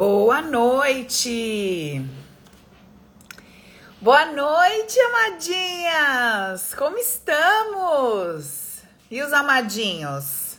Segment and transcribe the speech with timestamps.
[0.00, 2.02] Boa noite!
[4.00, 6.72] Boa noite, amadinhas!
[6.72, 8.78] Como estamos?
[9.10, 10.56] E os amadinhos?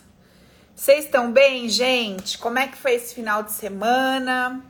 [0.75, 2.37] Vocês estão bem, gente?
[2.37, 4.61] Como é que foi esse final de semana?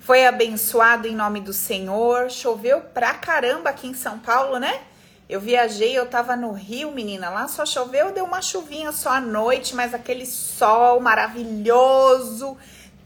[0.00, 2.32] Foi abençoado em nome do Senhor?
[2.32, 4.80] Choveu pra caramba aqui em São Paulo, né?
[5.28, 9.20] Eu viajei, eu tava no Rio, menina, lá só choveu, deu uma chuvinha só à
[9.20, 12.58] noite, mas aquele sol maravilhoso,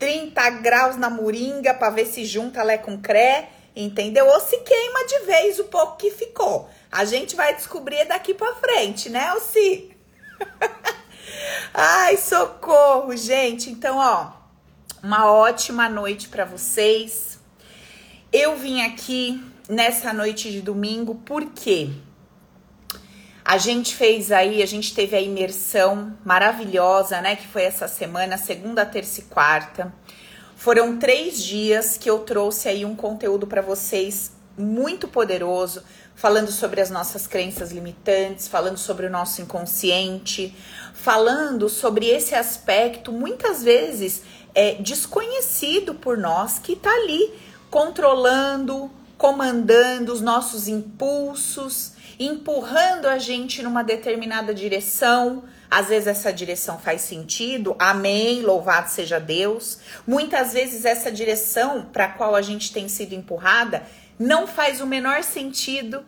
[0.04, 4.26] 30 graus na moringa para ver se junta lé com cré, entendeu?
[4.26, 6.68] Ou se queima de vez o pouco que ficou.
[6.92, 9.96] A gente vai descobrir daqui para frente, né, Alci?
[11.72, 13.70] Ai, socorro, gente.
[13.70, 14.32] Então, ó,
[15.02, 17.38] uma ótima noite para vocês.
[18.30, 21.88] Eu vim aqui nessa noite de domingo porque
[23.44, 27.36] a gente fez aí, a gente teve a imersão maravilhosa, né?
[27.36, 29.92] Que foi essa semana, segunda, terça e quarta.
[30.56, 35.82] Foram três dias que eu trouxe aí um conteúdo para vocês muito poderoso,
[36.14, 40.56] falando sobre as nossas crenças limitantes, falando sobre o nosso inconsciente,
[40.94, 44.22] falando sobre esse aspecto muitas vezes
[44.54, 47.30] é, desconhecido por nós que está ali
[47.70, 55.44] controlando, comandando os nossos impulsos, empurrando a gente numa determinada direção.
[55.70, 59.78] Às vezes essa direção faz sentido, amém, louvado seja Deus.
[60.06, 63.82] Muitas vezes essa direção para a qual a gente tem sido empurrada
[64.18, 66.04] não faz o menor sentido,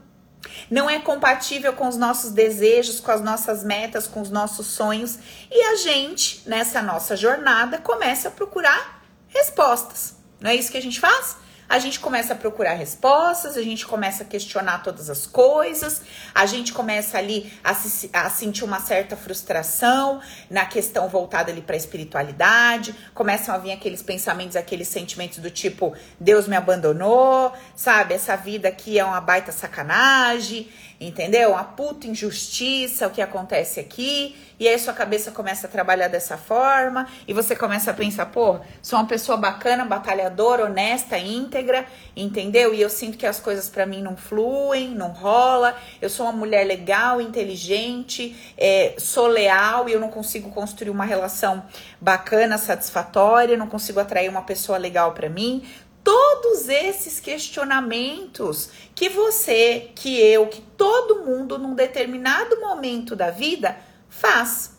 [0.70, 5.19] não é compatível com os nossos desejos, com as nossas metas, com os nossos sonhos,
[5.50, 10.14] e a gente, nessa nossa jornada, começa a procurar respostas.
[10.41, 11.36] Não é isso que a gente faz?
[11.69, 16.03] A gente começa a procurar respostas, a gente começa a questionar todas as coisas,
[16.34, 21.60] a gente começa ali a, se, a sentir uma certa frustração na questão voltada ali
[21.60, 27.53] para a espiritualidade, começam a vir aqueles pensamentos, aqueles sentimentos do tipo Deus me abandonou,
[27.75, 28.15] sabe?
[28.15, 30.69] Essa vida aqui é uma baita sacanagem,
[31.00, 31.50] entendeu?
[31.50, 34.34] Uma puta injustiça o que acontece aqui.
[34.58, 38.58] E aí sua cabeça começa a trabalhar dessa forma e você começa a pensar, pô,
[38.80, 41.84] sou uma pessoa bacana, batalhadora, honesta, íntegra,
[42.16, 42.72] entendeu?
[42.72, 45.76] E eu sinto que as coisas para mim não fluem, não rola.
[46.00, 51.04] Eu sou uma mulher legal, inteligente, é, sou leal e eu não consigo construir uma
[51.04, 51.62] relação
[52.00, 55.62] bacana, satisfatória, não consigo atrair uma pessoa legal para mim
[56.06, 63.77] todos esses questionamentos que você, que eu, que todo mundo num determinado momento da vida
[64.09, 64.77] faz.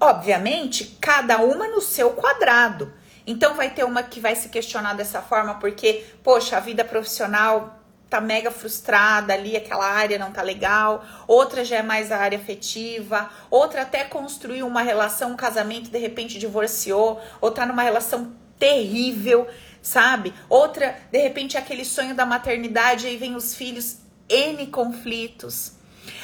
[0.00, 2.92] Obviamente, cada uma no seu quadrado.
[3.24, 7.78] Então vai ter uma que vai se questionar dessa forma porque, poxa, a vida profissional
[8.10, 12.36] tá mega frustrada ali, aquela área não tá legal, outra já é mais a área
[12.36, 18.32] afetiva, outra até construiu uma relação, um casamento, de repente divorciou, ou tá numa relação
[18.58, 19.46] terrível,
[19.84, 20.32] sabe?
[20.48, 25.74] Outra, de repente, é aquele sonho da maternidade, aí vem os filhos, N conflitos.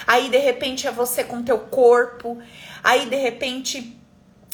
[0.07, 2.39] Aí de repente é você com teu corpo,
[2.83, 3.97] aí de repente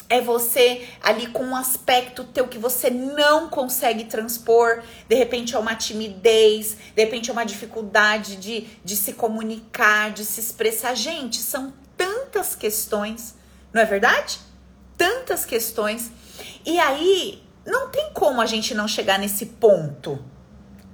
[0.09, 5.59] é você ali com um aspecto teu que você não consegue transpor, de repente é
[5.59, 10.95] uma timidez, de repente é uma dificuldade de, de se comunicar, de se expressar.
[10.95, 13.35] Gente, são tantas questões,
[13.73, 14.39] não é verdade?
[14.97, 16.11] Tantas questões.
[16.65, 20.19] E aí, não tem como a gente não chegar nesse ponto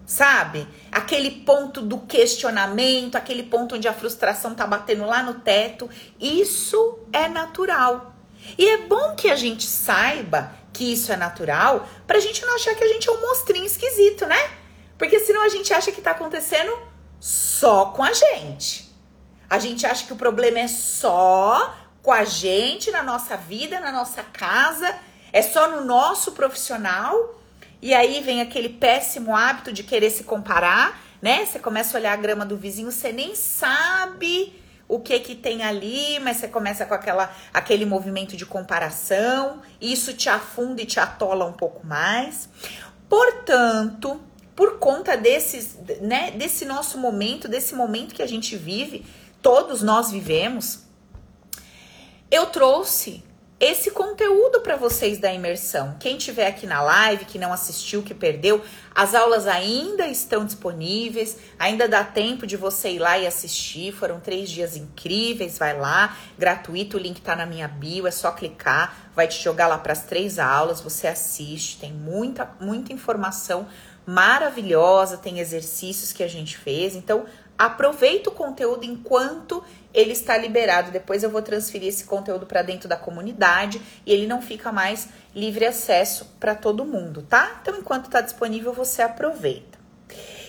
[0.06, 0.68] sabe?
[0.92, 5.90] Aquele ponto do questionamento, aquele ponto onde a frustração tá batendo lá no teto.
[6.20, 8.14] Isso é natural.
[8.58, 12.74] E é bom que a gente saiba que isso é natural, pra gente não achar
[12.74, 14.52] que a gente é um monstrinho esquisito, né?
[14.98, 16.76] Porque senão a gente acha que tá acontecendo
[17.20, 18.92] só com a gente.
[19.48, 23.92] A gente acha que o problema é só com a gente, na nossa vida, na
[23.92, 24.96] nossa casa,
[25.34, 27.42] é só no nosso profissional
[27.82, 31.46] e aí vem aquele péssimo hábito de querer se comparar, né?
[31.46, 35.64] Você começa a olhar a grama do vizinho, você nem sabe o que que tem
[35.64, 41.00] ali, mas você começa com aquela, aquele movimento de comparação, isso te afunda e te
[41.00, 42.48] atola um pouco mais.
[43.10, 44.22] Portanto,
[44.56, 49.04] por conta desses, né, desse nosso momento, desse momento que a gente vive,
[49.42, 50.84] todos nós vivemos,
[52.30, 53.24] eu trouxe
[53.64, 55.96] esse conteúdo para vocês da imersão.
[55.98, 58.62] Quem tiver aqui na live, que não assistiu, que perdeu,
[58.94, 63.94] as aulas ainda estão disponíveis, ainda dá tempo de você ir lá e assistir.
[63.94, 68.34] Foram três dias incríveis, vai lá, gratuito, o link tá na minha bio, é só
[68.34, 73.66] clicar, vai te jogar lá para as três aulas, você assiste, tem muita, muita informação
[74.06, 77.26] maravilhosa, tem exercícios que a gente fez, então
[77.58, 79.64] aproveita o conteúdo enquanto
[79.94, 80.92] ele está liberado.
[80.92, 85.08] Depois eu vou transferir esse conteúdo para dentro da comunidade e ele não fica mais
[85.36, 87.60] livre acesso para todo mundo, tá?
[87.62, 89.80] Então, enquanto está disponível, você aproveita.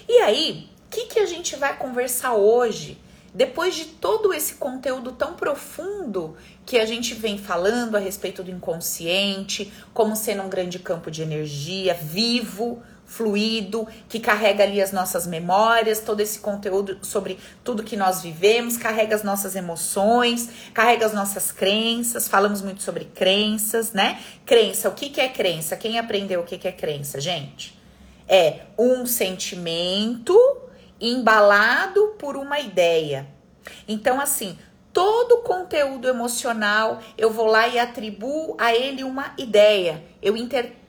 [0.08, 2.98] E aí, o que, que a gente vai conversar hoje?
[3.34, 8.50] Depois de todo esse conteúdo tão profundo que a gente vem falando a respeito do
[8.50, 12.80] inconsciente, como sendo um grande campo de energia vivo,
[13.14, 18.76] fluido, que carrega ali as nossas memórias, todo esse conteúdo sobre tudo que nós vivemos,
[18.76, 22.26] carrega as nossas emoções, carrega as nossas crenças.
[22.26, 24.20] Falamos muito sobre crenças, né?
[24.44, 25.76] Crença, o que, que é crença?
[25.76, 27.78] Quem aprendeu o que, que é crença, gente?
[28.28, 30.36] É um sentimento
[31.00, 33.28] embalado por uma ideia.
[33.86, 34.58] Então, assim,
[34.92, 40.02] todo conteúdo emocional eu vou lá e atribuo a ele uma ideia.
[40.20, 40.83] Eu interpreto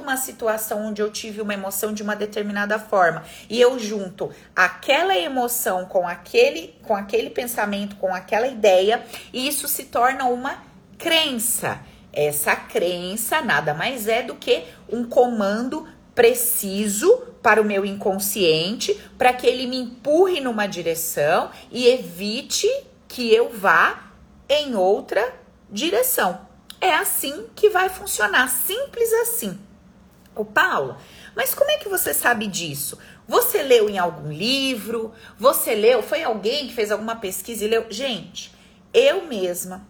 [0.00, 5.16] uma situação onde eu tive uma emoção de uma determinada forma e eu junto aquela
[5.16, 10.62] emoção com aquele com aquele pensamento, com aquela ideia, e isso se torna uma
[10.98, 11.80] crença.
[12.12, 19.32] Essa crença nada mais é do que um comando preciso para o meu inconsciente, para
[19.32, 22.68] que ele me empurre numa direção e evite
[23.06, 24.12] que eu vá
[24.48, 25.34] em outra
[25.70, 26.45] direção.
[26.86, 29.58] É assim que vai funcionar, simples assim.
[30.36, 30.96] O Paulo,
[31.34, 32.96] mas como é que você sabe disso?
[33.26, 35.12] Você leu em algum livro?
[35.36, 36.00] Você leu?
[36.00, 37.86] Foi alguém que fez alguma pesquisa e leu?
[37.90, 38.54] Gente,
[38.94, 39.84] eu mesma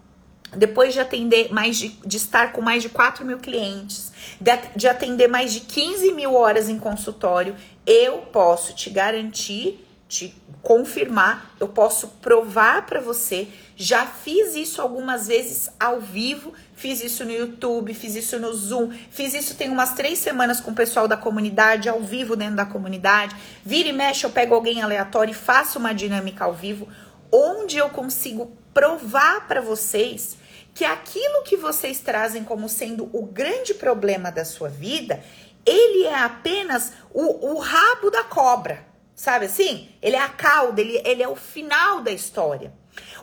[0.56, 4.10] depois de atender mais de, de estar com mais de 4 mil clientes,
[4.40, 7.54] de, de atender mais de 15 mil horas em consultório,
[7.84, 13.49] eu posso te garantir, te confirmar, eu posso provar para você.
[13.76, 18.91] Já fiz isso algumas vezes ao vivo, fiz isso no YouTube, fiz isso no Zoom,
[19.11, 22.64] fiz isso tem umas três semanas com o pessoal da comunidade, ao vivo dentro da
[22.64, 23.37] comunidade.
[23.64, 26.88] Vira e mexe, eu pego alguém aleatório e faço uma dinâmica ao vivo,
[27.31, 30.37] onde eu consigo provar para vocês
[30.73, 35.23] que aquilo que vocês trazem como sendo o grande problema da sua vida,
[35.64, 38.85] ele é apenas o, o rabo da cobra,
[39.16, 39.88] sabe assim?
[40.00, 42.72] Ele é a cauda, ele, ele é o final da história.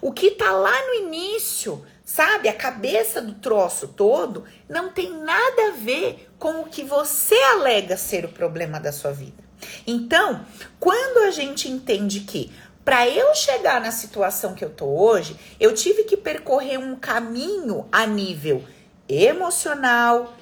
[0.01, 2.49] O que tá lá no início, sabe?
[2.49, 7.95] A cabeça do troço todo, não tem nada a ver com o que você alega
[7.95, 9.41] ser o problema da sua vida.
[9.87, 10.45] Então,
[10.79, 12.51] quando a gente entende que
[12.83, 17.87] para eu chegar na situação que eu tô hoje, eu tive que percorrer um caminho
[17.89, 18.63] a nível
[19.07, 20.33] emocional,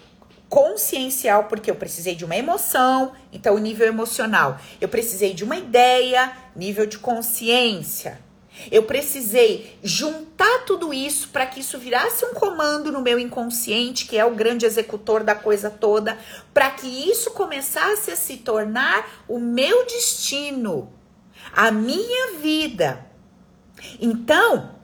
[0.51, 4.59] consciencial, porque eu precisei de uma emoção, então nível emocional.
[4.81, 8.19] Eu precisei de uma ideia, nível de consciência.
[8.69, 14.17] Eu precisei juntar tudo isso para que isso virasse um comando no meu inconsciente, que
[14.17, 16.17] é o grande executor da coisa toda,
[16.53, 20.91] para que isso começasse a se tornar o meu destino
[21.53, 23.05] a minha vida.
[24.01, 24.75] Então,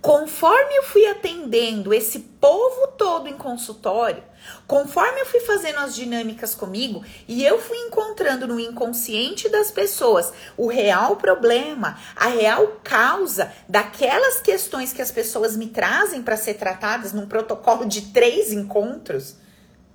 [0.00, 4.22] conforme eu fui atendendo esse povo todo em consultório,
[4.66, 10.32] conforme eu fui fazendo as dinâmicas comigo e eu fui encontrando no inconsciente das pessoas
[10.56, 16.54] o real problema, a real causa daquelas questões que as pessoas me trazem para ser
[16.54, 19.36] tratadas num protocolo de três encontros.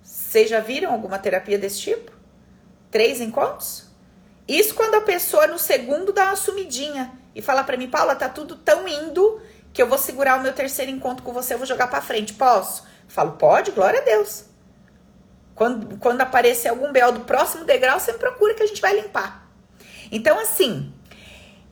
[0.01, 2.12] Vocês já viram alguma terapia desse tipo?
[2.89, 3.86] Três encontros?
[4.48, 8.27] Isso quando a pessoa no segundo dá uma sumidinha e fala para mim, Paula, tá
[8.30, 11.66] tudo tão indo que eu vou segurar o meu terceiro encontro com você, eu vou
[11.66, 12.34] jogar para frente.
[12.34, 12.84] Posso?
[13.08, 14.46] falo, pode, glória a Deus.
[15.55, 19.48] Quando, quando aparecer algum BO do próximo degrau, você procura que a gente vai limpar.
[20.12, 20.93] Então, assim,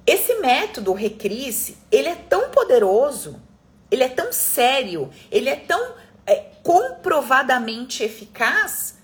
[0.05, 3.41] esse método Recris, ele é tão poderoso,
[3.89, 5.95] ele é tão sério, ele é tão
[6.25, 8.99] é, comprovadamente eficaz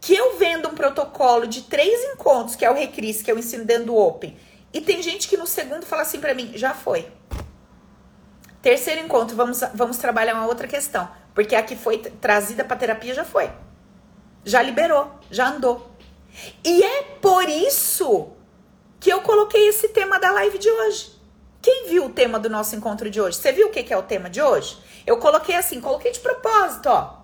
[0.00, 3.64] que eu vendo um protocolo de três encontros, que é o Recris, que eu ensino
[3.64, 4.36] dentro do Open,
[4.72, 7.08] e tem gente que no segundo fala assim para mim, já foi.
[8.62, 13.14] Terceiro encontro, vamos, vamos trabalhar uma outra questão, porque a que foi trazida para terapia
[13.14, 13.50] já foi.
[14.46, 15.90] Já liberou, já andou.
[16.64, 18.28] E é por isso
[19.00, 21.20] que eu coloquei esse tema da live de hoje.
[21.60, 23.38] Quem viu o tema do nosso encontro de hoje?
[23.38, 24.78] Você viu o que é o tema de hoje?
[25.04, 27.22] Eu coloquei assim, coloquei de propósito, ó.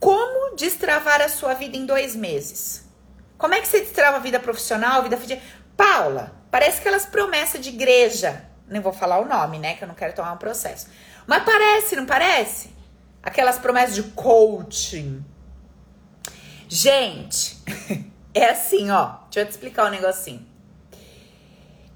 [0.00, 2.88] Como destravar a sua vida em dois meses?
[3.36, 5.42] Como é que você destrava a vida profissional, vida afetiva?
[5.76, 8.42] Paula, parece aquelas promessas de igreja.
[8.66, 9.74] Nem vou falar o nome, né?
[9.74, 10.86] Que eu não quero tomar um processo.
[11.26, 12.74] Mas parece, não parece?
[13.22, 15.22] Aquelas promessas de coaching.
[16.68, 17.56] Gente,
[18.34, 19.16] é assim, ó.
[19.24, 20.46] Deixa eu te explicar um negocinho.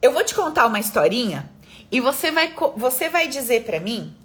[0.00, 1.50] Eu vou te contar uma historinha
[1.90, 4.16] e você vai, você vai dizer para mim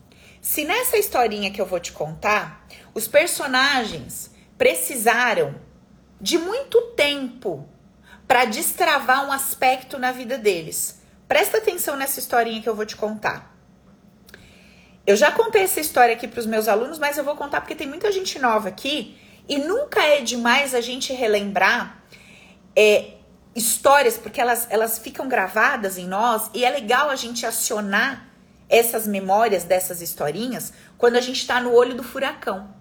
[0.41, 5.53] se nessa historinha que eu vou te contar os personagens precisaram
[6.19, 7.67] de muito tempo
[8.25, 11.01] para destravar um aspecto na vida deles.
[11.27, 13.53] Presta atenção nessa historinha que eu vou te contar.
[15.05, 17.75] Eu já contei essa história aqui para os meus alunos, mas eu vou contar porque
[17.75, 22.03] tem muita gente nova aqui e nunca é demais a gente relembrar
[22.75, 23.13] é,
[23.55, 28.27] histórias, porque elas, elas ficam gravadas em nós e é legal a gente acionar
[28.69, 32.75] essas memórias dessas historinhas quando a gente está no olho do furacão.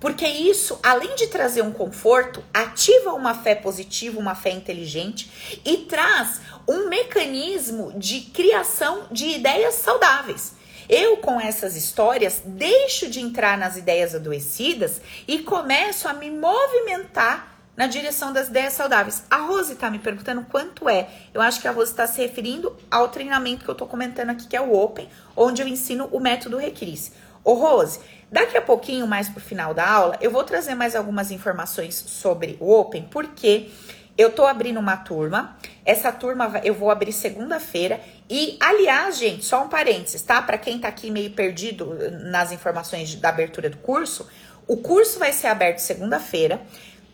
[0.00, 5.78] Porque isso, além de trazer um conforto, ativa uma fé positiva, uma fé inteligente e
[5.78, 10.54] traz um mecanismo de criação de ideias saudáveis.
[10.88, 17.52] Eu, com essas histórias, deixo de entrar nas ideias adoecidas e começo a me movimentar
[17.76, 19.24] na direção das ideias saudáveis.
[19.30, 21.08] A Rose está me perguntando quanto é.
[21.32, 24.46] Eu acho que a Rose está se referindo ao treinamento que eu estou comentando aqui,
[24.46, 27.12] que é o Open, onde eu ensino o método Recris.
[27.44, 27.98] Ô Rose,
[28.30, 32.56] daqui a pouquinho, mais pro final da aula, eu vou trazer mais algumas informações sobre
[32.60, 33.70] o Open, porque
[34.16, 35.56] eu tô abrindo uma turma.
[35.84, 38.00] Essa turma eu vou abrir segunda-feira.
[38.28, 40.40] E, aliás, gente, só um parênteses, tá?
[40.42, 41.96] Para quem tá aqui meio perdido
[42.30, 44.28] nas informações da abertura do curso,
[44.66, 46.60] o curso vai ser aberto segunda-feira.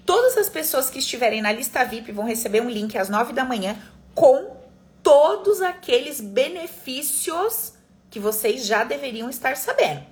[0.05, 3.45] Todas as pessoas que estiverem na lista VIP vão receber um link às 9 da
[3.45, 3.77] manhã
[4.15, 4.57] com
[5.03, 7.75] todos aqueles benefícios
[8.11, 10.03] que vocês já deveriam estar sabendo.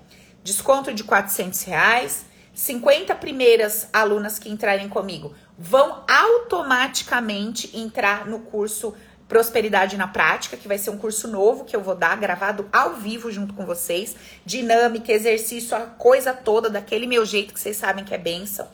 [0.44, 8.94] Desconto de 400 reais, 50 primeiras alunas que entrarem comigo vão automaticamente entrar no curso
[9.28, 12.94] Prosperidade na Prática, que vai ser um curso novo que eu vou dar, gravado ao
[12.94, 14.14] vivo junto com vocês.
[14.44, 18.68] Dinâmica, exercício, a coisa toda, daquele meu jeito que vocês sabem que é benção.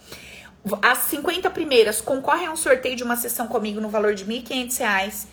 [0.83, 4.43] As 50 primeiras concorrem a um sorteio de uma sessão comigo no valor de R$
[4.43, 5.27] 1.500.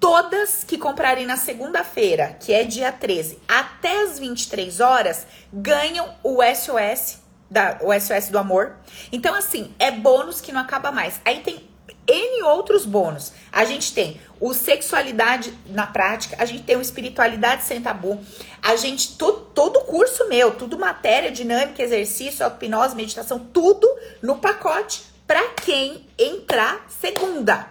[0.00, 6.38] Todas que comprarem na segunda-feira, que é dia 13, até as 23 horas, ganham o
[6.42, 7.19] SOS
[7.50, 8.76] da, o SOS do amor.
[9.10, 11.20] Então, assim, é bônus que não acaba mais.
[11.24, 11.68] Aí tem
[12.06, 13.32] N outros bônus.
[13.52, 18.18] A gente tem o sexualidade na prática, a gente tem o espiritualidade sem tabu,
[18.62, 23.86] a gente, todo, todo curso meu, tudo matéria, dinâmica, exercício, auto-hipnose, meditação, tudo
[24.22, 27.68] no pacote para quem entrar segunda.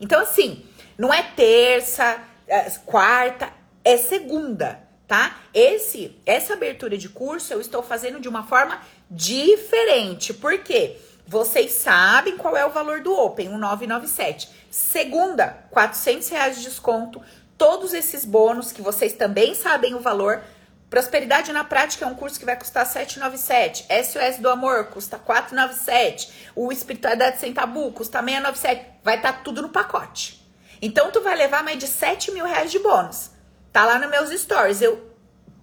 [0.00, 0.64] Então, assim,
[0.96, 3.50] não é terça, é quarta,
[3.84, 5.38] é segunda, tá?
[5.54, 8.80] Esse, essa abertura de curso eu estou fazendo de uma forma
[9.10, 10.34] diferente.
[10.34, 10.96] Por quê?
[11.26, 14.48] Vocês sabem qual é o valor do Open, 1997.
[14.70, 17.20] Segunda, 400 reais de desconto.
[17.56, 20.42] Todos esses bônus que vocês também sabem o valor.
[20.88, 23.86] Prosperidade na Prática é um curso que vai custar 797.
[24.04, 26.50] SOS do Amor custa 497.
[26.56, 28.86] O Espiritualidade Sem Tabu custa 697.
[29.04, 30.42] Vai estar tá tudo no pacote.
[30.80, 33.30] Então, tu vai levar mais de 7 mil reais de bônus.
[33.70, 34.80] Tá lá nos meus stories.
[34.80, 35.07] Eu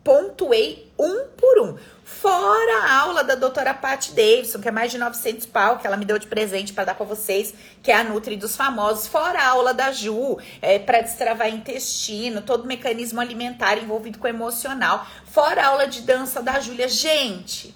[0.05, 1.77] pontuei um por um.
[2.03, 5.97] Fora a aula da doutora Pat Davidson, que é mais de 900 pau, que ela
[5.97, 9.07] me deu de presente para dar para vocês, que é a Nutri dos famosos.
[9.07, 14.27] Fora a aula da Ju, é, para destravar intestino, todo o mecanismo alimentar envolvido com
[14.27, 15.07] emocional.
[15.25, 16.87] Fora a aula de dança da Júlia.
[16.87, 17.75] Gente,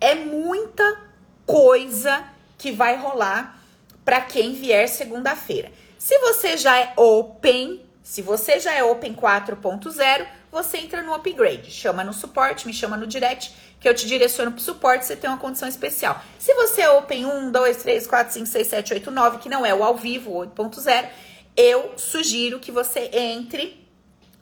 [0.00, 1.00] é muita
[1.46, 2.24] coisa
[2.58, 3.62] que vai rolar
[4.04, 5.70] para quem vier segunda-feira.
[5.96, 11.70] Se você já é open, se você já é open 4.0, você entra no upgrade.
[11.70, 15.28] Chama no suporte, me chama no direct, que eu te direciono pro suporte, você tem
[15.28, 16.18] uma condição especial.
[16.38, 19.66] Se você é Open 1, 2, 3, 4, 5, 6, 7, 8, 9, que não
[19.66, 21.06] é o ao vivo, 8.0,
[21.54, 23.86] eu sugiro que você entre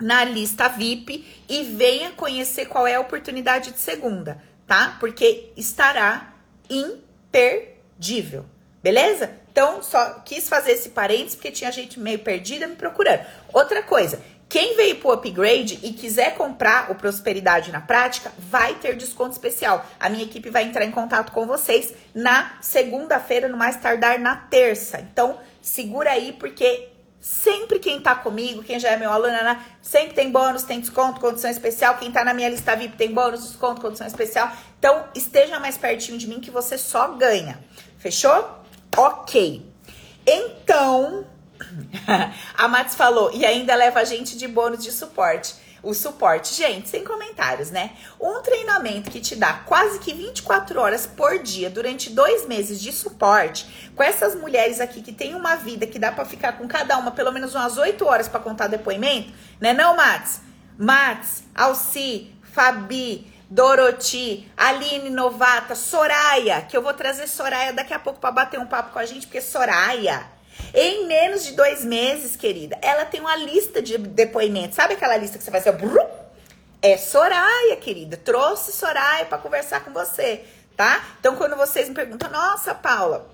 [0.00, 4.96] na lista VIP e venha conhecer qual é a oportunidade de segunda, tá?
[5.00, 6.37] Porque estará
[6.70, 8.46] imperdível,
[8.80, 9.44] beleza?
[9.56, 13.25] Então, só quis fazer esse parênteses porque tinha gente meio perdida me procurando.
[13.54, 14.20] Outra coisa,
[14.50, 19.82] quem veio pro upgrade e quiser comprar o Prosperidade na prática, vai ter desconto especial.
[19.98, 24.36] A minha equipe vai entrar em contato com vocês na segunda-feira, no mais tardar na
[24.36, 25.00] terça.
[25.00, 30.12] Então, segura aí, porque sempre quem tá comigo, quem já é meu aluno, né, sempre
[30.12, 31.96] tem bônus, tem desconto, condição especial.
[31.96, 34.52] Quem tá na minha lista VIP tem bônus, desconto, condição especial.
[34.78, 37.58] Então, esteja mais pertinho de mim que você só ganha.
[37.98, 38.65] Fechou?
[38.96, 39.70] Ok.
[40.26, 41.26] Então,
[42.56, 45.54] a Mats falou, e ainda leva a gente de bônus de suporte.
[45.82, 47.92] O suporte, gente, sem comentários, né?
[48.20, 52.90] Um treinamento que te dá quase que 24 horas por dia durante dois meses de
[52.90, 56.98] suporte, com essas mulheres aqui que tem uma vida que dá para ficar com cada
[56.98, 59.72] uma pelo menos umas 8 horas para contar depoimento, né?
[59.72, 60.40] Não, Mats?
[60.76, 68.18] Mats, Alci, Fabi, Doroti, Aline Novata, Soraya, que eu vou trazer Soraya daqui a pouco
[68.18, 70.36] para bater um papo com a gente, porque Soraya
[70.74, 74.76] em menos de dois meses, querida, ela tem uma lista de depoimentos.
[74.76, 75.74] Sabe aquela lista que você vai ser?
[76.82, 78.16] É Soraya, querida.
[78.16, 80.44] Trouxe Soraya para conversar com você,
[80.76, 81.04] tá?
[81.18, 83.28] Então, quando vocês me perguntam, nossa, Paula,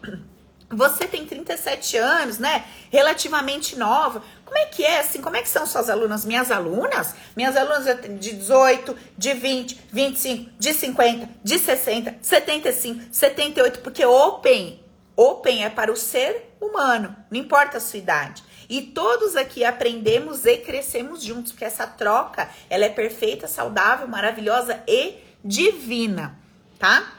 [0.72, 2.64] Você tem 37 anos, né?
[2.90, 4.22] Relativamente nova.
[4.44, 5.20] Como é que é assim?
[5.20, 6.24] Como é que são suas alunas?
[6.24, 7.14] Minhas alunas?
[7.36, 7.84] Minhas alunas
[8.18, 14.82] de 18, de 20, 25, de 50, de 60, 75, 78, porque Open,
[15.16, 18.42] Open é para o ser humano, não importa a sua idade.
[18.68, 24.82] E todos aqui aprendemos e crescemos juntos, porque essa troca, ela é perfeita, saudável, maravilhosa
[24.88, 26.38] e divina,
[26.78, 27.12] tá?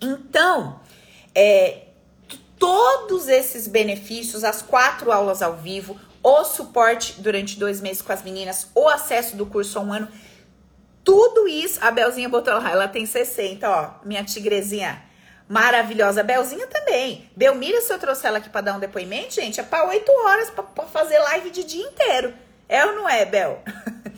[0.00, 0.80] Então,
[1.34, 1.87] é,
[2.58, 8.22] todos esses benefícios, as quatro aulas ao vivo, o suporte durante dois meses com as
[8.22, 10.08] meninas, o acesso do curso a um ano,
[11.04, 15.02] tudo isso, a Belzinha botou lá, ela tem 60, ó, minha tigrezinha
[15.48, 16.22] maravilhosa.
[16.22, 17.30] Belzinha também.
[17.34, 20.50] Belmira, se eu trouxer ela aqui para dar um depoimento, gente, é para 8 horas
[20.50, 22.34] para fazer live de dia inteiro.
[22.68, 23.62] É ou não é, Bel?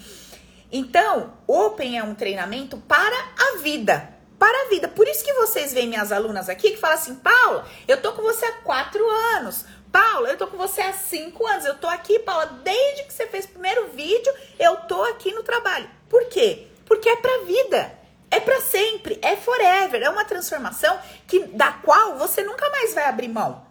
[0.73, 4.88] então, Open é um treinamento para a vida para a vida.
[4.88, 8.23] Por isso que vocês veem minhas alunas aqui que falam assim, Paula, eu tô com
[8.23, 9.06] você há quatro
[9.37, 9.66] anos.
[9.92, 11.66] Paula, eu tô com você há cinco anos.
[11.66, 15.42] Eu tô aqui, Paula, desde que você fez o primeiro vídeo, eu tô aqui no
[15.42, 15.90] trabalho.
[16.09, 16.68] Por quê?
[16.87, 17.92] Porque é pra vida.
[18.30, 23.04] É para sempre, é forever, é uma transformação que da qual você nunca mais vai
[23.04, 23.66] abrir mão.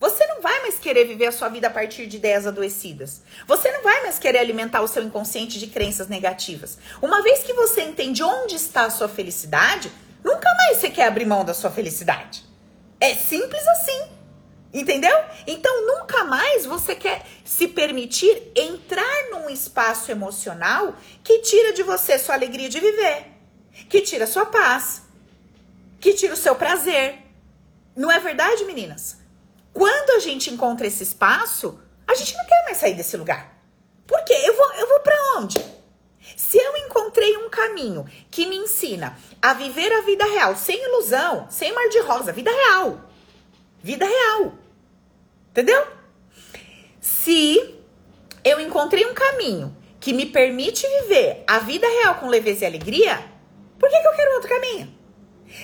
[0.00, 3.22] Você não vai mais querer viver a sua vida a partir de ideias adoecidas.
[3.46, 6.78] Você não vai mais querer alimentar o seu inconsciente de crenças negativas.
[7.02, 11.24] Uma vez que você entende onde está a sua felicidade, Nunca mais você quer abrir
[11.24, 12.44] mão da sua felicidade.
[13.00, 14.18] É simples assim.
[14.72, 15.16] Entendeu?
[15.46, 20.94] Então nunca mais você quer se permitir entrar num espaço emocional
[21.24, 23.28] que tira de você sua alegria de viver,
[23.88, 25.02] que tira sua paz,
[25.98, 27.18] que tira o seu prazer.
[27.96, 29.16] Não é verdade, meninas?
[29.72, 33.56] Quando a gente encontra esse espaço, a gente não quer mais sair desse lugar.
[34.06, 34.34] Por quê?
[34.44, 35.77] Eu vou, eu vou para onde?
[36.36, 41.46] Se eu encontrei um caminho que me ensina a viver a vida real, sem ilusão,
[41.50, 43.00] sem mar de rosa, vida real.
[43.82, 44.54] Vida real.
[45.50, 45.86] Entendeu?
[47.00, 47.74] Se
[48.44, 53.18] eu encontrei um caminho que me permite viver a vida real com leveza e alegria,
[53.78, 54.98] por que, que eu quero outro caminho?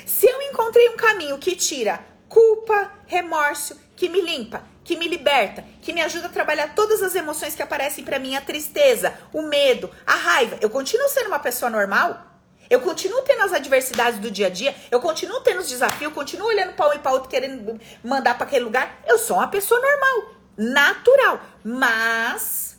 [0.07, 5.65] Se eu encontrei um caminho que tira culpa, remorso, que me limpa, que me liberta,
[5.81, 9.43] que me ajuda a trabalhar todas as emoções que aparecem para mim, a tristeza, o
[9.43, 10.59] medo, a raiva.
[10.61, 12.35] Eu continuo sendo uma pessoa normal?
[12.69, 16.49] Eu continuo tendo as adversidades do dia a dia, eu continuo tendo os desafios, continuo
[16.49, 19.01] olhando para um e para outro querendo mandar para aquele lugar.
[19.07, 22.79] Eu sou uma pessoa normal, natural, mas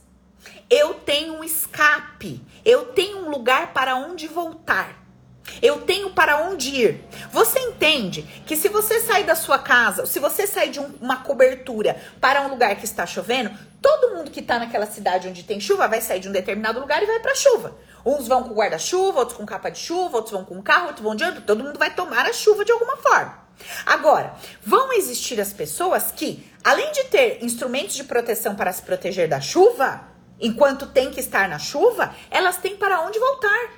[0.70, 5.05] eu tenho um escape, eu tenho um lugar para onde voltar.
[5.62, 7.04] Eu tenho para onde ir.
[7.32, 11.18] Você entende que se você sair da sua casa, se você sair de um, uma
[11.18, 15.60] cobertura para um lugar que está chovendo, todo mundo que está naquela cidade onde tem
[15.60, 17.78] chuva vai sair de um determinado lugar e vai para a chuva.
[18.06, 21.16] Uns vão com guarda-chuva, outros com capa de chuva, outros vão com carro, outros vão
[21.16, 21.46] de ônibus.
[21.46, 23.46] Todo mundo vai tomar a chuva de alguma forma.
[23.86, 29.28] Agora, vão existir as pessoas que, além de ter instrumentos de proteção para se proteger
[29.28, 30.02] da chuva,
[30.40, 33.75] enquanto tem que estar na chuva, elas têm para onde voltar.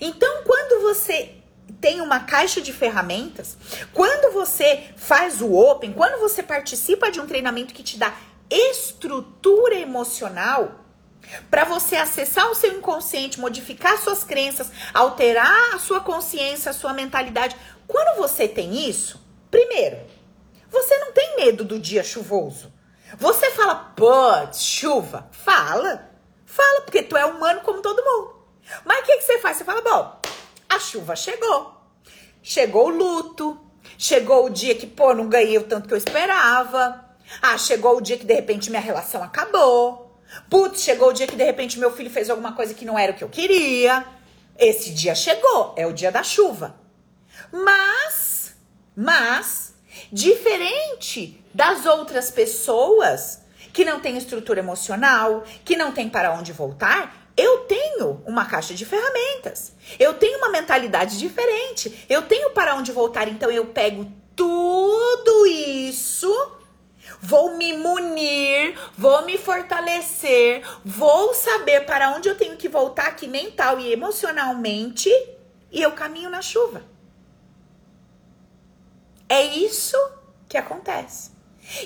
[0.00, 1.34] Então, quando você
[1.80, 3.56] tem uma caixa de ferramentas,
[3.92, 8.14] quando você faz o Open, quando você participa de um treinamento que te dá
[8.50, 10.84] estrutura emocional,
[11.50, 16.94] para você acessar o seu inconsciente, modificar suas crenças, alterar a sua consciência, a sua
[16.94, 17.56] mentalidade.
[17.86, 19.98] Quando você tem isso, primeiro,
[20.70, 22.72] você não tem medo do dia chuvoso.
[23.16, 25.28] Você fala, putz, chuva.
[25.32, 26.10] Fala.
[26.44, 28.37] Fala, porque tu é humano como todo mundo.
[28.84, 29.56] Mas o que, que você faz?
[29.56, 30.20] Você fala, bom,
[30.68, 31.74] a chuva chegou.
[32.42, 33.58] Chegou o luto.
[33.96, 37.04] Chegou o dia que, pô, não ganhei o tanto que eu esperava.
[37.42, 40.18] Ah, chegou o dia que de repente minha relação acabou.
[40.48, 43.12] Putz, chegou o dia que de repente meu filho fez alguma coisa que não era
[43.12, 44.04] o que eu queria.
[44.58, 46.76] Esse dia chegou, é o dia da chuva.
[47.52, 48.56] Mas,
[48.94, 49.74] mas,
[50.12, 53.40] diferente das outras pessoas
[53.72, 58.74] que não têm estrutura emocional, que não têm para onde voltar, eu tenho uma caixa
[58.74, 59.72] de ferramentas.
[59.96, 62.04] Eu tenho uma mentalidade diferente.
[62.08, 63.28] Eu tenho para onde voltar.
[63.28, 66.32] Então eu pego tudo isso,
[67.20, 73.26] vou me munir, vou me fortalecer, vou saber para onde eu tenho que voltar aqui
[73.28, 75.08] mental e emocionalmente
[75.70, 76.82] e eu caminho na chuva.
[79.28, 79.96] É isso
[80.48, 81.37] que acontece.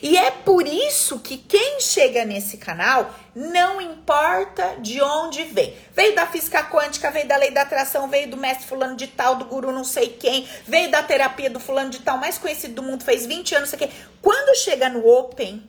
[0.03, 5.77] E é por isso que quem chega nesse canal, não importa de onde vem.
[5.93, 9.37] Veio da física quântica, veio da lei da atração, veio do mestre fulano de tal,
[9.37, 12.83] do guru não sei quem, veio da terapia do fulano de tal, mais conhecido do
[12.83, 13.99] mundo, fez 20 anos, não sei quem.
[14.21, 15.69] Quando chega no Open,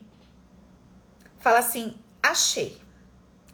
[1.40, 2.78] fala assim: achei,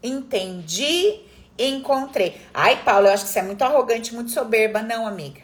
[0.03, 1.21] entendi,
[1.57, 2.39] encontrei.
[2.53, 4.81] Ai, Paulo, eu acho que você é muito arrogante, muito soberba.
[4.81, 5.41] Não, amiga.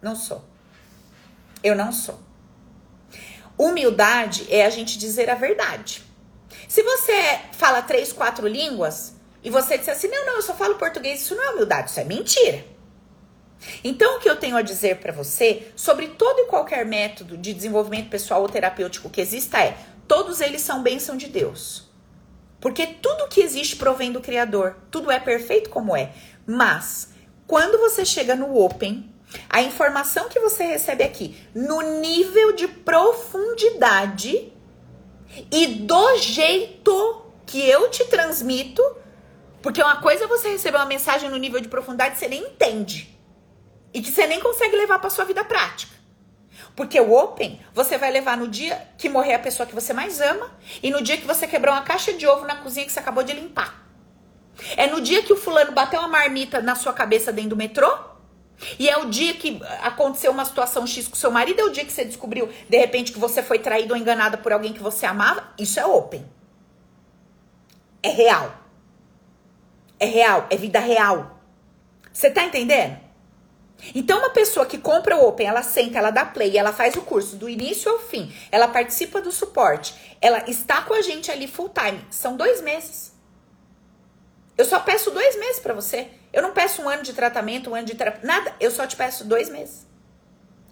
[0.00, 0.44] Não sou.
[1.62, 2.23] Eu não sou.
[3.56, 6.02] Humildade é a gente dizer a verdade.
[6.68, 10.74] Se você fala três, quatro línguas e você disser assim, não, não, eu só falo
[10.74, 12.64] português, isso não é humildade, isso é mentira.
[13.82, 17.54] Então, o que eu tenho a dizer para você sobre todo e qualquer método de
[17.54, 21.90] desenvolvimento pessoal ou terapêutico que exista é: todos eles são bênção de Deus.
[22.60, 26.12] Porque tudo que existe provém do Criador, tudo é perfeito como é.
[26.46, 27.10] Mas,
[27.46, 29.13] quando você chega no Open,
[29.48, 34.52] a informação que você recebe aqui, no nível de profundidade
[35.50, 38.82] e do jeito que eu te transmito,
[39.62, 42.42] porque uma coisa é você receber uma mensagem no nível de profundidade que você nem
[42.42, 43.16] entende
[43.92, 45.94] e que você nem consegue levar para sua vida prática.
[46.76, 50.20] Porque o Open você vai levar no dia que morrer a pessoa que você mais
[50.20, 50.50] ama
[50.82, 53.22] e no dia que você quebrou uma caixa de ovo na cozinha que você acabou
[53.22, 53.84] de limpar.
[54.76, 58.13] É no dia que o fulano bateu uma marmita na sua cabeça dentro do metrô
[58.78, 61.84] e é o dia que aconteceu uma situação X com seu marido, é o dia
[61.84, 65.06] que você descobriu, de repente, que você foi traído ou enganada por alguém que você
[65.06, 65.52] amava.
[65.58, 66.24] Isso é open.
[68.02, 68.54] É real.
[69.98, 71.40] É real, é vida real.
[72.12, 72.98] Você tá entendendo?
[73.94, 77.02] Então, uma pessoa que compra o Open, ela senta, ela dá play, ela faz o
[77.02, 81.46] curso do início ao fim, ela participa do suporte, ela está com a gente ali
[81.46, 82.00] full time.
[82.10, 83.12] São dois meses.
[84.56, 86.08] Eu só peço dois meses para você.
[86.34, 88.52] Eu não peço um ano de tratamento, um ano de terapia, nada.
[88.58, 89.86] Eu só te peço dois meses.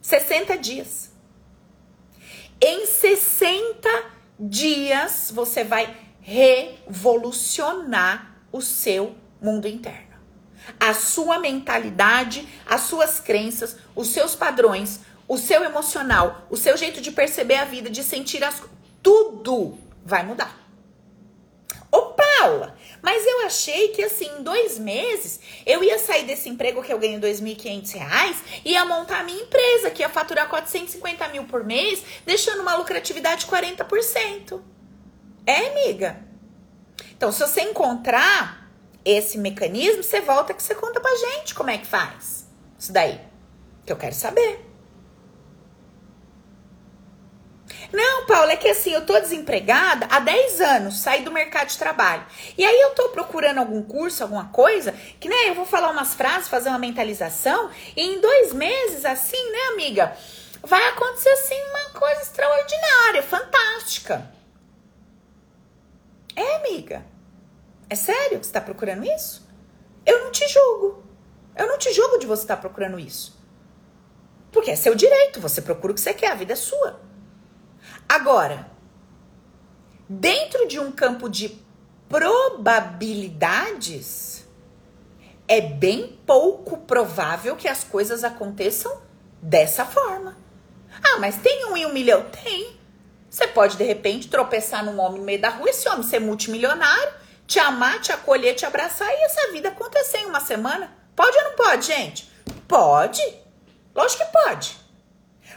[0.03, 1.13] 60 dias.
[2.61, 3.89] Em 60
[4.41, 10.17] dias, você vai revolucionar o seu mundo interno.
[10.81, 14.99] A sua mentalidade, as suas crenças, os seus padrões,
[15.29, 18.61] o seu emocional, o seu jeito de perceber a vida, de sentir as
[19.01, 20.59] tudo vai mudar.
[21.91, 26.83] Ô Paula, mas eu achei que assim, em dois meses, eu ia sair desse emprego
[26.83, 31.45] que eu ganho R$ 2.500, ia montar a minha empresa, que ia faturar 450 mil
[31.45, 34.61] por mês, deixando uma lucratividade de 40%.
[35.45, 36.21] É, amiga?
[37.11, 38.71] Então, se você encontrar
[39.05, 42.49] esse mecanismo, você volta que você conta pra gente como é que faz.
[42.79, 43.21] Isso daí.
[43.85, 44.72] Que eu quero saber.
[47.93, 51.79] Não, Paula, é que assim, eu tô desempregada há 10 anos, saí do mercado de
[51.79, 52.25] trabalho.
[52.57, 56.15] E aí eu tô procurando algum curso, alguma coisa, que né, eu vou falar umas
[56.15, 60.17] frases, fazer uma mentalização, e em dois meses, assim, né, amiga,
[60.63, 64.33] vai acontecer assim uma coisa extraordinária, fantástica.
[66.35, 67.05] É, amiga.
[67.91, 69.47] É sério que você tá procurando isso?
[70.07, 71.05] Eu não te julgo.
[71.55, 73.39] Eu não te julgo de você estar tá procurando isso.
[74.51, 77.12] Porque é seu direito, você procura o que você quer, a vida é sua.
[78.09, 78.71] Agora,
[80.09, 81.61] dentro de um campo de
[82.09, 84.47] probabilidades,
[85.49, 89.03] é bem pouco provável que as coisas aconteçam
[89.41, 90.37] dessa forma.
[91.03, 92.25] Ah, mas tem um em um milhão?
[92.31, 92.81] Tem.
[93.29, 97.15] Você pode, de repente, tropeçar num homem no meio da rua, esse homem ser multimilionário,
[97.47, 100.93] te amar, te acolher, te abraçar e essa vida acontecer em uma semana.
[101.17, 102.31] Pode ou não pode, gente?
[102.69, 103.23] Pode.
[103.95, 104.77] Lógico que pode.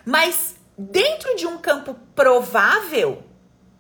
[0.06, 3.24] Mas dentro de um campo provável,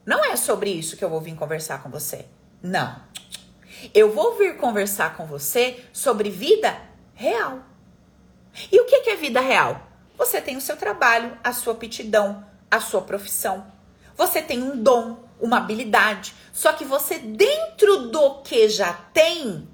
[0.05, 2.25] não é sobre isso que eu vou vir conversar com você.
[2.61, 3.01] Não.
[3.93, 6.79] Eu vou vir conversar com você sobre vida
[7.13, 7.59] real.
[8.71, 9.87] E o que é vida real?
[10.17, 13.71] Você tem o seu trabalho, a sua aptidão, a sua profissão.
[14.15, 16.33] Você tem um dom, uma habilidade.
[16.53, 19.67] Só que você, dentro do que já tem,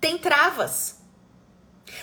[0.00, 1.00] tem travas.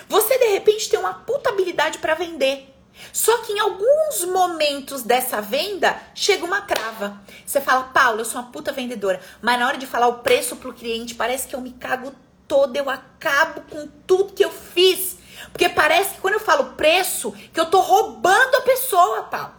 [0.08, 2.73] Você, de repente, tem uma puta habilidade para vender.
[3.12, 7.20] Só que em alguns momentos dessa venda chega uma trava.
[7.44, 10.56] Você fala, Paulo, eu sou uma puta vendedora, mas na hora de falar o preço
[10.56, 12.12] pro cliente, parece que eu me cago
[12.46, 15.18] toda, eu acabo com tudo que eu fiz.
[15.50, 19.54] Porque parece que quando eu falo preço, que eu tô roubando a pessoa, Paulo.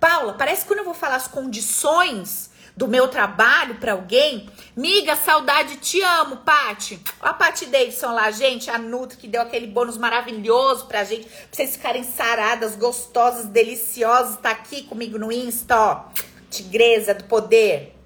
[0.00, 4.48] Paula, parece que quando eu vou falar as condições do meu trabalho para alguém.
[4.76, 7.00] Miga, saudade, te amo, Pati.
[7.20, 11.36] A Pati Davidson lá, gente, a Nutri que deu aquele bônus maravilhoso pra gente, pra
[11.50, 16.04] vocês ficarem saradas, gostosas, deliciosas, tá aqui comigo no Insta, ó.
[16.50, 17.96] Tigresa do poder.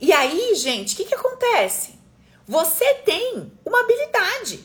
[0.00, 1.98] E aí, gente, o que que acontece?
[2.46, 4.60] Você tem uma habilidade.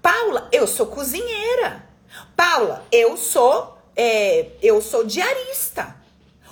[0.00, 1.88] Paula, eu sou cozinheira.
[2.34, 6.01] Paula, eu sou é, eu sou diarista.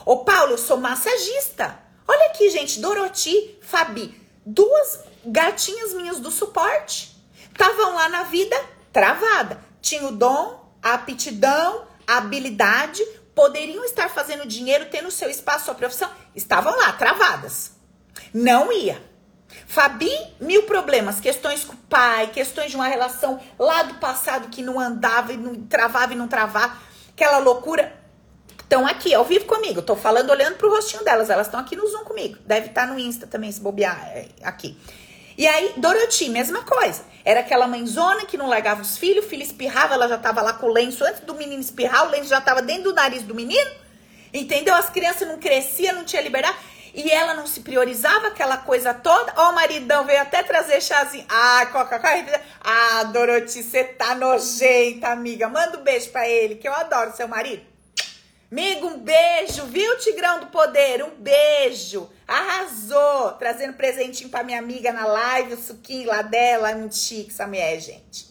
[0.04, 1.78] Ô, Paulo, eu sou massagista.
[2.06, 7.16] Olha aqui, gente, Doroti, Fabi, duas gatinhas minhas do suporte.
[7.50, 8.56] Estavam lá na vida
[8.92, 9.60] travada.
[9.80, 15.74] Tinha o dom, a aptidão, a habilidade, poderiam estar fazendo dinheiro, tendo seu espaço, sua
[15.74, 16.10] profissão.
[16.34, 17.72] Estavam lá, travadas.
[18.32, 19.02] Não ia.
[19.66, 20.10] Fabi,
[20.40, 24.80] mil problemas, questões com o pai, questões de uma relação lá do passado que não
[24.80, 26.76] andava e não travava e não travava,
[27.10, 27.99] aquela loucura
[28.70, 29.82] Estão aqui, ao vivo comigo.
[29.82, 31.28] Tô falando olhando pro rostinho delas.
[31.28, 32.38] Elas estão aqui no Zoom comigo.
[32.46, 34.78] Deve estar tá no Insta também, se bobear é, aqui.
[35.36, 37.02] E aí, Doroti, mesma coisa.
[37.24, 40.52] Era aquela mãezona que não largava os filhos, o filho espirrava, ela já tava lá
[40.52, 43.34] com o lenço antes do menino espirrar, o lenço já tava dentro do nariz do
[43.34, 43.70] menino.
[44.32, 44.76] Entendeu?
[44.76, 46.56] As crianças não cresciam, não tinha liberdade.
[46.94, 49.32] E ela não se priorizava, aquela coisa toda.
[49.34, 51.24] Ó, o maridão veio até trazer chazinho.
[51.28, 52.40] Ah, Coca-Cola.
[52.60, 55.48] Ah, Doroti, você tá nojenta, amiga.
[55.48, 57.69] Manda um beijo pra ele, que eu adoro seu marido.
[58.52, 61.04] Amigo, um beijo, viu, Tigrão do Poder?
[61.04, 62.10] Um beijo.
[62.26, 63.30] Arrasou.
[63.38, 66.74] Trazendo presentinho pra minha amiga na live, o suquinho lá dela.
[66.74, 68.26] Muito chique essa mulher, gente.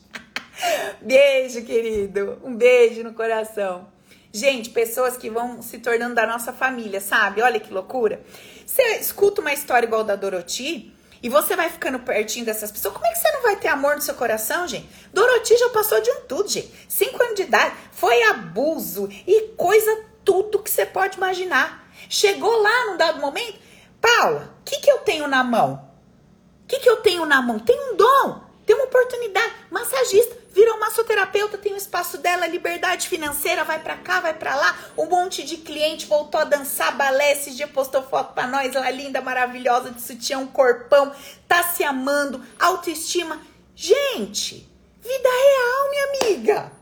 [1.00, 2.38] beijo, querido.
[2.44, 3.88] Um beijo no coração.
[4.34, 7.42] Gente, pessoas que vão se tornando da nossa família, sabe?
[7.42, 8.22] Olha que loucura.
[8.66, 12.94] Você escuta uma história igual da Doroti e você vai ficando pertinho dessas pessoas.
[12.94, 14.90] Como é que você não vai ter amor no seu coração, gente?
[15.14, 16.70] Doroti já passou de um tudo, gente.
[16.90, 21.90] Cinco anos de idade, foi abuso e coisa tudo que você pode imaginar.
[22.08, 23.58] Chegou lá num dado momento,
[24.00, 25.90] Paula, o que, que eu tenho na mão?
[26.64, 27.58] O que, que eu tenho na mão?
[27.58, 29.52] Tem um dom, tem uma oportunidade.
[29.72, 34.78] Massagista, virou massoterapeuta, tem o espaço dela, liberdade financeira, vai para cá, vai para lá.
[34.96, 38.92] Um monte de cliente voltou a dançar balé, esse dia postou foto pra nós, ela
[38.92, 41.12] linda, maravilhosa, de sutiã, um corpão,
[41.48, 43.42] tá se amando, autoestima.
[43.76, 44.70] Gente,
[45.02, 46.79] vida real, minha amiga.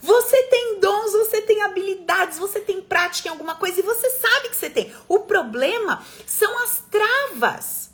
[0.00, 4.48] Você tem dons, você tem habilidades, você tem prática em alguma coisa e você sabe
[4.48, 4.92] que você tem.
[5.08, 7.90] O problema são as travas.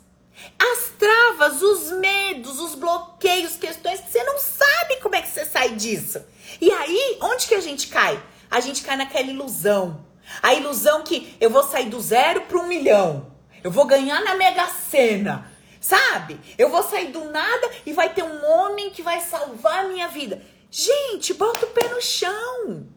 [0.59, 5.45] As travas, os medos, os bloqueios, questões que você não sabe como é que você
[5.45, 6.21] sai disso.
[6.59, 8.21] E aí, onde que a gente cai?
[8.49, 10.05] A gente cai naquela ilusão.
[10.41, 13.31] A ilusão que eu vou sair do zero para um milhão.
[13.63, 15.51] Eu vou ganhar na Mega Sena.
[15.79, 16.39] Sabe?
[16.57, 20.07] Eu vou sair do nada e vai ter um homem que vai salvar a minha
[20.07, 20.41] vida.
[20.75, 22.87] Gente, bota o pé no chão.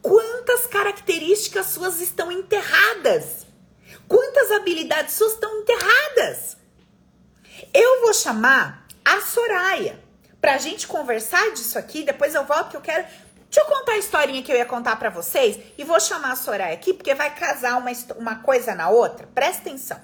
[0.00, 3.46] Quantas características suas estão enterradas?
[4.08, 6.56] Quantas habilidades suas estão enterradas?
[7.74, 10.02] Eu vou chamar a Soraya
[10.40, 12.04] pra gente conversar disso aqui.
[12.04, 13.04] Depois eu volto que eu quero.
[13.04, 16.36] Deixa eu contar a historinha que eu ia contar para vocês e vou chamar a
[16.36, 19.28] Soraya aqui porque vai casar uma, uma coisa na outra.
[19.34, 20.00] Presta atenção.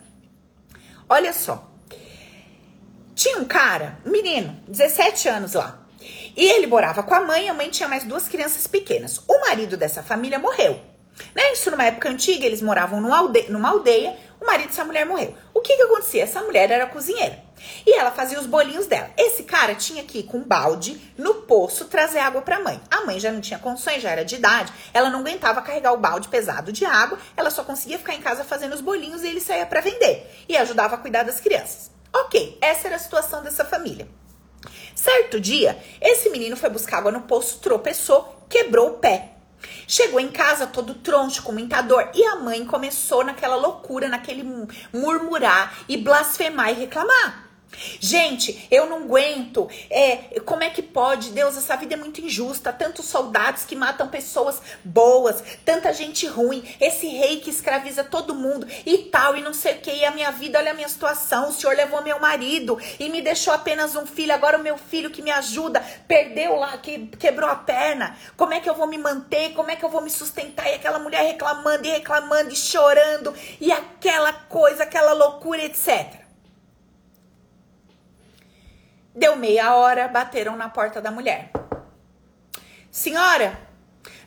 [1.09, 1.67] Olha só.
[3.15, 5.86] Tinha um cara, um menino, 17 anos lá.
[6.37, 9.19] E ele morava com a mãe, a mãe tinha mais duas crianças pequenas.
[9.27, 10.79] O marido dessa família morreu.
[11.35, 11.53] Né?
[11.53, 15.35] Isso numa época antiga, eles moravam numa aldeia, numa aldeia, o marido dessa mulher morreu.
[15.55, 16.25] O que que acontecia?
[16.25, 17.43] Essa mulher era cozinheira.
[17.87, 19.11] E ela fazia os bolinhos dela.
[19.17, 22.79] Esse cara tinha que ir com um balde no poço trazer água para a mãe.
[22.91, 25.99] A mãe já não tinha condições, já era de idade, ela não aguentava carregar o
[25.99, 29.41] balde pesado de água, ela só conseguia ficar em casa fazendo os bolinhos e ele
[29.41, 31.91] saía para vender e ajudava a cuidar das crianças.
[32.15, 34.07] Ok, essa era a situação dessa família.
[34.95, 39.33] Certo dia, esse menino foi buscar água no poço, tropeçou, quebrou o pé.
[39.87, 44.43] Chegou em casa todo troncho, com muita dor, e a mãe começou naquela loucura, naquele
[44.93, 47.46] murmurar e blasfemar e reclamar.
[48.01, 49.69] Gente, eu não aguento.
[49.91, 51.31] É, como é que pode?
[51.31, 52.73] Deus, essa vida é muito injusta.
[52.73, 58.67] Tantos soldados que matam pessoas boas, tanta gente ruim, esse rei que escraviza todo mundo
[58.85, 59.91] e tal, e não sei o que.
[59.91, 61.49] E a minha vida, olha a minha situação.
[61.49, 64.33] O senhor levou meu marido e me deixou apenas um filho.
[64.33, 68.17] Agora o meu filho que me ajuda perdeu lá, que quebrou a perna.
[68.37, 69.53] Como é que eu vou me manter?
[69.53, 70.67] Como é que eu vou me sustentar?
[70.71, 76.26] E aquela mulher reclamando e reclamando e chorando, e aquela coisa, aquela loucura, etc.
[79.17, 81.51] Deu meia hora, bateram na porta da mulher.
[82.91, 83.59] Senhora,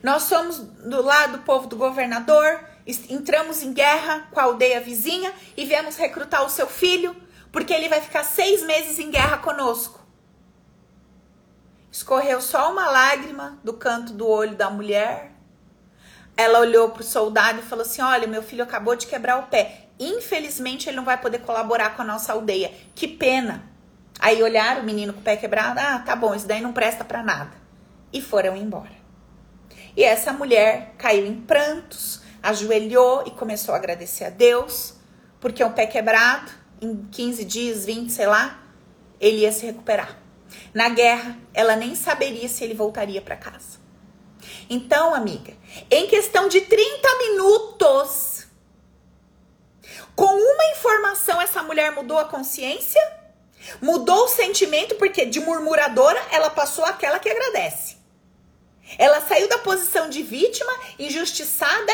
[0.01, 2.59] nós somos do lado do povo do governador,
[3.07, 7.15] entramos em guerra com a aldeia vizinha e viemos recrutar o seu filho,
[7.51, 9.99] porque ele vai ficar seis meses em guerra conosco.
[11.91, 15.33] Escorreu só uma lágrima do canto do olho da mulher.
[16.35, 19.47] Ela olhou para o soldado e falou assim: Olha, meu filho acabou de quebrar o
[19.47, 19.87] pé.
[19.99, 22.71] Infelizmente, ele não vai poder colaborar com a nossa aldeia.
[22.95, 23.69] Que pena.
[24.19, 27.05] Aí olharam o menino com o pé quebrado, ah, tá bom, isso daí não presta
[27.05, 27.51] para nada.
[28.11, 28.99] E foram embora.
[29.95, 34.95] E essa mulher caiu em prantos, ajoelhou e começou a agradecer a Deus,
[35.39, 36.51] porque um pé quebrado,
[36.81, 38.61] em 15 dias, 20, sei lá,
[39.21, 40.17] ele ia se recuperar.
[40.73, 43.79] Na guerra, ela nem saberia se ele voltaria para casa.
[44.69, 45.53] Então, amiga,
[45.89, 48.47] em questão de 30 minutos,
[50.15, 53.18] com uma informação, essa mulher mudou a consciência
[53.81, 57.97] Mudou o sentimento porque de murmuradora ela passou aquela que agradece.
[58.97, 61.93] Ela saiu da posição de vítima, injustiçada,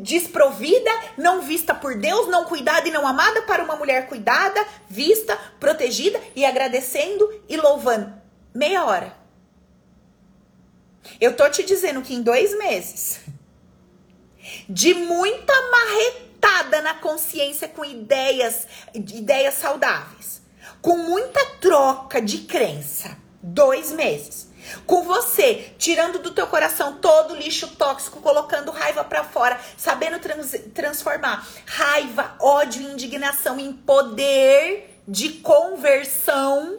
[0.00, 5.36] desprovida, não vista por Deus, não cuidada e não amada, para uma mulher cuidada, vista,
[5.60, 8.12] protegida e agradecendo e louvando.
[8.54, 9.14] Meia hora.
[11.20, 13.20] Eu tô te dizendo que em dois meses
[14.68, 20.33] de muita marretada na consciência com ideias, ideias saudáveis,
[20.84, 23.16] com muita troca de crença.
[23.42, 24.50] Dois meses.
[24.84, 30.18] Com você tirando do teu coração todo o lixo tóxico, colocando raiva para fora, sabendo
[30.18, 36.78] trans transformar raiva, ódio e indignação em poder de conversão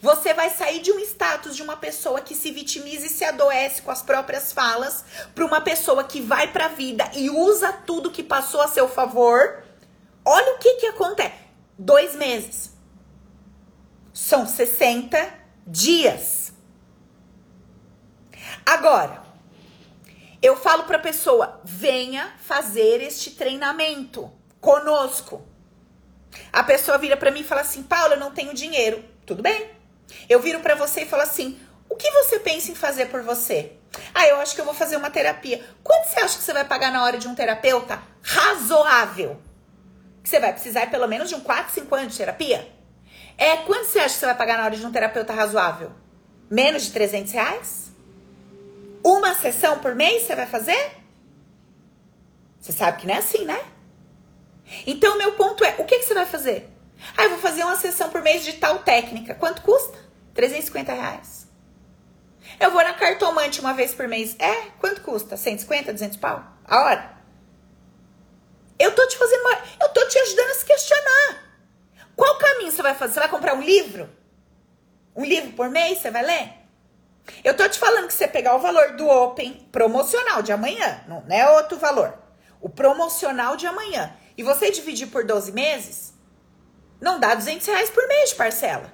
[0.00, 3.82] você vai sair de um status de uma pessoa que se vitimiza e se adoece
[3.82, 8.10] com as próprias falas para uma pessoa que vai para a vida e usa tudo
[8.10, 9.64] que passou a seu favor.
[10.24, 11.45] Olha o que que acontece.
[11.78, 12.72] Dois meses.
[14.12, 15.34] São 60
[15.66, 16.52] dias.
[18.64, 19.22] Agora,
[20.40, 25.46] eu falo para a pessoa: venha fazer este treinamento conosco.
[26.52, 29.04] A pessoa vira para mim e fala assim: Paula, eu não tenho dinheiro.
[29.24, 29.70] Tudo bem.
[30.28, 33.72] Eu viro para você e falo assim: o que você pensa em fazer por você?
[34.14, 35.64] Ah, eu acho que eu vou fazer uma terapia.
[35.82, 39.40] Quanto você acha que você vai pagar na hora de um terapeuta razoável?
[40.26, 42.68] Que você vai precisar pelo menos de um 4, 5 anos de terapia?
[43.38, 45.92] É, quanto você acha que você vai pagar na hora de um terapeuta razoável?
[46.50, 47.92] Menos de 300 reais?
[49.04, 50.96] Uma sessão por mês você vai fazer?
[52.58, 53.56] Você sabe que não é assim, né?
[54.84, 56.68] Então, meu ponto é: o que, que você vai fazer?
[57.16, 59.32] Ah, eu vou fazer uma sessão por mês de tal técnica.
[59.32, 59.96] Quanto custa?
[60.34, 61.46] 350 reais.
[62.58, 64.34] Eu vou na cartomante uma vez por mês.
[64.40, 64.70] É?
[64.80, 65.36] Quanto custa?
[65.36, 66.44] 150, 200 pau?
[66.64, 67.15] A hora?
[68.78, 69.58] Eu tô te fazendo uma...
[69.80, 71.46] Eu tô te ajudando a se questionar.
[72.14, 73.14] Qual caminho você vai fazer?
[73.14, 74.08] Você vai comprar um livro?
[75.14, 76.52] Um livro por mês você vai ler?
[77.42, 81.24] Eu tô te falando que você pegar o valor do Open promocional de amanhã, não
[81.28, 82.16] é outro valor.
[82.60, 84.14] O promocional de amanhã.
[84.36, 86.14] E você dividir por 12 meses,
[87.00, 88.92] não dá 200 reais por mês de parcela.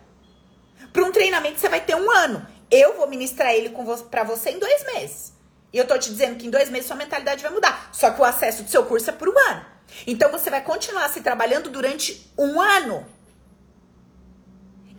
[0.93, 2.47] Para um treinamento você vai ter um ano.
[2.71, 3.75] Eu vou ministrar ele
[4.11, 5.33] para você em dois meses.
[5.73, 7.91] E eu tô te dizendo que em dois meses sua mentalidade vai mudar.
[7.93, 9.72] Só que o acesso do seu curso é por um ano.
[10.07, 13.07] Então você vai continuar se trabalhando durante um ano.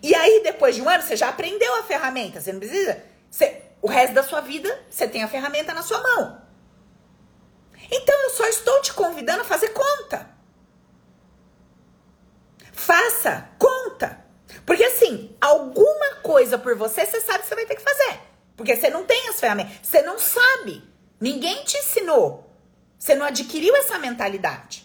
[0.02, 2.42] E aí, depois de um ano, você já aprendeu a ferramenta.
[2.42, 3.02] Você não precisa.
[3.32, 6.42] Você, o resto da sua vida, você tem a ferramenta na sua mão.
[7.90, 10.30] Então eu só estou te convidando a fazer conta.
[12.72, 14.24] Faça conta.
[14.66, 18.20] Porque assim, alguma coisa por você, você sabe que você vai ter que fazer.
[18.56, 20.84] Porque você não tem as ferramentas, você não sabe.
[21.20, 22.50] Ninguém te ensinou.
[22.98, 24.83] Você não adquiriu essa mentalidade.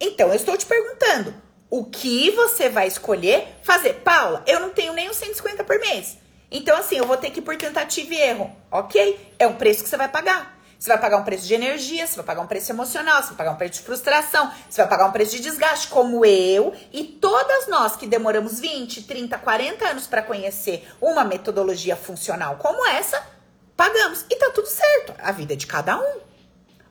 [0.00, 1.34] Então, eu estou te perguntando,
[1.70, 3.94] o que você vai escolher fazer?
[4.04, 6.18] Paula, eu não tenho nem os 150 por mês.
[6.50, 8.54] Então, assim, eu vou ter que ir por tentativa e erro.
[8.70, 9.34] Ok?
[9.38, 10.56] É um preço que você vai pagar.
[10.78, 13.36] Você vai pagar um preço de energia, você vai pagar um preço emocional, você vai
[13.38, 17.02] pagar um preço de frustração, você vai pagar um preço de desgaste, como eu e
[17.02, 23.26] todas nós que demoramos 20, 30, 40 anos para conhecer uma metodologia funcional como essa,
[23.74, 24.26] pagamos.
[24.30, 25.14] E tá tudo certo.
[25.18, 26.20] A vida é de cada um.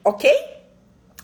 [0.04, 0.55] Ok?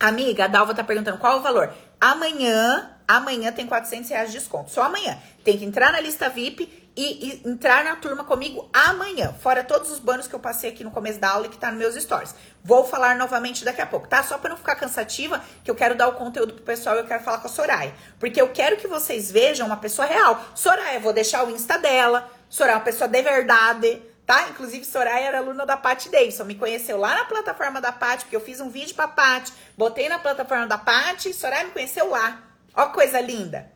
[0.01, 1.71] Amiga, a Dalva tá perguntando qual o valor.
[1.99, 4.71] Amanhã, amanhã tem 400 reais de desconto.
[4.71, 5.15] Só amanhã.
[5.43, 9.31] Tem que entrar na lista VIP e, e, entrar na turma comigo amanhã.
[9.39, 11.69] Fora todos os bônus que eu passei aqui no começo da aula e que tá
[11.69, 12.33] nos meus stories.
[12.63, 14.23] Vou falar novamente daqui a pouco, tá?
[14.23, 17.05] Só para não ficar cansativa, que eu quero dar o conteúdo pro pessoal e eu
[17.05, 17.93] quero falar com a Soraya.
[18.19, 20.43] Porque eu quero que vocês vejam uma pessoa real.
[20.55, 22.27] Soraya, vou deixar o Insta dela.
[22.49, 24.47] Soraya é uma pessoa de verdade, tá?
[24.47, 26.45] Inclusive, Soraya era aluna da Paty Davidson.
[26.45, 29.51] Me conheceu lá na plataforma da Paty, porque eu fiz um vídeo pra Paty.
[29.77, 31.33] Botei na plataforma da Paty.
[31.33, 32.41] Soraya me conheceu lá.
[32.73, 33.69] Ó, coisa linda.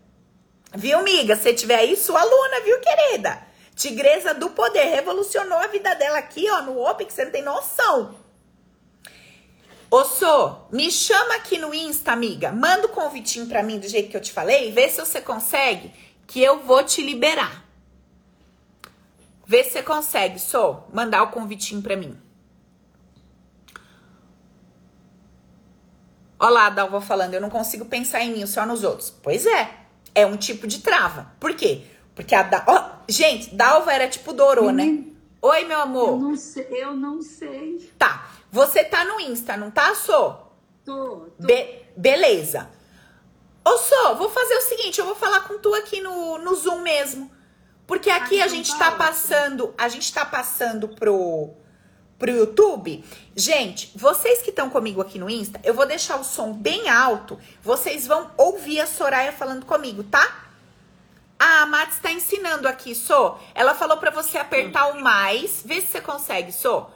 [0.73, 1.35] Viu, miga?
[1.35, 3.37] Se tiver aí, sua aluna, viu, querida?
[3.75, 7.43] Tigresa do poder, revolucionou a vida dela aqui, ó, no Open, que você não tem
[7.43, 8.15] noção.
[9.91, 12.53] Ô, Sô, me chama aqui no Insta, amiga.
[12.53, 14.71] Manda o um convitinho pra mim do jeito que eu te falei.
[14.71, 15.91] Vê se você consegue,
[16.25, 17.64] que eu vou te liberar.
[19.47, 22.19] Vê se você consegue, Sô, mandar o convitinho pra mim.
[26.39, 29.09] Olá, Dalva falando, eu não consigo pensar em mim, só nos outros.
[29.09, 29.71] Pois é,
[30.13, 31.31] é um tipo de trava.
[31.39, 31.83] Por quê?
[32.15, 32.65] Porque a da...
[32.67, 35.03] oh, gente, Dalva era tipo Dorô, né?
[35.41, 36.09] Oi, meu amor.
[36.09, 36.67] Eu não sei.
[36.71, 37.91] Eu não sei.
[37.99, 38.31] Tá.
[38.51, 40.33] Você tá no Insta, não tá, Sô?
[40.83, 41.27] Tô.
[41.39, 41.45] tô.
[41.45, 42.69] Be beleza.
[43.63, 46.81] Ô, Sô, vou fazer o seguinte, eu vou falar com tu aqui no, no Zoom
[46.81, 47.29] mesmo.
[47.87, 51.53] Porque aqui a gente tá passando, a gente tá passando pro
[52.17, 53.03] pro YouTube.
[53.35, 57.39] Gente, vocês que estão comigo aqui no Insta, eu vou deixar o som bem alto.
[57.61, 60.45] Vocês vão ouvir a Soraya falando comigo, tá?
[61.37, 63.37] Ah, a Mati está ensinando aqui, Sô.
[63.53, 65.61] Ela falou para você apertar o mais.
[65.65, 66.87] Vê se você consegue, Sô.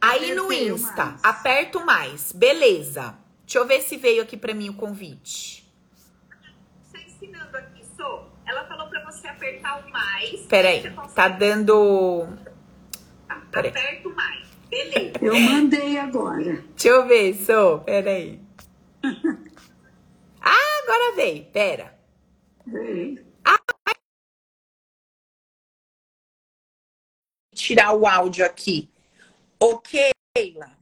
[0.00, 1.20] Aí no Insta, mais.
[1.24, 2.32] aperta o mais.
[2.32, 3.16] Beleza.
[3.46, 5.64] Deixa eu ver se veio aqui para mim o convite.
[6.86, 8.24] Está ensinando aqui, Sô.
[8.44, 8.83] Ela falou
[9.14, 10.40] você apertar o mais.
[10.46, 10.82] Peraí,
[11.14, 12.26] tá dando...
[13.50, 13.70] Peraí.
[13.70, 14.48] Aperta o mais.
[14.68, 15.18] Beleza.
[15.20, 16.64] Eu mandei agora.
[16.74, 17.80] Deixa eu ver, sou.
[17.80, 18.40] Pera aí.
[20.46, 21.42] Ah, agora veio.
[21.46, 21.98] Pera.
[22.66, 23.24] Veio.
[27.54, 28.92] Tirar o áudio aqui.
[29.58, 30.76] Ok, Keila.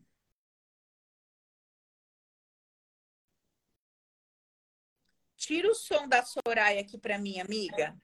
[5.37, 7.97] Tira o som da Soraya aqui para mim, amiga.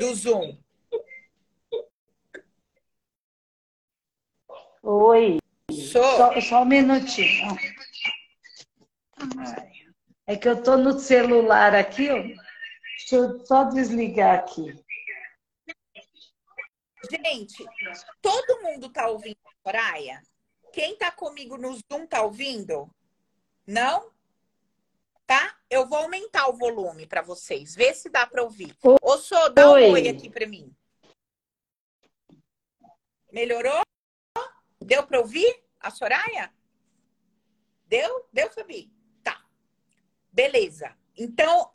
[0.00, 0.58] Do Zoom.
[4.82, 5.38] Oi.
[5.70, 6.02] Sou.
[6.16, 7.54] Só, só um minutinho.
[10.26, 12.14] É que eu tô no celular aqui, ó.
[12.16, 14.74] Deixa eu só desligar aqui.
[17.10, 17.62] Gente,
[18.22, 20.22] todo mundo tá ouvindo a Soraya?
[20.72, 22.90] Quem tá comigo no Zoom tá ouvindo?
[23.66, 24.10] Não?
[25.30, 25.56] Tá?
[25.70, 27.76] Eu vou aumentar o volume para vocês.
[27.76, 28.76] Vê se dá para ouvir.
[28.82, 29.84] Ô, Sô, dá Oi.
[29.84, 30.74] um oi aqui para mim.
[33.30, 33.80] Melhorou?
[34.80, 36.52] Deu para ouvir a Soraya?
[37.86, 38.28] Deu?
[38.32, 38.92] Deu, Fabi?
[39.22, 39.46] Tá.
[40.32, 40.98] Beleza.
[41.16, 41.70] Então,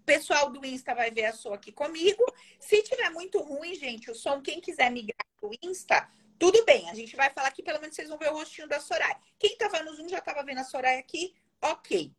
[0.00, 2.24] o pessoal do Insta vai ver a sua aqui comigo.
[2.58, 6.90] Se tiver muito ruim, gente, o som, quem quiser migrar pro Insta, tudo bem.
[6.90, 9.16] A gente vai falar aqui, pelo menos vocês vão ver o rostinho da Soraya.
[9.38, 12.12] Quem tava no Zoom já tava vendo a Soraya aqui, ok.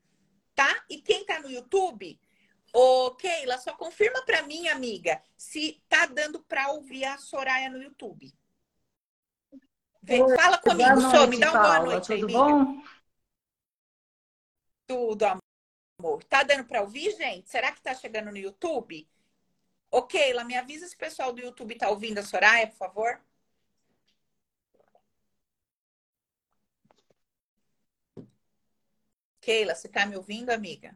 [0.57, 0.83] Tá?
[0.89, 2.19] E quem tá no YouTube,
[2.73, 7.79] ô Keila, só confirma pra mim, amiga, se tá dando pra ouvir a Soraya no
[7.79, 8.33] YouTube.
[10.01, 12.39] Vem, fala comigo, Boa Sô, noite, me dá uma boa noite Tudo amiga.
[12.39, 12.83] bom?
[14.87, 15.23] Tudo,
[15.99, 16.23] amor.
[16.23, 17.47] Tá dando pra ouvir, gente?
[17.51, 19.07] Será que tá chegando no YouTube?
[19.91, 23.21] Ô, Keila, me avisa se o pessoal do YouTube tá ouvindo a Soraya, por favor.
[29.47, 30.93] Keila, você tá me ouvindo, amiga?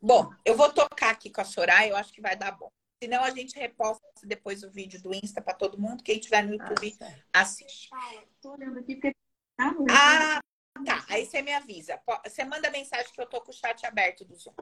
[0.00, 2.70] Bom, eu vou tocar aqui com a Soraya, eu acho que vai dar bom.
[3.02, 6.04] Senão a gente reposta depois o vídeo do Insta pra todo mundo.
[6.04, 6.96] Quem tiver no YouTube,
[7.32, 7.90] assiste.
[8.40, 9.12] Tô olhando aqui porque.
[9.58, 9.86] Ah, não.
[9.90, 10.40] Ah,
[10.86, 11.04] tá.
[11.08, 12.00] Aí você me avisa.
[12.24, 14.54] Você manda mensagem que eu tô com o chat aberto do Zoom.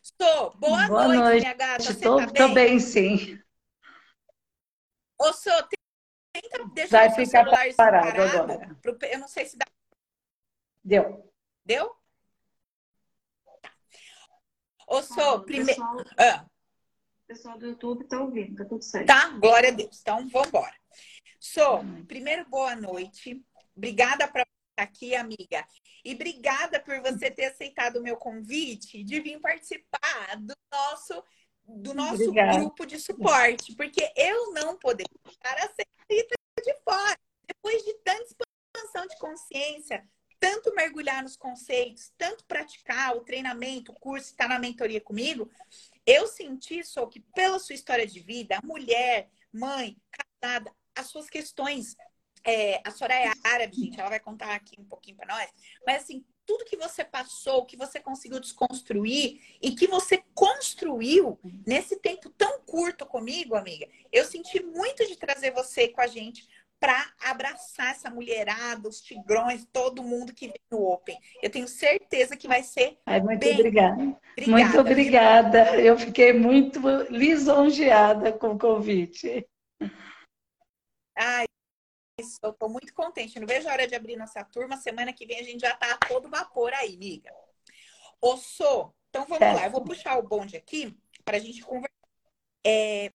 [0.00, 0.56] Sou.
[0.58, 1.40] Boa, Boa noite, noite.
[1.40, 1.82] minha gata.
[1.82, 2.54] Você Tô, tá tô bem?
[2.54, 3.42] bem, sim.
[5.18, 5.52] Ô, Sou,
[6.32, 8.52] tenta deixar Vai o seu ficar celular parado parado.
[8.52, 8.74] agora.
[8.80, 9.73] pro- Eu não sei se dá.
[10.84, 11.32] Deu.
[11.64, 11.90] Deu?
[13.62, 13.72] Tá.
[14.86, 15.68] Ô, Sou, o primeiro.
[15.68, 19.06] pessoal, Ah, o pessoal do YouTube tá ouvindo, tá tudo certo.
[19.06, 19.30] tá?
[19.38, 20.00] Glória a Deus.
[20.00, 20.74] Então, vamos embora.
[21.40, 23.42] Sou, primeiro, boa noite.
[23.76, 25.66] Obrigada por estar aqui, amiga.
[26.04, 31.24] E obrigada por você ter aceitado o meu convite de vir participar do nosso,
[31.66, 32.58] do nosso Obrigada.
[32.58, 33.74] grupo de suporte.
[33.74, 35.86] Porque eu não poderia estar a ser
[36.62, 37.18] de fora.
[37.46, 38.22] Depois de tanta
[38.76, 40.06] expansão de consciência,
[40.38, 45.50] tanto mergulhar nos conceitos, tanto praticar o treinamento, o curso, estar na mentoria comigo,
[46.06, 49.96] eu senti só que pela sua história de vida, mulher, mãe,
[50.40, 51.96] casada, as suas questões,
[52.44, 55.50] é, a Soraya é árabe, gente, ela vai contar aqui um pouquinho para nós,
[55.86, 61.96] mas assim, tudo que você passou, que você conseguiu desconstruir e que você construiu nesse
[61.96, 66.46] tempo tão curto comigo, amiga, eu senti muito de trazer você com a gente
[66.84, 71.18] para abraçar essa mulherada, os tigrões, todo mundo que vem no Open.
[71.42, 74.02] Eu tenho certeza que vai ser Ai, muito Bem, obrigada.
[74.02, 74.50] obrigada.
[74.50, 75.80] Muito obrigada.
[75.80, 76.78] Eu fiquei muito
[77.08, 79.48] lisonjeada com o convite.
[81.16, 81.46] Ai,
[82.42, 83.40] eu tô muito contente.
[83.40, 84.76] Não vejo a hora de abrir nossa turma.
[84.76, 87.32] Semana que vem a gente já tá a todo vapor aí, amiga.
[88.20, 89.64] Ô, Sô, então vamos lá.
[89.64, 91.88] Eu vou puxar o bonde aqui para a gente conversar.
[92.62, 93.10] É,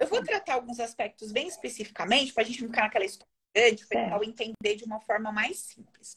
[0.00, 3.86] eu vou tratar alguns aspectos bem especificamente para a gente não ficar naquela história grande,
[3.86, 6.16] para o entender de uma forma mais simples.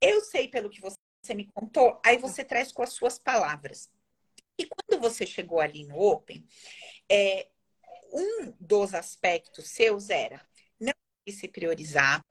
[0.00, 0.96] Eu sei pelo que você
[1.34, 3.90] me contou, aí você traz com as suas palavras.
[4.58, 6.44] E quando você chegou ali no Open,
[7.10, 7.48] é,
[8.12, 10.40] um dos aspectos seus era
[10.80, 10.94] não
[11.28, 12.24] se priorizar,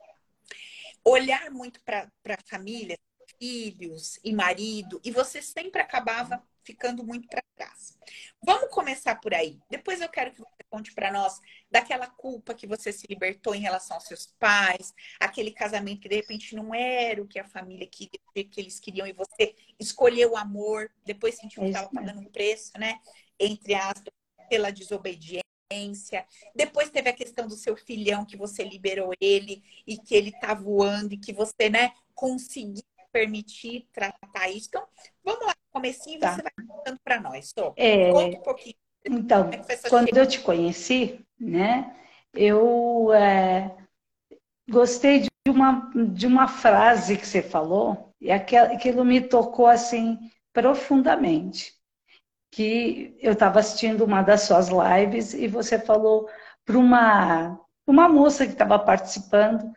[1.06, 2.98] olhar muito para a família,
[3.40, 7.98] filhos e marido, e você sempre acabava ficando muito para trás.
[8.44, 9.58] Vamos começar por aí.
[9.70, 11.40] Depois eu quero que você conte para nós
[11.72, 16.18] daquela culpa que você se libertou em relação aos seus pais, aquele casamento que de
[16.18, 20.38] repente não era o que a família queria, que eles queriam, e você escolheu o
[20.38, 23.00] amor, depois sentiu que É estava pagando um preço, né?
[23.40, 24.14] Entre aspas,
[24.50, 26.26] pela desobediência.
[26.54, 30.54] Depois teve a questão do seu filhão, que você liberou ele e que ele tá
[30.54, 34.68] voando e que você, né, conseguiu permitir tratar isso.
[34.70, 34.88] Então,
[35.24, 36.36] vamos lá, no comecinho, Tá.
[36.36, 37.54] você vai contando para nós.
[37.76, 38.76] É, Conta um pouquinho
[39.10, 41.96] então, é quando eu te conheci, né,
[42.34, 43.76] eu é,
[44.70, 50.18] gostei de uma, de uma frase que você falou, e aquilo me tocou assim
[50.52, 51.74] profundamente.
[52.52, 56.30] Que eu estava assistindo uma das suas lives e você falou
[56.66, 59.72] para uma uma moça que estava participando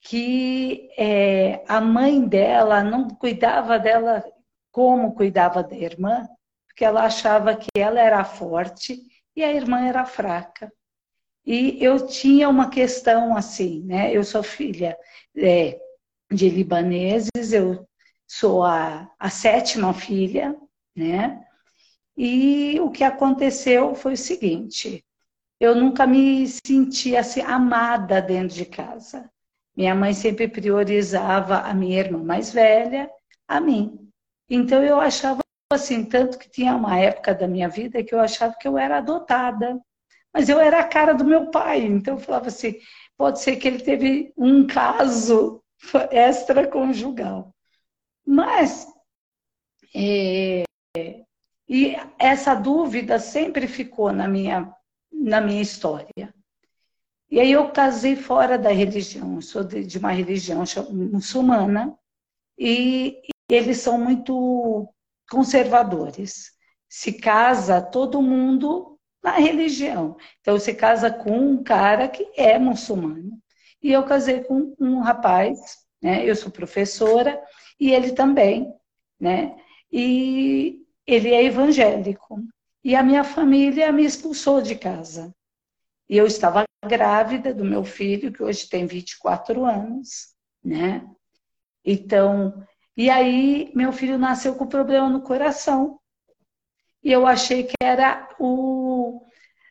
[0.00, 4.24] que é, a mãe dela não cuidava dela
[4.72, 6.26] como cuidava da irmã,
[6.66, 9.00] porque ela achava que ela era forte
[9.36, 10.72] e a irmã era fraca.
[11.44, 14.14] E eu tinha uma questão assim, né?
[14.14, 14.96] Eu sou filha
[15.36, 15.78] é,
[16.30, 17.86] de libaneses, eu
[18.26, 20.56] sou a, a sétima filha,
[20.94, 21.44] né?
[22.16, 25.04] E o que aconteceu foi o seguinte:
[25.58, 29.30] eu nunca me senti assim amada dentro de casa.
[29.80, 33.10] Minha mãe sempre priorizava a minha irmã mais velha,
[33.48, 34.12] a mim.
[34.46, 35.40] Então eu achava
[35.72, 38.98] assim, tanto que tinha uma época da minha vida que eu achava que eu era
[38.98, 39.80] adotada.
[40.34, 42.74] Mas eu era a cara do meu pai, então eu falava assim,
[43.16, 45.62] pode ser que ele teve um caso
[46.12, 47.50] extraconjugal.
[48.26, 48.86] Mas
[49.96, 50.62] é,
[51.66, 54.70] e essa dúvida sempre ficou na minha
[55.10, 56.34] na minha história.
[57.30, 61.96] E aí eu casei fora da religião, sou de, de uma religião muçulmana
[62.58, 64.92] e eles são muito
[65.30, 66.52] conservadores.
[66.88, 70.16] Se casa todo mundo na religião.
[70.40, 73.40] Então se casa com um cara que é muçulmano.
[73.82, 75.58] E eu casei com um rapaz,
[76.02, 76.28] né?
[76.28, 77.40] Eu sou professora
[77.78, 78.72] e ele também,
[79.18, 79.56] né?
[79.92, 82.42] E ele é evangélico.
[82.82, 85.34] E a minha família me expulsou de casa.
[86.08, 91.06] E eu estava grávida do meu filho, que hoje tem 24 anos, né?
[91.84, 92.66] Então,
[92.96, 95.98] e aí meu filho nasceu com problema no coração.
[97.02, 99.24] E eu achei que era o.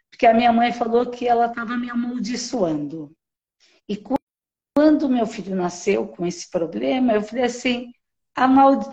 [0.09, 3.15] Porque a minha mãe falou que ela estava me amaldiçoando.
[3.87, 4.01] E
[4.75, 7.91] quando meu filho nasceu com esse problema, eu falei assim:
[8.35, 8.87] a, maldi...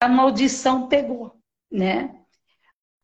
[0.00, 1.40] a maldição pegou,
[1.70, 2.20] né?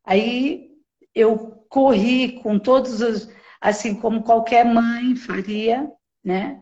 [0.03, 0.71] Aí
[1.15, 3.29] eu corri com todos os,
[3.63, 5.89] assim como qualquer mãe faria,
[6.21, 6.61] né?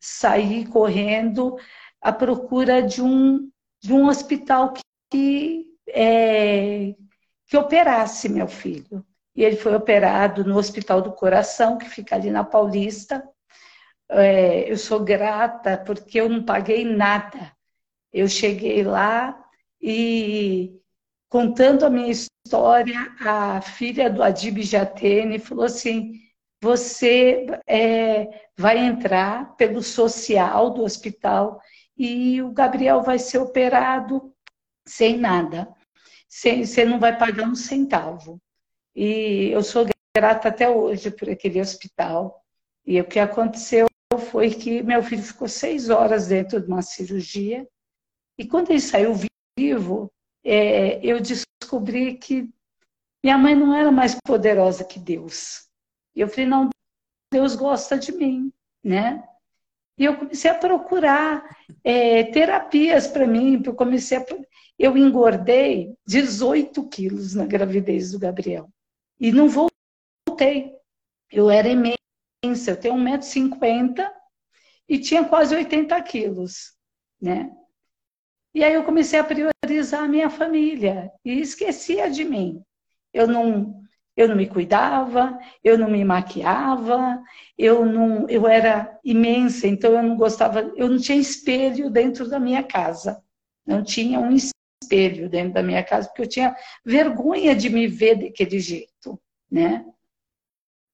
[0.00, 1.58] Saí correndo
[2.00, 4.80] à procura de um, de um hospital que,
[5.10, 6.94] que, é,
[7.46, 9.04] que operasse meu filho.
[9.36, 13.22] E ele foi operado no Hospital do Coração, que fica ali na Paulista.
[14.08, 17.54] É, eu sou grata porque eu não paguei nada.
[18.10, 19.38] Eu cheguei lá
[19.80, 20.80] e
[21.28, 26.29] contando a minha história, a filha do Adib Jatene falou assim:
[26.60, 31.60] você é, vai entrar pelo social do hospital
[31.96, 34.32] e o Gabriel vai ser operado
[34.86, 35.68] sem nada.
[36.28, 38.40] Você não vai pagar um centavo.
[38.94, 42.44] E eu sou grata até hoje por aquele hospital.
[42.86, 43.86] E o que aconteceu
[44.30, 47.66] foi que meu filho ficou seis horas dentro de uma cirurgia.
[48.38, 49.14] E quando ele saiu
[49.58, 50.12] vivo,
[50.44, 52.48] é, eu descobri que
[53.22, 55.69] minha mãe não era mais poderosa que Deus.
[56.14, 56.70] E eu falei, não,
[57.32, 58.52] Deus gosta de mim,
[58.82, 59.22] né?
[59.96, 61.44] E eu comecei a procurar
[61.84, 64.24] é, terapias para mim, eu comecei a...
[64.78, 68.70] Eu engordei 18 quilos na gravidez do Gabriel.
[69.20, 70.74] E não voltei.
[71.30, 74.10] Eu era imensa, eu tenho 1,50m
[74.88, 76.74] e tinha quase 80 quilos,
[77.20, 77.54] né?
[78.54, 82.64] E aí eu comecei a priorizar a minha família e esquecia de mim.
[83.12, 83.82] Eu não,
[84.16, 87.22] eu não me cuidava, eu não me maquiava,
[87.56, 92.38] eu não, eu era imensa, então eu não gostava, eu não tinha espelho dentro da
[92.38, 93.22] minha casa.
[93.66, 98.16] Não tinha um espelho dentro da minha casa porque eu tinha vergonha de me ver
[98.16, 99.84] daquele jeito, né?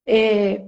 [0.06, 0.64] É,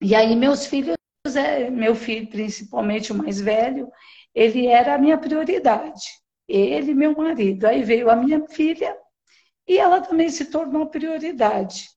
[0.00, 0.96] e aí meus filhos,
[1.34, 3.90] é, meu filho principalmente o mais velho,
[4.34, 6.02] ele era a minha prioridade.
[6.48, 7.66] Ele, meu marido.
[7.66, 8.96] Aí veio a minha filha
[9.72, 11.88] e ela também se tornou prioridade.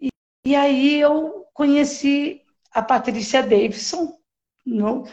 [0.00, 0.08] E,
[0.44, 4.16] e aí eu conheci a Patrícia Davidson,
[4.64, 5.04] no,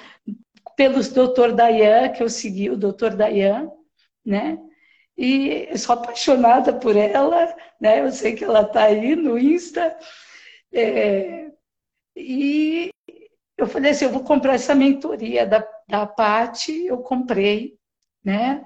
[0.75, 3.71] pelos doutor Dayan, que eu segui o doutor Dayan,
[4.23, 4.59] né?
[5.17, 8.01] E eu sou apaixonada por ela, né?
[8.01, 9.97] Eu sei que ela está aí no Insta.
[10.71, 11.51] É,
[12.15, 12.91] e
[13.57, 17.77] eu falei assim, eu vou comprar essa mentoria da, da Pati, eu comprei,
[18.23, 18.63] né?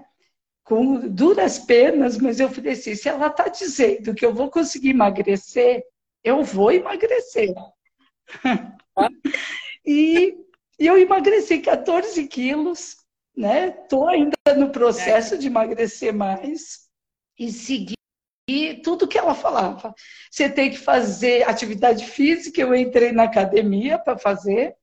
[0.67, 4.89] Com duras penas, mas eu falei assim, se ela está dizendo que eu vou conseguir
[4.89, 5.81] emagrecer,
[6.21, 7.53] eu vou emagrecer.
[9.85, 10.37] e,
[10.77, 12.97] e eu emagreci 14 quilos,
[13.35, 13.69] né?
[13.69, 15.37] Estou ainda no processo é.
[15.37, 16.89] de emagrecer mais
[17.39, 17.95] e seguir
[18.83, 19.93] tudo que ela falava.
[20.29, 24.75] Você tem que fazer atividade física, eu entrei na academia para fazer,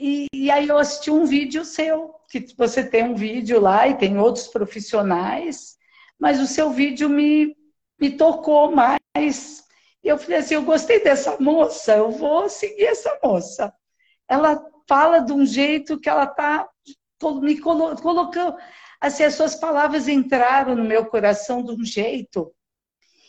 [0.00, 3.98] e, e, aí eu assisti um vídeo seu, que você tem um vídeo lá e
[3.98, 5.76] tem outros profissionais,
[6.18, 7.54] mas o seu vídeo me,
[8.00, 9.62] me tocou mais.
[10.02, 13.74] E eu falei assim: eu gostei dessa moça, eu vou seguir essa moça.
[14.26, 16.66] Ela fala de um jeito que ela está
[17.42, 18.56] me colocando.
[18.98, 22.50] Assim, as suas palavras entraram no meu coração de um jeito.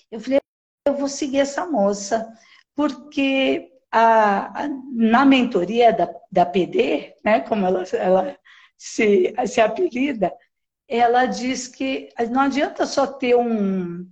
[0.09, 0.39] Eu falei:
[0.87, 2.31] eu vou seguir essa moça,
[2.75, 8.37] porque a, a, na mentoria da, da PD, né, como ela, ela
[8.77, 10.33] se, se apelida,
[10.87, 14.09] ela diz que não adianta só ter um,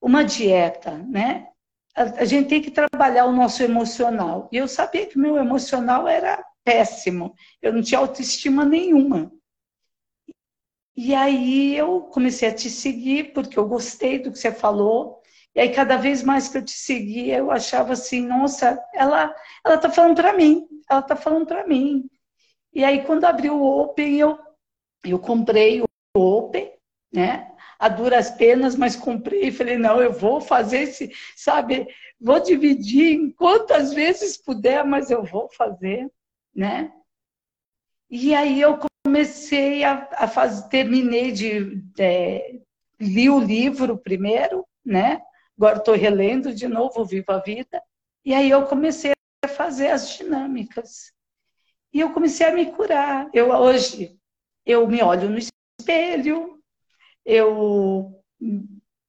[0.00, 1.48] uma dieta, né?
[1.94, 4.48] A, a gente tem que trabalhar o nosso emocional.
[4.52, 7.34] E eu sabia que meu emocional era péssimo.
[7.60, 9.32] Eu não tinha autoestima nenhuma.
[10.96, 15.21] E aí eu comecei a te seguir porque eu gostei do que você falou.
[15.54, 19.34] E aí cada vez mais que eu te seguia, eu achava assim, nossa, ela
[19.64, 22.08] ela tá falando para mim, ela tá falando para mim.
[22.72, 24.38] E aí quando abriu o Open, eu
[25.04, 25.86] eu comprei o
[26.16, 26.72] Open,
[27.12, 27.50] né?
[27.78, 31.86] A duras penas, mas comprei e falei, não, eu vou fazer esse, sabe,
[32.20, 36.08] vou dividir em quantas vezes puder, mas eu vou fazer,
[36.54, 36.92] né?
[38.08, 42.60] E aí eu comecei a, a fazer, terminei de, é,
[43.00, 45.20] li o livro primeiro, né?
[45.62, 47.80] Agora estou relendo de novo Viva a Vida.
[48.24, 49.12] E aí eu comecei
[49.44, 51.12] a fazer as dinâmicas.
[51.92, 53.30] E eu comecei a me curar.
[53.32, 54.18] Eu hoje
[54.66, 56.60] eu me olho no espelho,
[57.24, 58.20] eu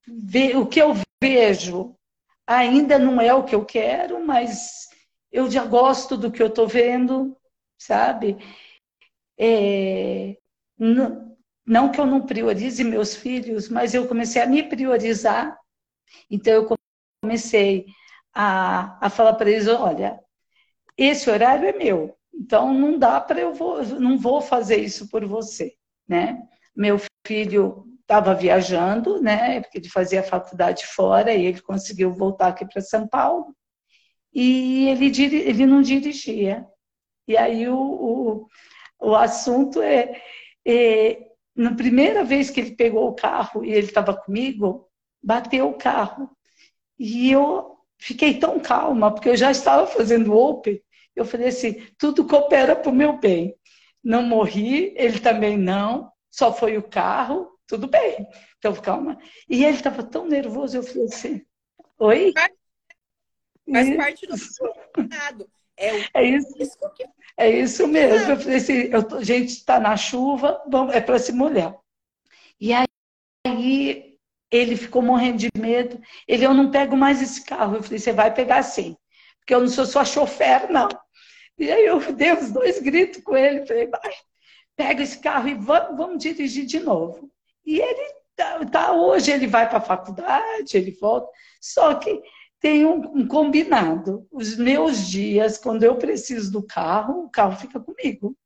[0.06, 1.96] ve, o que eu vejo
[2.46, 4.88] ainda não é o que eu quero, mas
[5.32, 7.36] eu já gosto do que eu estou vendo,
[7.76, 8.36] sabe?
[9.36, 10.36] É,
[10.78, 11.36] não,
[11.66, 15.58] não que eu não priorize meus filhos, mas eu comecei a me priorizar.
[16.30, 16.76] Então eu
[17.22, 17.86] comecei
[18.34, 20.20] a, a falar para eles, olha,
[20.96, 25.24] esse horário é meu, então não dá para eu vou, não vou fazer isso por
[25.24, 25.74] você,
[26.08, 26.42] né?
[26.76, 29.60] Meu filho estava viajando, né?
[29.60, 33.54] Porque ele fazia faculdade fora e ele conseguiu voltar aqui para São Paulo
[34.32, 35.06] e ele,
[35.36, 36.66] ele não dirigia.
[37.26, 38.48] E aí o, o,
[39.00, 40.20] o assunto é,
[40.66, 44.88] é, na primeira vez que ele pegou o carro e ele estava comigo,
[45.24, 46.30] bateu o carro.
[46.98, 50.80] E eu fiquei tão calma, porque eu já estava fazendo open.
[51.16, 53.56] Eu falei assim: tudo coopera para o meu bem.
[54.02, 58.26] Não morri, ele também não, só foi o carro, tudo bem.
[58.58, 59.18] Então, calma.
[59.48, 61.42] E ele estava tão nervoso, eu falei assim:
[61.98, 62.32] oi?
[62.34, 62.52] Faz,
[63.96, 64.34] parte do.
[65.76, 66.04] É, o...
[66.14, 66.54] é isso.
[67.36, 68.32] É isso mesmo.
[68.32, 71.76] Eu falei assim, eu tô, gente está na chuva, vamos, é para se molhar.
[72.60, 74.13] E aí
[74.54, 76.00] ele ficou morrendo de medo.
[76.28, 77.76] Ele, eu não pego mais esse carro.
[77.76, 78.96] Eu falei, você vai pegar sim.
[79.38, 80.88] Porque eu não sou sua chofer, não.
[81.58, 83.66] E aí eu dei os dois gritos com ele.
[83.66, 84.12] Falei, vai,
[84.76, 87.30] pega esse carro e vamos, vamos dirigir de novo.
[87.66, 91.28] E ele tá, tá hoje, ele vai para a faculdade, ele volta.
[91.60, 92.22] Só que
[92.60, 94.26] tem um, um, combinado.
[94.30, 98.36] Os meus dias, quando eu preciso do carro, o carro fica comigo.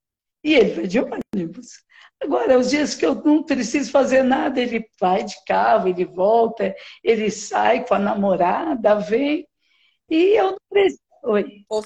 [0.42, 1.84] E ele vai de ônibus.
[2.20, 6.74] Agora, os dias que eu não preciso fazer nada, ele vai de carro, ele volta,
[7.02, 9.46] ele sai com a namorada, vem.
[10.08, 11.02] E eu não preciso.
[11.24, 11.64] Oi.
[11.68, 11.82] Ô,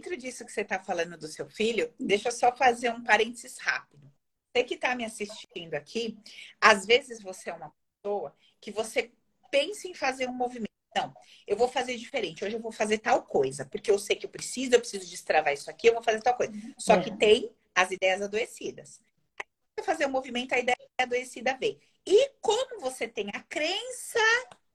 [0.00, 3.58] dentro disso que você está falando do seu filho, deixa eu só fazer um parênteses
[3.58, 4.10] rápido.
[4.50, 6.18] Você que está me assistindo aqui,
[6.60, 9.12] às vezes você é uma pessoa que você
[9.50, 10.69] pense em fazer um movimento.
[10.94, 11.14] Não,
[11.46, 12.44] eu vou fazer diferente.
[12.44, 15.52] Hoje eu vou fazer tal coisa, porque eu sei que eu preciso, eu preciso destravar
[15.52, 16.52] isso aqui, eu vou fazer tal coisa.
[16.78, 17.00] Só é.
[17.00, 19.00] que tem as ideias adoecidas.
[19.38, 21.80] Aí, fazer um movimento, a ideia adoecida vem.
[22.06, 24.18] E como você tem a crença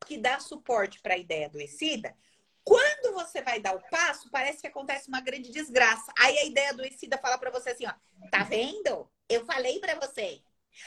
[0.05, 2.15] que dá suporte para a ideia adoecida,
[2.63, 6.11] quando você vai dar o passo, parece que acontece uma grande desgraça.
[6.17, 7.93] Aí a ideia adoecida fala para você assim, ó,
[8.31, 9.07] tá vendo?
[9.29, 10.41] Eu falei para você.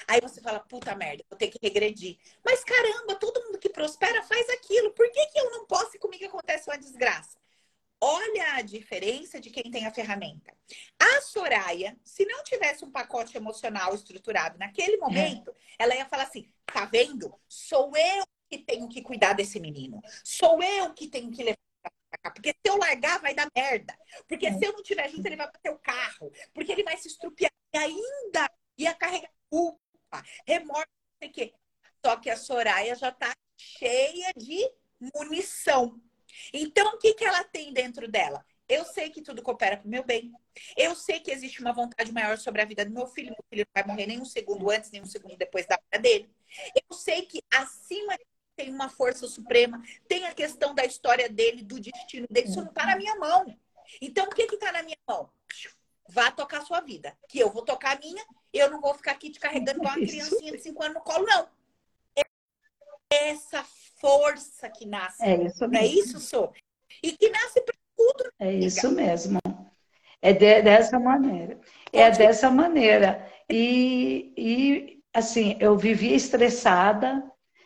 [0.07, 2.19] Aí você fala, puta merda, vou ter que regredir.
[2.45, 4.93] Mas caramba, todo mundo que prospera faz aquilo.
[4.93, 7.39] Por que, que eu não posso e comigo acontece uma desgraça?
[8.01, 10.55] Olha a diferença de quem tem a ferramenta.
[10.99, 14.99] A Soraya, se não tivesse um pacote emocional estruturado naquele é.
[14.99, 15.55] momento, é.
[15.81, 17.35] ela ia falar assim: tá vendo?
[17.49, 20.01] Sou eu que tenho que cuidar desse menino.
[20.23, 21.59] Sou eu que tenho que levar
[22.23, 23.97] porque se eu largar, vai dar merda.
[24.27, 24.53] Porque é.
[24.53, 26.33] se eu não tiver junto, ele vai bater o carro.
[26.55, 27.53] Porque ele vai se estrupiar.
[27.73, 31.55] E ainda ia carregar culpa, remorso, não sei o quê.
[32.05, 34.71] Só que a Soraya já tá cheia de
[35.15, 36.01] munição.
[36.53, 38.45] Então, o que, que ela tem dentro dela?
[38.69, 40.31] Eu sei que tudo coopera para o meu bem.
[40.77, 43.31] Eu sei que existe uma vontade maior sobre a vida do meu filho.
[43.31, 46.03] Meu filho não vai morrer nem um segundo antes, nem um segundo depois da vida
[46.03, 46.31] dele.
[46.75, 48.17] Eu sei que acima
[48.55, 52.49] tem uma força suprema, tem a questão da história dele, do destino dele.
[52.49, 53.57] Isso não está na minha mão.
[54.03, 55.31] Então, o que está na minha mão?
[56.09, 57.17] Vá tocar a sua vida.
[57.29, 59.95] Que eu vou tocar a minha, eu não vou ficar aqui te carregando com uma
[59.95, 61.49] criancinha de 5 anos no colo, não.
[63.11, 63.65] Essa
[64.01, 65.23] força que nasce.
[65.25, 65.99] É isso é mesmo.
[65.99, 66.53] isso, Sô?
[67.03, 68.31] E que nasce para tudo.
[68.39, 69.39] É isso mesmo.
[70.21, 71.59] É de- dessa maneira.
[71.93, 73.27] É dessa maneira.
[73.49, 77.25] E, e, assim, eu vivia estressada.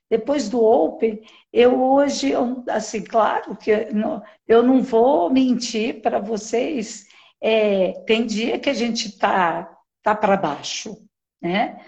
[0.09, 6.03] Depois do Open, eu hoje, eu, assim, claro que eu não, eu não vou mentir
[6.03, 7.07] para vocês.
[7.41, 10.97] É, tem dia que a gente tá, tá para baixo,
[11.41, 11.81] né?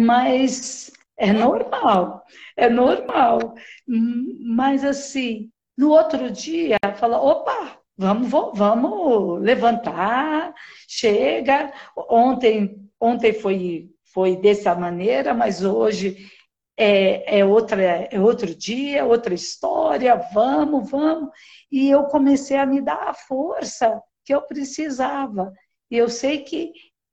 [0.00, 2.24] Mas é normal,
[2.56, 3.54] é normal.
[3.86, 10.54] Mas, assim, no outro dia, fala, opa, vamos, vamos levantar,
[10.88, 11.72] chega.
[11.96, 16.30] Ontem, ontem foi, foi dessa maneira, mas hoje
[16.76, 21.30] é, é, outra, é outro dia, outra história, vamos, vamos.
[21.70, 25.52] E eu comecei a me dar a força que eu precisava.
[25.90, 26.72] E eu sei que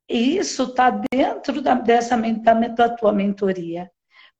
[0.10, 3.90] isso está dentro da, dessa, da, da tua mentoria.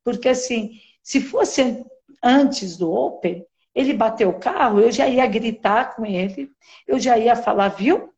[0.04, 1.86] Porque, assim, se fosse
[2.24, 6.50] antes do Open, ele bateu o carro, eu já ia gritar com ele,
[6.88, 8.14] eu já ia falar, viu?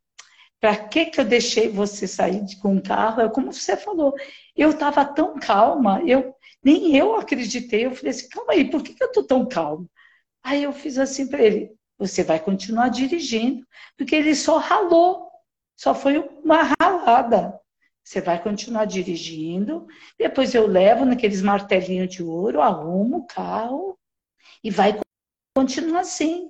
[0.60, 3.22] Para que, que eu deixei você sair de- com o carro?
[3.22, 4.14] É como você falou,
[4.56, 7.86] eu estava tão calma, eu nem eu acreditei.
[7.86, 9.88] Eu falei assim, calma aí, por que, que eu estou tão calma?
[10.44, 13.66] Aí eu fiz assim para ele, você vai continuar dirigindo,
[13.98, 15.30] porque ele só ralou,
[15.76, 16.74] só foi uma
[18.04, 19.86] Você vai continuar dirigindo,
[20.18, 23.98] depois eu levo naqueles martelinhos de ouro, arrumo o carro
[24.64, 25.00] e vai
[25.56, 26.50] continuar assim.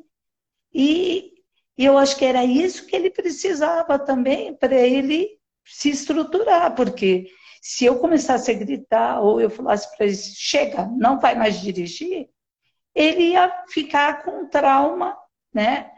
[0.73, 1.33] E,
[1.77, 7.27] e eu acho que era isso que ele precisava também para ele se estruturar, porque
[7.61, 12.29] se eu começasse a gritar ou eu falasse para ele, chega, não vai mais dirigir,
[12.95, 15.17] ele ia ficar com trauma,
[15.53, 15.91] né?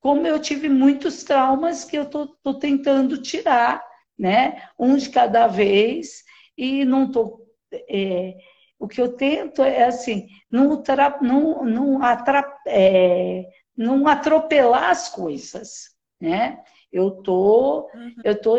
[0.00, 3.85] Como eu tive muitos traumas que eu estou tentando tirar,
[4.18, 4.62] né?
[4.78, 6.22] Um de cada vez,
[6.56, 7.46] e não tô.
[7.88, 8.36] é,
[8.78, 10.82] o que eu tento é assim, não,
[11.22, 13.44] não, não, atra- é,
[13.76, 15.90] não atropelar as coisas,
[16.20, 16.62] né?
[16.92, 18.14] Eu tô, Uhum.
[18.24, 18.56] eu tô,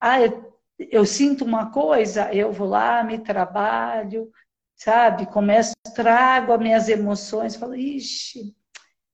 [0.00, 4.30] ah, eu, eu sinto uma coisa, eu vou lá, me trabalho,
[4.76, 5.26] sabe?
[5.26, 8.54] Começo, trago as minhas emoções, falo, ixi,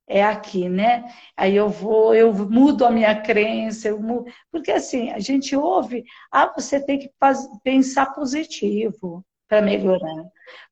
[0.07, 1.05] é aqui, né?
[1.37, 6.05] Aí eu vou, eu mudo a minha crença, eu mudo, porque assim, a gente ouve,
[6.31, 7.11] ah, você tem que
[7.63, 10.25] pensar positivo para melhorar.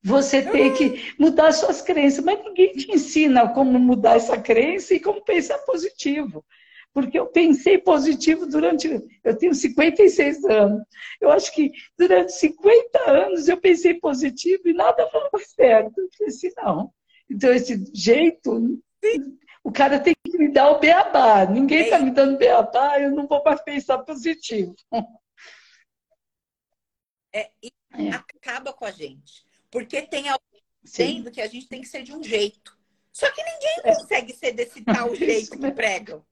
[0.03, 5.01] Você tem que mudar suas crenças, mas ninguém te ensina como mudar essa crença e
[5.01, 6.45] como pensar positivo.
[6.93, 8.89] Porque eu pensei positivo durante.
[9.25, 10.83] Eu tenho 56 anos.
[11.21, 15.95] Eu acho que durante 50 anos eu pensei positivo e nada foi certo.
[15.99, 16.93] Eu assim, não.
[17.31, 18.79] Então, esse jeito,
[19.65, 21.45] o cara tem que me dar o beabá.
[21.47, 24.75] Ninguém está me dando beabá, eu não vou mais pensar positivo.
[27.35, 27.51] É,
[27.95, 28.11] É.
[28.15, 29.47] acaba com a gente.
[29.71, 32.77] Porque tem alguém dizendo que a gente tem que ser de um jeito.
[33.13, 33.95] Só que ninguém É.
[33.95, 36.25] consegue ser desse tal Isso jeito que pregam.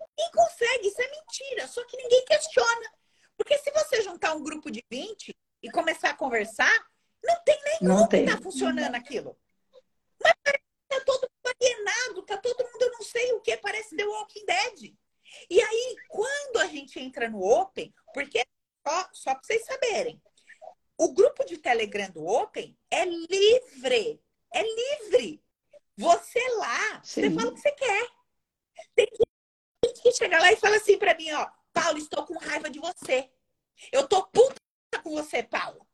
[0.00, 1.66] Ninguém consegue, isso é mentira.
[1.68, 2.90] Só que ninguém questiona.
[3.36, 6.72] Porque se você juntar um grupo de 20 e começar a conversar,
[7.22, 8.26] não tem nenhum Não que tem.
[8.26, 9.36] tá funcionando aquilo.
[10.22, 13.96] Mas que tá todo mundo alienado, tá todo mundo, eu não sei o que, parece
[13.96, 14.94] The Walking Dead.
[15.50, 18.44] E aí, quando a gente entra no Open, porque
[18.86, 20.20] só, só para vocês saberem,
[20.96, 24.20] o grupo de Telegram do Open é livre.
[24.52, 25.42] É livre.
[25.96, 27.34] Você lá, você Sim.
[27.34, 28.08] fala o que você quer.
[28.94, 29.08] Tem
[29.84, 32.78] gente que chega lá e fala assim pra mim, ó, Paulo, estou com raiva de
[32.78, 33.30] você.
[33.92, 34.60] Eu tô puta
[35.02, 35.86] com você, Paulo.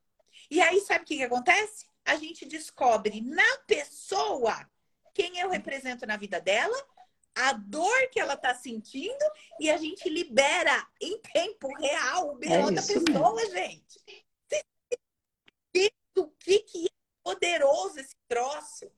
[0.50, 1.86] E aí, sabe o que, que acontece?
[2.04, 4.68] A gente descobre na pessoa
[5.14, 6.76] quem eu represento na vida dela,
[7.34, 9.24] a dor que ela tá sentindo
[9.58, 14.00] e a gente libera em tempo real o BO É da pessoa, gente.
[14.46, 14.64] Vocês
[15.72, 16.90] entendem O que, que é
[17.22, 18.90] poderoso esse troço?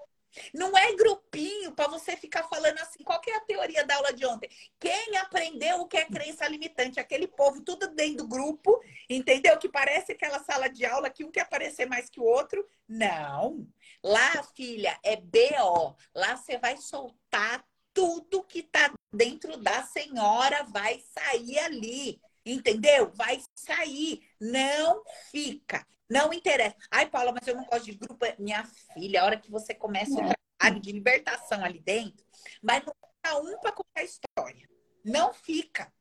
[0.53, 3.03] Não é grupinho para você ficar falando assim.
[3.03, 4.51] Qual que é a teoria da aula de ontem?
[4.79, 7.01] Quem aprendeu o que é crença limitante?
[7.01, 9.59] Aquele povo tudo dentro do grupo, entendeu?
[9.59, 12.67] Que parece aquela sala de aula que um quer aparecer mais que o outro.
[12.89, 13.67] Não.
[14.03, 15.97] Lá, filha, é BO.
[16.15, 22.21] Lá você vai soltar tudo que tá dentro da senhora, vai sair ali.
[22.45, 23.11] Entendeu?
[23.15, 24.23] Vai sair.
[24.41, 25.85] Não fica.
[26.09, 26.77] Não interessa.
[26.91, 28.25] Ai, Paula, mas eu não gosto de grupo.
[28.39, 32.25] Minha filha, a hora que você começa o trabalho de libertação ali dentro,
[32.63, 34.69] mas não fica um para contar a história.
[35.05, 35.93] Não fica.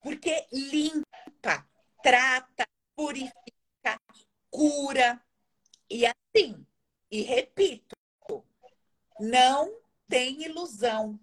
[0.00, 1.66] Porque limpa,
[2.02, 3.98] trata, purifica,
[4.50, 5.22] cura.
[5.88, 6.66] E assim,
[7.10, 7.96] e repito,
[9.20, 11.18] não tem ilusão.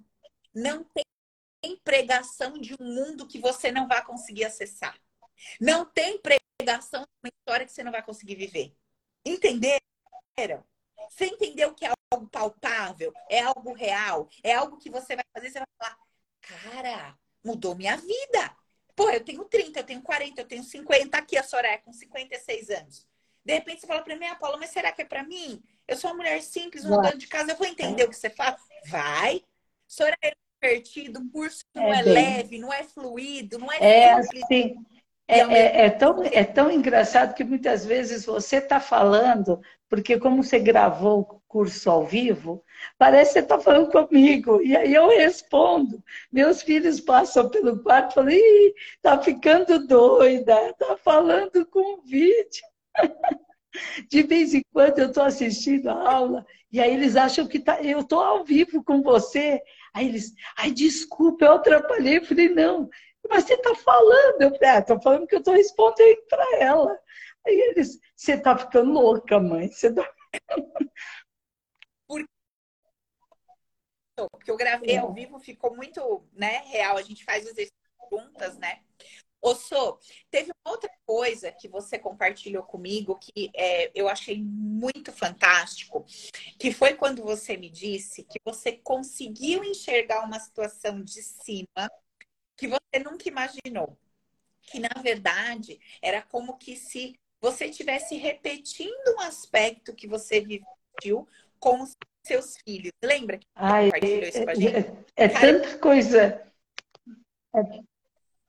[0.53, 4.97] Não tem pregação de um mundo que você não vai conseguir acessar.
[5.59, 6.19] Não tem
[6.61, 8.73] pregação de uma história que você não vai conseguir viver.
[9.25, 9.79] Entenderam?
[11.09, 13.11] Você entendeu que é algo palpável?
[13.29, 14.29] É algo real?
[14.43, 15.97] É algo que você vai fazer, você vai falar,
[16.41, 18.55] cara, mudou minha vida.
[18.95, 22.69] Pô, eu tenho 30, eu tenho 40, eu tenho 50, aqui a Soraya com 56
[22.69, 23.07] anos.
[23.43, 25.61] De repente você fala para mim, ah, Paula, mas será que é para mim?
[25.87, 28.55] Eu sou uma mulher simples, dona de casa, eu vou entender o que você fala?
[28.85, 29.43] Vai.
[29.87, 34.21] Soraya é divertido, o curso não é, é leve, não é fluido, não é, é
[34.21, 34.43] simples.
[34.43, 34.85] Assim,
[35.27, 40.43] é, é, é, tão, é tão engraçado que muitas vezes você está falando, porque como
[40.43, 42.63] você gravou o curso ao vivo,
[42.97, 44.61] parece que você está falando comigo.
[44.61, 46.03] E aí eu respondo.
[46.31, 52.63] Meus filhos passam pelo quarto e falam, Ih, tá ficando doida, tá falando com vídeo.
[54.09, 57.81] De vez em quando eu estou assistindo a aula e aí eles acham que tá,
[57.81, 59.61] eu estou ao vivo com você.
[59.93, 62.19] Aí eles, ai, desculpa, eu atrapalhei.
[62.19, 62.89] Eu falei, não,
[63.29, 64.41] mas você está falando.
[64.41, 66.99] Eu falei, ah, estou falando que eu estou respondendo para ela.
[67.45, 69.71] Aí eles, você está ficando louca, mãe.
[69.71, 70.09] Você tá
[74.31, 76.97] Porque eu gravei ao vivo, ficou muito né, real.
[76.97, 78.81] A gente faz os perguntas, né?
[79.55, 79.99] Sô,
[80.29, 86.05] teve outra coisa que você compartilhou comigo que é, eu achei muito fantástico,
[86.59, 91.89] que foi quando você me disse que você conseguiu enxergar uma situação de cima
[92.61, 93.97] que você nunca imaginou.
[94.61, 101.27] Que, na verdade, era como que se você estivesse repetindo um aspecto que você viveu
[101.59, 102.91] com os seus filhos.
[103.03, 104.75] Lembra que Ai, compartilhou isso com a gente?
[105.15, 106.51] É, é tanta coisa.
[107.55, 107.81] É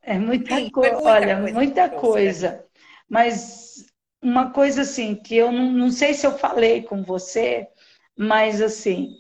[0.05, 1.55] é muita, Sim, co muita olha, coisa.
[1.55, 2.67] muita coisa.
[3.09, 3.87] Mas
[4.21, 7.69] uma coisa assim, que eu não, não sei se eu falei com você,
[8.19, 9.17] mas assim,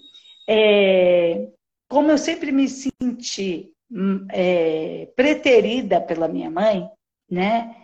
[0.47, 1.49] é,
[1.88, 3.72] como eu sempre me senti
[4.30, 6.88] é, preterida pela minha mãe,
[7.30, 7.76] né?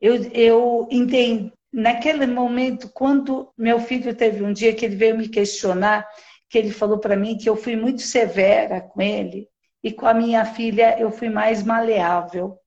[0.00, 5.28] Eu, eu entendi, naquele momento, quando meu filho teve um dia que ele veio me
[5.28, 6.06] questionar,
[6.48, 9.48] que ele falou para mim que eu fui muito severa com ele,
[9.82, 12.58] e com a minha filha eu fui mais maleável.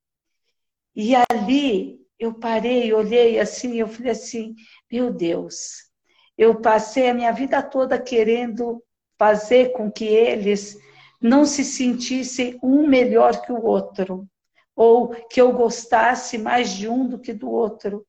[0.95, 4.55] E ali eu parei, olhei assim, eu falei assim:
[4.91, 5.89] meu Deus,
[6.37, 8.83] eu passei a minha vida toda querendo
[9.17, 10.77] fazer com que eles
[11.21, 14.27] não se sentissem um melhor que o outro,
[14.75, 18.05] ou que eu gostasse mais de um do que do outro.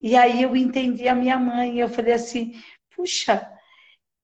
[0.00, 2.60] E aí eu entendi a minha mãe, eu falei assim:
[2.94, 3.50] puxa,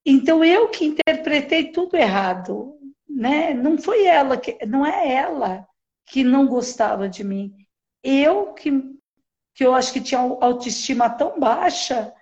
[0.05, 3.55] então eu que interpretei tudo errado né?
[3.55, 5.67] Não foi ela que, não é ela
[6.07, 7.53] que não gostava de mim.
[8.03, 8.71] Eu que
[9.55, 12.15] que eu acho que tinha autoestima tão baixa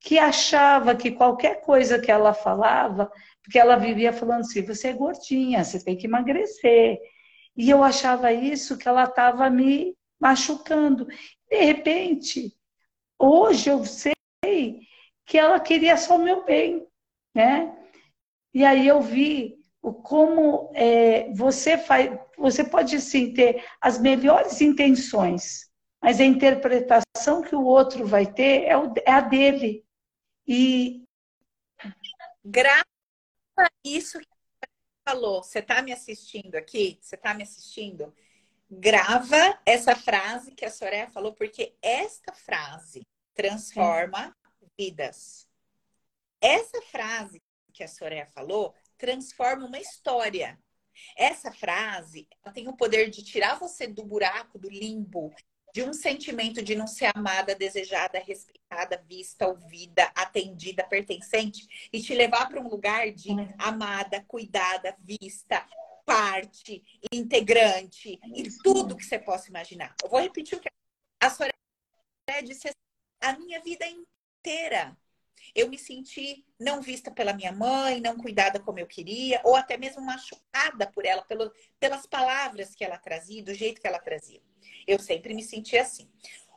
[0.00, 3.10] que achava que qualquer coisa que ela falava,
[3.42, 6.98] porque ela vivia falando assim, você é gordinha, você tem que emagrecer.
[7.56, 11.06] E eu achava isso que ela estava me machucando.
[11.48, 12.54] De repente,
[13.18, 14.14] hoje eu sei
[15.26, 16.86] que ela queria só o meu bem,
[17.34, 17.76] né?
[18.52, 19.60] E aí eu vi
[20.02, 25.70] como é, você faz, você pode sim ter as melhores intenções,
[26.02, 29.84] mas a interpretação que o outro vai ter é, o, é a dele.
[30.52, 31.04] E
[32.44, 32.82] grava
[33.84, 34.26] isso que
[35.08, 35.44] falou.
[35.44, 36.98] Você está me assistindo aqui?
[37.00, 38.12] Você está me assistindo?
[38.68, 44.66] Grava essa frase que a Soraya falou, porque esta frase transforma é.
[44.76, 45.48] vidas.
[46.40, 47.40] Essa frase
[47.72, 50.58] que a Soraya falou transforma uma história.
[51.16, 55.32] Essa frase tem o poder de tirar você do buraco, do limbo,
[55.72, 62.14] de um sentimento de não ser amada, desejada, respeitada, vista, ouvida, atendida, pertencente e te
[62.14, 65.66] levar para um lugar de amada, cuidada, vista,
[66.04, 69.94] parte, integrante e tudo que você possa imaginar.
[70.02, 70.68] Eu vou repetir o que
[71.22, 71.52] a Soraya
[72.42, 72.76] disse assim,
[73.20, 74.96] a minha vida inteira
[75.54, 79.76] eu me senti não vista pela minha mãe, não cuidada como eu queria, ou até
[79.76, 84.40] mesmo machucada por ela, pelo, pelas palavras que ela trazia, do jeito que ela trazia.
[84.86, 86.08] Eu sempre me senti assim.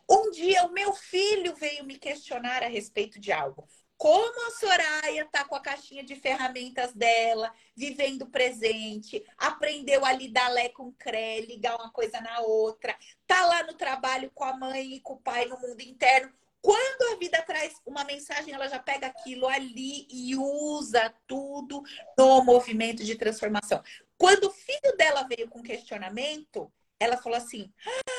[0.09, 3.67] Um dia o meu filho veio me questionar a respeito de algo.
[3.97, 10.49] Como a Soraya tá com a caixinha de ferramentas dela, vivendo presente, aprendeu a lidar
[10.49, 14.95] lé com cré, ligar uma coisa na outra, tá lá no trabalho com a mãe
[14.95, 16.33] e com o pai no mundo interno.
[16.61, 21.81] Quando a vida traz uma mensagem, ela já pega aquilo ali e usa tudo
[22.17, 23.81] no movimento de transformação.
[24.17, 28.12] Quando o filho dela veio com questionamento, ela falou assim: ah,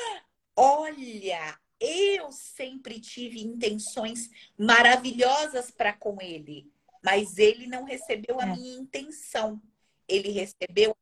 [0.55, 6.71] Olha, eu sempre tive intenções maravilhosas para com ele,
[7.03, 8.55] mas ele não recebeu a é.
[8.55, 9.61] minha intenção,
[10.07, 10.95] ele recebeu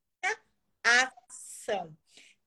[0.84, 1.96] a ação.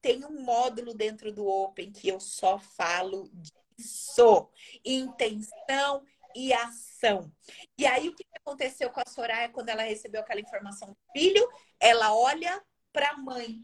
[0.00, 4.48] Tem um módulo dentro do Open que eu só falo de isso.
[4.84, 6.04] Intenção
[6.34, 7.32] e ação.
[7.78, 11.48] E aí, o que aconteceu com a Soraya quando ela recebeu aquela informação do filho?
[11.78, 13.62] Ela olha para a mãe.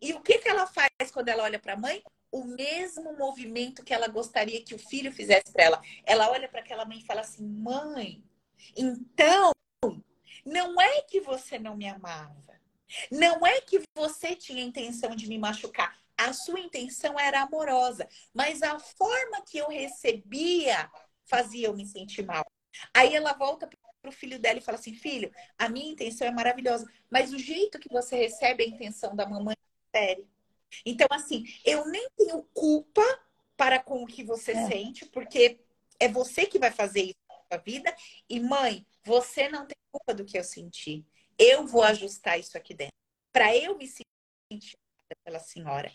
[0.00, 2.02] E o que, que ela faz quando ela olha para a mãe?
[2.34, 5.82] O mesmo movimento que ela gostaria que o filho fizesse para ela.
[6.04, 8.24] Ela olha para aquela mãe e fala assim: mãe,
[8.76, 9.52] então,
[10.44, 12.60] não é que você não me amava.
[13.08, 15.96] Não é que você tinha intenção de me machucar.
[16.18, 20.90] A sua intenção era amorosa, mas a forma que eu recebia
[21.26, 22.44] fazia eu me sentir mal.
[22.92, 26.32] Aí ela volta para o filho dela e fala assim: Filho, a minha intenção é
[26.32, 29.54] maravilhosa, mas o jeito que você recebe a intenção da mamãe
[29.92, 30.33] é sério.
[30.84, 33.02] Então, assim, eu nem tenho culpa
[33.56, 34.66] para com o que você é.
[34.66, 35.60] sente, porque
[36.00, 37.94] é você que vai fazer isso na sua vida.
[38.28, 41.06] E, mãe, você não tem culpa do que eu senti.
[41.38, 42.94] Eu vou ajustar isso aqui dentro.
[43.32, 44.76] Para eu me sentir
[45.24, 45.92] pela senhora.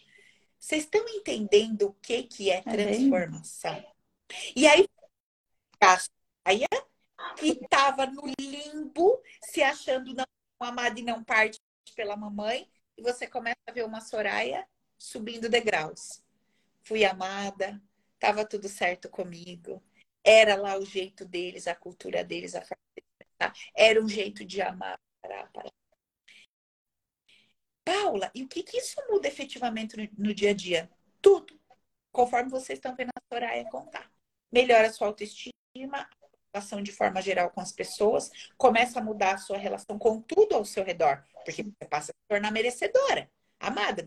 [0.59, 3.73] Vocês estão entendendo o que, que é, é transformação?
[3.73, 3.99] É
[4.55, 4.87] e aí,
[5.81, 6.67] a saia,
[7.37, 10.25] que estava no limbo, se achando não
[10.59, 11.59] amada e não parte
[11.95, 12.69] pela mamãe,
[12.99, 16.21] e você começa a ver uma Soraya subindo degraus.
[16.81, 17.81] Fui amada,
[18.13, 19.81] estava tudo certo comigo,
[20.21, 22.63] era lá o jeito deles, a cultura deles, a
[23.73, 24.99] era um jeito de amar.
[27.85, 30.91] Paula, e o que, que isso muda efetivamente no, no dia a dia?
[31.21, 31.57] Tudo.
[32.11, 34.11] Conforme vocês estão vendo a Soraya contar.
[34.51, 36.09] Melhora a sua autoestima,
[36.53, 40.55] relação de forma geral com as pessoas, começa a mudar a sua relação com tudo
[40.55, 43.29] ao seu redor, porque você passa a se tornar merecedora,
[43.59, 44.05] amada.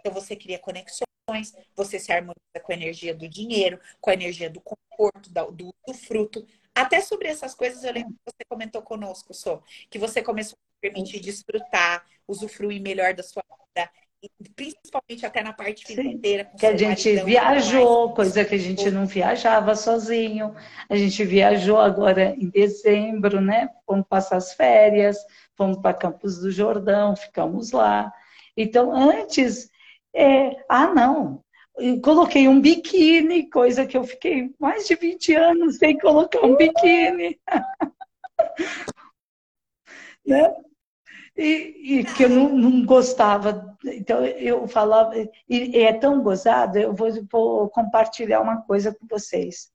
[0.00, 4.50] Então você cria conexões, você se harmoniza com a energia do dinheiro, com a energia
[4.50, 6.46] do conforto, do, do fruto.
[6.74, 10.80] Até sobre essas coisas eu lembro que você comentou conosco, Sô, que você começou a
[10.80, 13.90] permitir desfrutar, usufruir melhor da sua vida,
[14.54, 16.50] principalmente até na parte financeira.
[16.58, 20.54] Que a gente viajou, coisa que a gente não viajava sozinho.
[20.88, 23.68] A gente viajou agora em dezembro, né?
[23.86, 25.18] Fomos passar as férias,
[25.56, 28.12] fomos para Campos do Jordão, ficamos lá.
[28.56, 29.70] Então, antes,
[30.14, 30.56] é...
[30.68, 31.42] ah, não,
[31.76, 36.56] eu coloquei um biquíni, coisa que eu fiquei mais de 20 anos sem colocar um
[36.56, 37.38] biquíni.
[40.24, 40.54] né?
[41.36, 43.76] E, e, que eu não, não, gostava.
[43.84, 45.12] Então eu falava,
[45.48, 49.68] e, é tão gozado, eu vou, vou compartilhar uma coisa com vocês.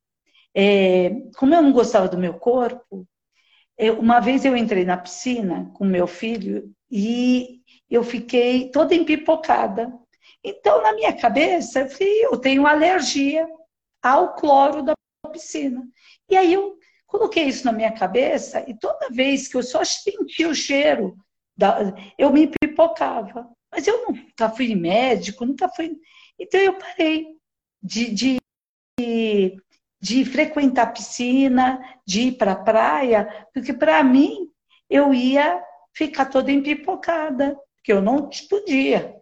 [0.56, 3.06] É, como eu não gostava do meu corpo,
[3.78, 9.94] eu, uma vez eu entrei na piscina com meu filho e eu fiquei toda empipocada.
[10.44, 13.48] Então, na minha cabeça, eu, falei, eu tenho alergia
[14.02, 14.94] ao cloro da
[15.32, 15.86] piscina.
[16.30, 20.50] E aí eu coloquei isso na minha cabeça e toda vez que eu só sentia
[20.50, 21.18] o cheiro
[22.18, 23.50] eu me pipocava.
[23.72, 25.96] Mas eu nunca fui médico, nunca fui.
[26.38, 27.38] Então eu parei
[27.82, 29.58] de, de,
[30.00, 34.52] de frequentar piscina, de ir para a praia, porque para mim
[34.90, 39.16] eu ia ficar toda empipocada, porque eu não podia.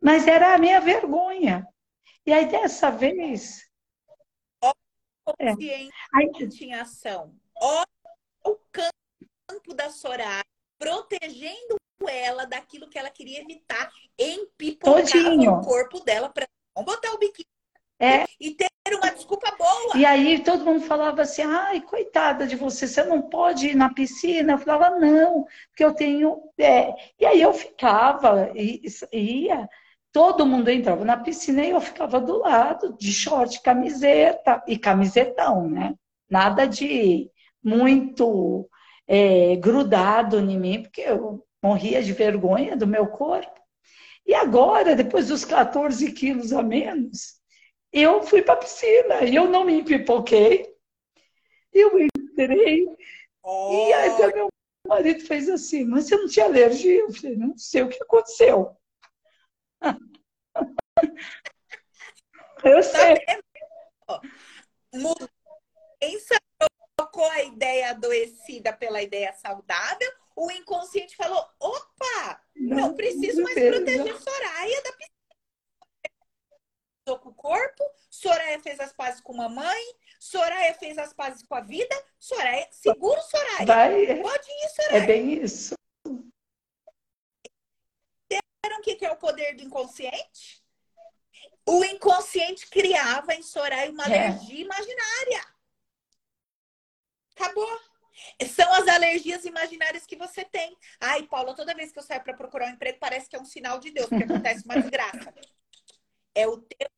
[0.00, 1.66] Mas era a minha vergonha.
[2.24, 3.64] E aí dessa vez.
[5.24, 6.66] Consciente é.
[6.66, 7.34] em ação.
[7.60, 7.86] Olha
[8.44, 10.44] o campo da Soraya
[10.78, 11.76] protegendo
[12.08, 16.46] ela daquilo que ela queria evitar, empipocar o corpo dela para
[16.76, 17.46] não botar o biquíni
[17.98, 18.24] é.
[18.38, 19.96] e ter uma desculpa boa.
[19.96, 23.92] E aí todo mundo falava assim, ai, coitada de você, você não pode ir na
[23.92, 24.52] piscina?
[24.52, 26.42] Eu falava, não, porque eu tenho...
[26.58, 26.94] É.
[27.18, 29.68] E aí eu ficava, e, ia,
[30.12, 35.68] todo mundo entrava na piscina e eu ficava do lado, de short, camiseta, e camisetão,
[35.68, 35.94] né?
[36.28, 37.30] Nada de
[37.62, 38.68] muito
[39.06, 43.60] é, grudado em mim, porque eu morria de vergonha do meu corpo.
[44.26, 47.40] E agora, depois dos 14 quilos a menos,
[47.92, 50.66] eu fui para a piscina e eu não me pipoquei.
[51.72, 52.86] Eu entrei
[53.42, 53.88] oh.
[53.88, 54.48] e aí meu
[54.86, 57.00] marido fez assim, mas você não tinha alergia?
[57.00, 58.76] Eu falei, não sei o que aconteceu.
[62.64, 63.16] eu sei.
[64.92, 66.36] Mudança
[67.16, 73.54] trocou a ideia adoecida pela ideia saudável, o inconsciente falou: opa, não, não preciso mais
[73.54, 75.16] proteger Soraya da piscina.
[77.06, 79.84] Com o corpo, Soraya fez as pazes com a mãe,
[80.20, 83.64] Soraya fez as pazes com a vida, Soraya, segura Soraya.
[83.64, 85.02] Vai, Pode ir, Soraya.
[85.02, 85.74] É bem isso.
[86.04, 86.28] Entenderam
[88.78, 90.62] o que é o poder do inconsciente?
[91.64, 94.28] O inconsciente criava em Soraya uma é.
[94.28, 95.55] alergia imaginária.
[97.38, 97.80] Acabou.
[98.54, 100.76] São as alergias imaginárias que você tem.
[100.98, 103.44] Ai, Paula, toda vez que eu saio para procurar um emprego, parece que é um
[103.44, 105.34] sinal de Deus, porque acontece uma desgraça.
[106.34, 106.88] É o teu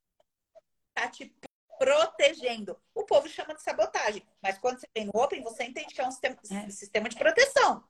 [0.94, 1.32] tá te
[1.78, 2.76] protegendo.
[2.94, 4.26] o povo chama de sabotagem.
[4.42, 6.70] Mas quando você vem no Open, você entende que é um sistema, É.
[6.70, 7.84] sistema de proteção.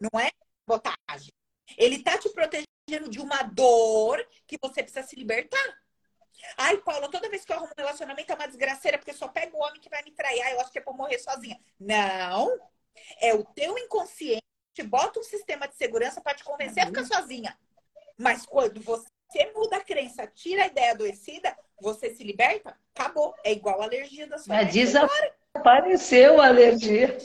[0.00, 0.30] Não é
[0.68, 1.32] sabotagem.
[1.76, 5.82] Ele tá te protegendo de uma dor que você precisa se libertar.
[6.56, 9.56] Ai, Paula, toda vez que eu arrumo um relacionamento é uma desgraceira, porque só pego
[9.56, 10.40] o homem que vai me trair.
[10.42, 11.58] Ai, eu acho que é pra morrer sozinha.
[11.78, 12.58] Não.
[13.20, 14.42] É o teu inconsciente
[14.84, 17.58] bota um sistema de segurança para te convencer a ficar sozinha.
[18.16, 19.08] Mas quando você
[19.54, 23.34] muda a crença, tira a ideia adoecida, você se liberta, acabou.
[23.44, 27.16] É igual a alergia da sua Mas desapareceu a alergia.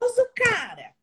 [0.00, 0.94] Uso, cara.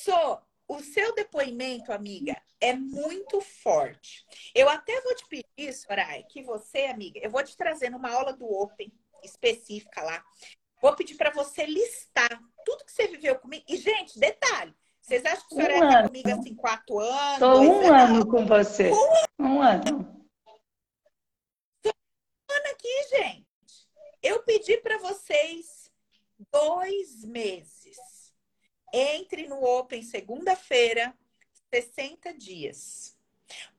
[0.00, 4.24] Só o seu depoimento, amiga, é muito forte.
[4.54, 8.32] Eu até vou te pedir, Soraya, que você, amiga, eu vou te trazer numa aula
[8.32, 10.24] do Open específica lá.
[10.80, 13.64] Vou pedir para você listar tudo que você viveu comigo.
[13.68, 14.74] E, gente, detalhe.
[15.00, 16.08] Vocês acham que a senhora Um tá ano.
[16.08, 17.32] comigo assim, quatro anos?
[17.34, 18.10] Estou um anos?
[18.10, 18.90] ano com você.
[19.38, 20.18] Um ano.
[22.70, 23.46] aqui, gente.
[24.22, 25.90] Eu pedi para vocês
[26.52, 27.77] dois meses.
[28.92, 31.14] Entre no Open segunda-feira,
[31.72, 33.16] 60 dias.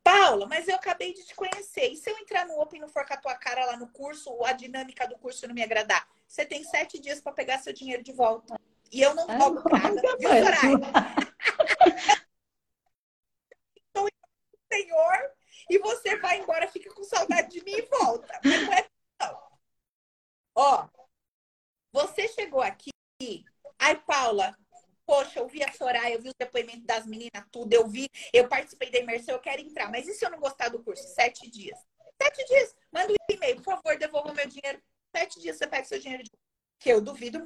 [0.04, 1.92] Paula, mas eu acabei de te conhecer.
[1.92, 3.88] E se eu entrar no Open e não for com a tua cara lá no
[3.90, 6.08] curso, a dinâmica do curso não me agradar?
[6.28, 8.60] Você tem sete dias para pegar seu dinheiro de volta.
[8.92, 10.80] E eu não roubo nada, viu, Soraya?
[14.72, 15.32] Senhor,
[15.70, 18.40] e você vai embora, fica com saudade de mim e volta.
[18.44, 18.90] Mas não é
[19.22, 19.40] não.
[20.56, 20.88] Ó,
[21.92, 22.92] você chegou aqui,
[23.78, 24.58] ai, Paula,
[25.10, 28.48] poxa, eu vi a Soraya, eu vi o depoimento das meninas, tudo, eu vi, eu
[28.48, 29.90] participei da imersão, eu quero entrar.
[29.90, 31.02] Mas e se eu não gostar do curso?
[31.16, 31.80] Sete dias.
[32.22, 32.76] Sete dias.
[32.92, 34.80] Manda um e-mail, por favor, devolva o meu dinheiro.
[35.16, 36.30] Sete dias você pega seu dinheiro de.
[36.80, 37.44] Que eu duvido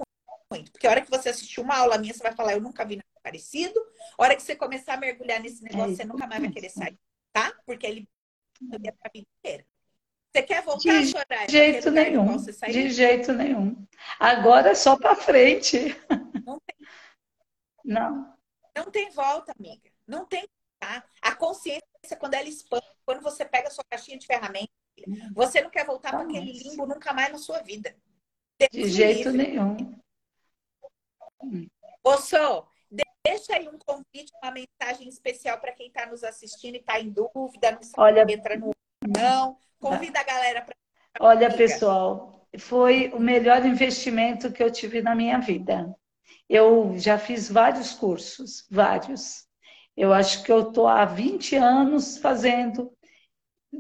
[0.52, 0.74] muito.
[0.74, 2.98] Porque a hora que você assistir uma aula minha, você vai falar, eu nunca vi
[2.98, 3.80] nada parecido.
[4.18, 6.70] A hora que você começar a mergulhar nesse negócio, isso você nunca mais vai querer
[6.70, 7.00] sair,
[7.32, 7.54] tá?
[7.66, 8.10] Porque ele
[8.84, 9.66] é pra vida inteira.
[10.32, 11.48] Você quer voltar, De Soraya?
[11.48, 12.38] De jeito nenhum.
[12.38, 13.88] De jeito nenhum.
[14.20, 15.96] Agora é só para frente.
[17.84, 18.36] Não
[18.76, 18.92] Não.
[18.92, 19.90] tem volta, amiga.
[20.08, 20.48] Não tem,
[20.80, 21.04] tá?
[21.22, 21.82] A consciência,
[22.20, 24.70] quando ela expande, quando você pega a sua caixinha de ferramentas,
[25.34, 27.96] você não quer voltar para aquele limbo nunca mais na sua vida.
[28.60, 29.48] De Deus jeito livre.
[29.52, 30.00] nenhum.
[32.04, 32.66] Ô, Sô,
[33.26, 37.10] deixa aí um convite, uma mensagem especial para quem está nos assistindo e está em
[37.10, 38.72] dúvida, não sabe Olha, entra no
[39.08, 39.58] não.
[39.80, 40.76] Convida a galera para.
[41.20, 41.58] olha, Amiga.
[41.58, 45.94] pessoal, foi o melhor investimento que eu tive na minha vida.
[46.54, 49.48] Eu já fiz vários cursos, vários.
[49.98, 52.94] Eu acho que eu estou há 20 anos fazendo.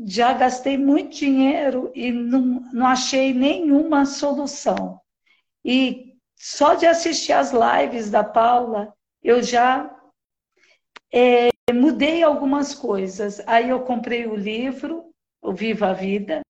[0.07, 2.41] Já gastei muito dinheiro e não,
[2.74, 4.99] não achei nenhuma solução.
[5.63, 9.95] E só de assistir as lives da Paula, eu já
[11.13, 13.39] é, mudei algumas coisas.
[13.45, 16.41] Aí eu comprei o livro, o Viva a Vida.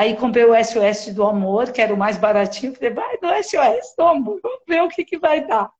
[0.00, 2.74] Aí comprei o SOS do Amor, que era o mais baratinho.
[2.74, 5.70] Falei, vai no SOS do Amor, vamos ver o que, que vai dar.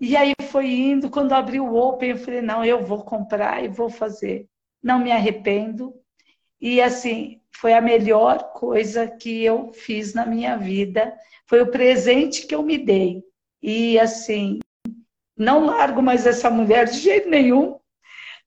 [0.00, 3.68] E aí foi indo, quando abriu o Open, eu falei, não, eu vou comprar e
[3.68, 4.46] vou fazer.
[4.82, 5.92] Não me arrependo.
[6.58, 11.14] E assim, foi a melhor coisa que eu fiz na minha vida.
[11.44, 13.22] Foi o presente que eu me dei.
[13.62, 14.58] E assim,
[15.36, 17.78] não largo mais essa mulher de jeito nenhum.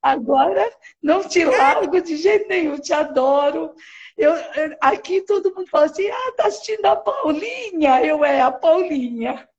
[0.02, 0.68] Agora
[0.99, 3.76] não te largo de jeito nenhum, te adoro.
[4.22, 4.35] Eu,
[4.80, 8.06] aqui todo mundo fala assim: ah, tá assistindo a Paulinha?
[8.06, 9.49] Eu é a Paulinha.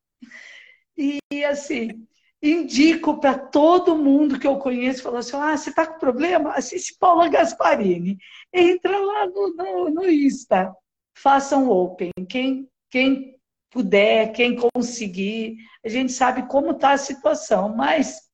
[0.97, 2.07] E assim,
[2.41, 6.53] indico para todo mundo que eu conheço, falo assim: ah, você está com problema?
[6.53, 8.17] Assiste Paula Gasparini.
[8.53, 10.73] Entra lá no, no, no Insta,
[11.13, 12.13] façam open.
[12.29, 13.37] Quem, quem
[13.69, 18.31] puder, quem conseguir, a gente sabe como está a situação, mas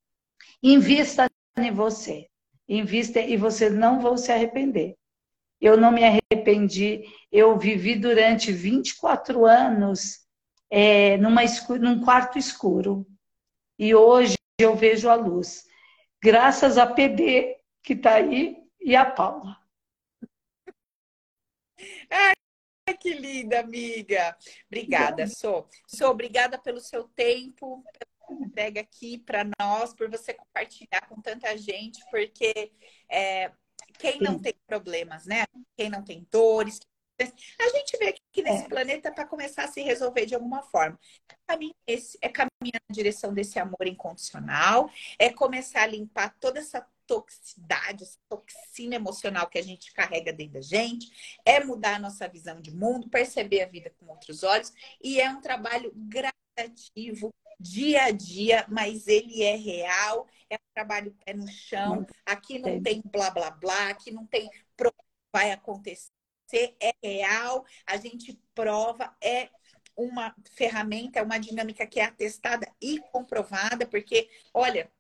[0.63, 1.27] invista
[1.57, 2.27] em você.
[2.69, 4.95] Invista e vocês não vão se arrepender.
[5.61, 7.05] Eu não me arrependi.
[7.31, 10.27] Eu vivi durante 24 anos
[10.71, 13.07] é, numa escu- num quarto escuro.
[13.79, 15.65] E hoje eu vejo a luz.
[16.23, 19.57] Graças a PB, que está aí, e a Paula.
[22.11, 22.35] Ai,
[23.01, 24.37] que linda, amiga.
[24.67, 25.69] Obrigada, Sô.
[25.87, 27.85] Sô, obrigada pelo seu tempo,
[28.31, 32.73] entrega aqui para nós, por você compartilhar com tanta gente, porque
[33.09, 33.53] é,
[33.99, 35.45] quem não tem problemas, né?
[35.77, 36.81] Quem não tem dores,
[37.21, 38.69] a gente veio aqui nesse É.
[38.69, 40.99] planeta para começar a se resolver de alguma forma.
[41.49, 44.89] Caminho é esse é caminhar na direção desse amor incondicional,
[45.19, 50.55] é começar a limpar toda essa toxicidade, essa toxina emocional que a gente carrega dentro
[50.55, 54.73] da gente, é mudar a nossa visão de mundo, perceber a vida com outros olhos,
[55.03, 61.17] e é um trabalho gradativo, dia a dia, mas ele é real, é um trabalho
[61.25, 63.03] pé no chão, aqui não Tem.
[63.05, 64.49] blá blá blá, aqui não tem
[65.33, 66.11] vai acontecer,
[66.81, 69.49] é real, a gente prova, é
[69.97, 74.91] uma ferramenta, é uma dinâmica que é atestada e comprovada, porque, olha,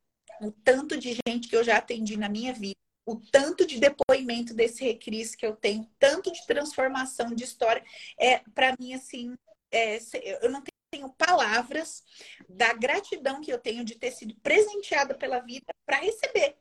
[0.40, 2.76] o tanto de gente que eu já atendi na minha vida,
[3.06, 7.82] o tanto de depoimento desse recris que eu tenho, tanto de transformação de história,
[8.18, 9.34] é para mim assim,
[9.70, 9.98] é,
[10.42, 12.02] eu não tenho palavras
[12.48, 16.56] da gratidão que eu tenho de ter sido presenteada pela vida para receber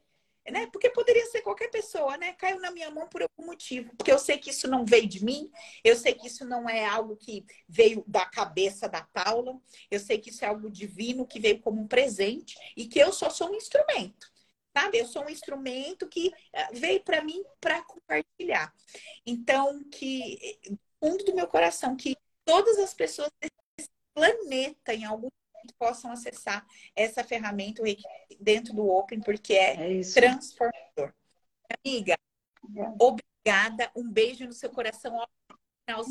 [0.51, 0.67] né?
[0.67, 2.33] Porque poderia ser qualquer pessoa, né?
[2.33, 3.95] Caiu na minha mão por algum motivo.
[3.95, 5.49] Porque eu sei que isso não veio de mim,
[5.83, 9.59] eu sei que isso não é algo que veio da cabeça da Paula,
[9.91, 13.11] eu sei que isso é algo divino que veio como um presente e que eu
[13.11, 14.27] só sou um instrumento.
[14.75, 14.99] Sabe?
[14.99, 18.71] Eu sou um instrumento que eh, veio para mim para compartilhar.
[19.25, 20.59] Então, que
[20.99, 23.29] fundo do meu coração, que todas as pessoas
[24.17, 25.29] planeta, em algum
[25.77, 26.65] possam acessar
[26.95, 27.83] essa ferramenta
[28.39, 31.13] dentro do Open, porque é, é transformador.
[31.85, 32.93] Amiga, é.
[32.99, 33.91] obrigada.
[33.95, 35.13] Um beijo no seu coração.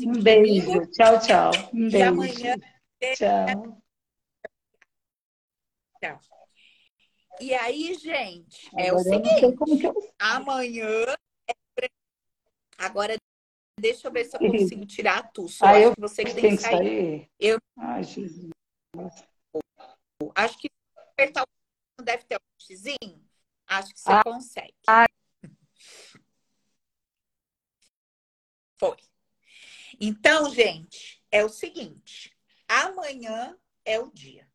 [0.05, 0.85] Um beijo.
[0.91, 1.51] Tchau, tchau.
[1.73, 2.07] Um e beijo.
[2.07, 2.55] amanhã.
[3.15, 3.81] Tchau.
[5.99, 6.19] Tchau.
[7.39, 9.41] E aí, gente, é o seguinte.
[10.19, 11.05] Amanhã.
[11.47, 11.87] É
[12.77, 13.17] agora,
[13.79, 15.47] deixa eu ver se eu consigo tirar a tu.
[15.47, 16.77] Só ah, eu você que tem que sair.
[16.77, 17.31] sair.
[17.39, 17.59] Eu...
[17.77, 18.51] Ai, Jesus.
[20.35, 23.23] Acho que apertar o deve ter um xizinho.
[23.67, 24.73] Acho que você ah, consegue.
[24.87, 25.05] Ah.
[28.79, 28.97] Foi.
[29.99, 32.35] Então, gente, é o seguinte.
[32.67, 34.47] Amanhã é o dia.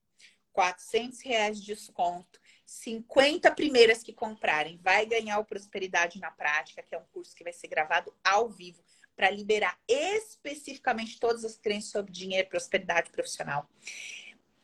[0.53, 2.41] 400 reais de desconto.
[2.65, 7.45] 50 primeiras que comprarem vai ganhar o Prosperidade na Prática, que é um curso que
[7.45, 8.83] vai ser gravado ao vivo
[9.17, 13.69] para liberar especificamente todas as crenças sobre dinheiro e prosperidade profissional.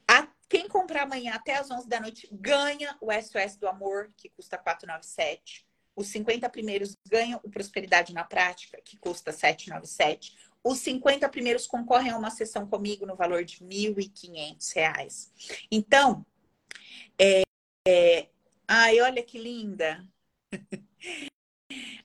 [0.07, 4.31] A, quem comprar amanhã até as 11 da noite ganha o SOS do Amor, que
[4.31, 5.66] custa 497.
[5.95, 10.37] Os 50 primeiros ganham o Prosperidade na Prática, que custa 797.
[10.62, 15.29] Os 50 primeiros concorrem a uma sessão comigo no valor de R$ 1.500.
[15.70, 16.25] Então,
[17.20, 17.43] é,
[17.87, 18.29] é...
[18.66, 20.07] ai, olha que linda.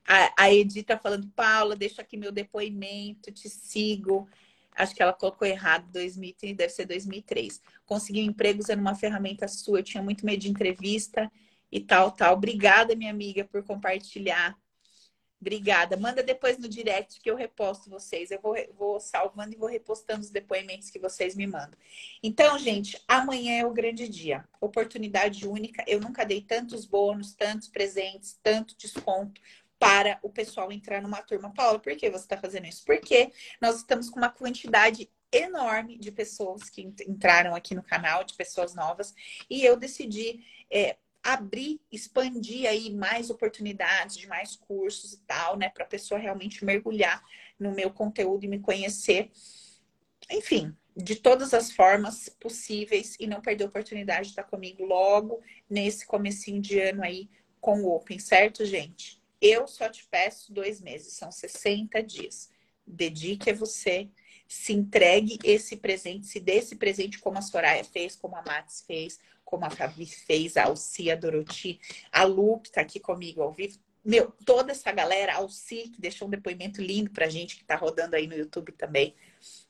[0.05, 4.27] A, a Edith tá falando, Paula, deixa aqui meu depoimento, te sigo.
[4.75, 7.61] Acho que ela colocou errado, 2000, deve ser 2003.
[7.85, 9.79] Consegui um emprego usando uma ferramenta sua.
[9.79, 11.31] Eu tinha muito medo de entrevista
[11.71, 12.33] e tal, tal.
[12.33, 14.57] Obrigada, minha amiga, por compartilhar.
[15.39, 15.97] Obrigada.
[15.97, 18.31] Manda depois no direct que eu reposto vocês.
[18.31, 21.77] Eu vou, vou salvando e vou repostando os depoimentos que vocês me mandam.
[22.23, 24.47] Então, gente, amanhã é o grande dia.
[24.61, 25.83] Oportunidade única.
[25.85, 29.41] Eu nunca dei tantos bônus, tantos presentes, tanto desconto
[29.83, 31.53] para o pessoal entrar numa turma.
[31.53, 32.85] Paula, por que você está fazendo isso?
[32.85, 38.33] Porque nós estamos com uma quantidade enorme de pessoas que entraram aqui no canal, de
[38.33, 39.13] pessoas novas,
[39.49, 40.39] e eu decidi
[40.71, 46.17] é, abrir, expandir aí mais oportunidades de mais cursos e tal, né, para a pessoa
[46.17, 47.21] realmente mergulhar
[47.59, 49.31] no meu conteúdo e me conhecer.
[50.31, 55.41] Enfim, de todas as formas possíveis e não perder a oportunidade de estar comigo logo
[55.69, 57.29] nesse comecinho de ano aí
[57.59, 59.22] com o Open, certo, gente?
[59.45, 62.49] Eu só te peço dois meses, são 60 dias.
[62.87, 64.09] Dedique a você,
[64.47, 68.85] se entregue esse presente, se dê esse presente como a Soraya fez, como a Matis
[68.87, 71.77] fez, como a Fabi fez, a Alcia, a Doroti,
[72.09, 73.77] a Lu, que está aqui comigo ao vivo.
[74.01, 77.75] Meu, toda essa galera, a Alci, que deixou um depoimento lindo pra gente, que está
[77.75, 79.13] rodando aí no YouTube também.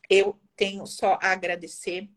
[0.08, 2.08] Eu tenho só a agradecer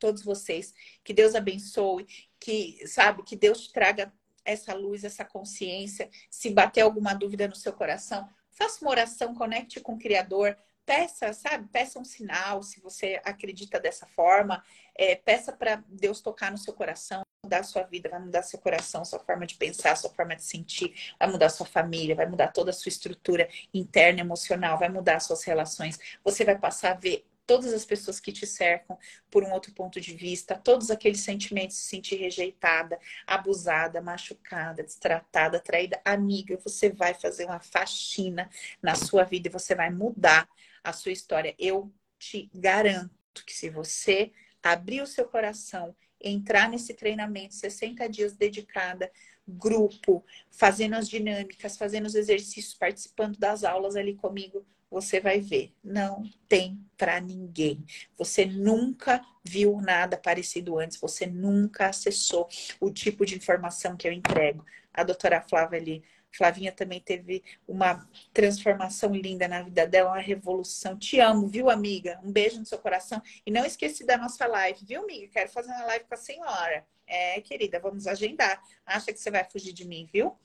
[0.00, 0.74] todos vocês.
[1.04, 2.08] Que Deus abençoe,
[2.40, 4.12] que, sabe, que Deus te traga
[4.50, 6.08] essa luz, essa consciência.
[6.30, 10.56] Se bater alguma dúvida no seu coração, faça uma oração, conecte com o Criador,
[10.88, 11.68] peça, sabe?
[11.68, 14.64] Peça um sinal, se você acredita dessa forma.
[14.96, 18.58] É, peça para Deus tocar no seu coração, mudar a sua vida, vai mudar seu
[18.58, 22.48] coração, sua forma de pensar, sua forma de sentir, vai mudar sua família, vai mudar
[22.48, 25.98] toda a sua estrutura interna, emocional, vai mudar suas relações.
[26.24, 28.98] Você vai passar a ver todas as pessoas que te cercam
[29.30, 34.82] por um outro ponto de vista, todos aqueles sentimentos de se sentir rejeitada, abusada, machucada,
[34.82, 38.50] destratada, traída, amiga, você vai fazer uma faxina
[38.82, 40.46] na sua vida e você vai mudar
[40.84, 41.54] a sua história.
[41.58, 43.10] Eu te garanto
[43.46, 44.30] que se você
[44.62, 49.10] abrir o seu coração, entrar nesse treinamento 60 dias dedicada,
[49.46, 55.72] grupo, fazendo as dinâmicas, fazendo os exercícios, participando das aulas ali comigo, você vai ver,
[55.82, 57.84] não tem para ninguém.
[58.16, 62.48] Você nunca viu nada parecido antes, você nunca acessou
[62.80, 64.64] o tipo de informação que eu entrego.
[64.92, 70.98] A doutora Flávia ali, Flavinha também teve uma transformação linda na vida dela, uma revolução.
[70.98, 72.20] Te amo, viu, amiga?
[72.22, 73.22] Um beijo no seu coração.
[73.46, 75.28] E não esqueci da nossa live, viu, amiga?
[75.28, 76.86] Quero fazer uma live com a senhora.
[77.06, 78.62] É, querida, vamos agendar.
[78.84, 80.36] Acha que você vai fugir de mim, viu?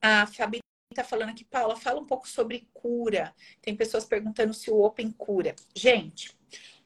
[0.00, 0.61] A Fabi
[0.92, 3.34] tá falando aqui, Paula, fala um pouco sobre cura.
[3.60, 5.54] Tem pessoas perguntando se o Open cura.
[5.74, 6.36] Gente,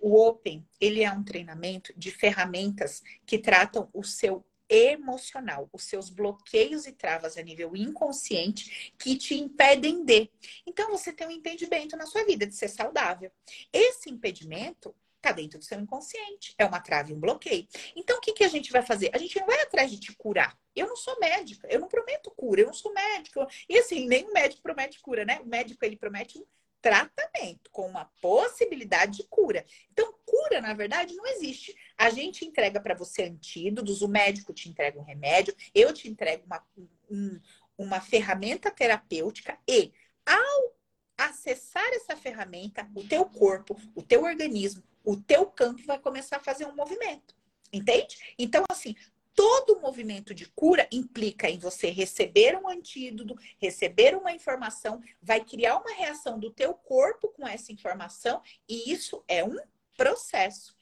[0.00, 6.10] o Open, ele é um treinamento de ferramentas que tratam o seu emocional, os seus
[6.10, 10.28] bloqueios e travas a nível inconsciente que te impedem de.
[10.66, 13.30] Então você tem um impedimento na sua vida de ser saudável.
[13.72, 14.94] Esse impedimento
[15.26, 17.66] está dentro do seu inconsciente, é uma trave, um bloqueio.
[17.96, 19.10] Então o que, que a gente vai fazer?
[19.12, 20.56] A gente não vai atrás de te curar.
[20.74, 23.46] Eu não sou médica, eu não prometo cura, eu não sou médico.
[23.68, 25.40] E assim, nenhum médico promete cura, né?
[25.40, 26.44] O médico ele promete um
[26.80, 29.64] tratamento com uma possibilidade de cura.
[29.90, 31.74] Então, cura, na verdade, não existe.
[31.98, 36.44] A gente entrega para você antídotos, o médico te entrega um remédio, eu te entrego
[36.46, 36.64] uma,
[37.10, 37.40] um,
[37.76, 39.92] uma ferramenta terapêutica e,
[40.24, 40.76] ao
[41.18, 46.42] acessar essa ferramenta, o teu corpo, o teu organismo, o teu campo vai começar a
[46.42, 47.34] fazer um movimento.
[47.72, 48.18] Entende?
[48.36, 48.96] Então, assim,
[49.34, 55.78] todo movimento de cura implica em você receber um antídoto, receber uma informação, vai criar
[55.78, 59.56] uma reação do teu corpo com essa informação e isso é um
[59.96, 60.74] processo.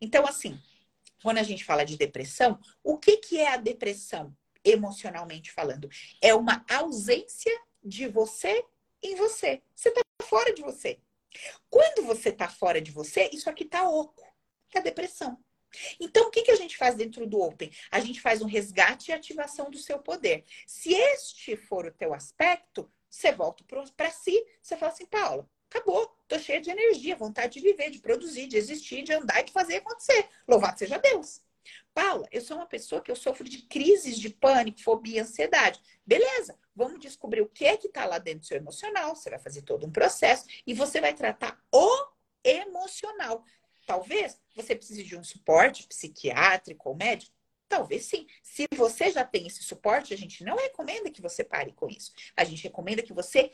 [0.00, 0.60] Então, assim,
[1.20, 5.88] quando a gente fala de depressão, o que, que é a depressão, emocionalmente falando?
[6.20, 7.52] É uma ausência
[7.82, 8.64] de você
[9.02, 9.60] em você.
[9.74, 11.00] Você está fora de você.
[11.70, 14.22] Quando você está fora de você, isso aqui está oco.
[14.74, 15.38] É a depressão.
[15.98, 17.70] Então, o que, que a gente faz dentro do Open?
[17.90, 20.44] A gente faz um resgate e ativação do seu poder.
[20.66, 23.64] Se este for o teu aspecto, você volta
[23.96, 28.00] para si, você fala assim, Paula, acabou, tô cheia de energia, vontade de viver, de
[28.00, 30.28] produzir, de existir, de andar e de fazer acontecer.
[30.46, 31.40] Louvado seja Deus.
[31.94, 35.80] Paula, eu sou uma pessoa que eu sofro de crises de pânico, fobia, ansiedade.
[36.06, 39.14] Beleza, vamos descobrir o que é que está lá dentro do seu emocional.
[39.14, 42.12] Você vai fazer todo um processo e você vai tratar o
[42.44, 43.44] emocional.
[43.86, 47.34] Talvez você precise de um suporte psiquiátrico ou médico.
[47.68, 48.26] Talvez sim.
[48.42, 52.12] Se você já tem esse suporte, a gente não recomenda que você pare com isso.
[52.36, 53.50] A gente recomenda que você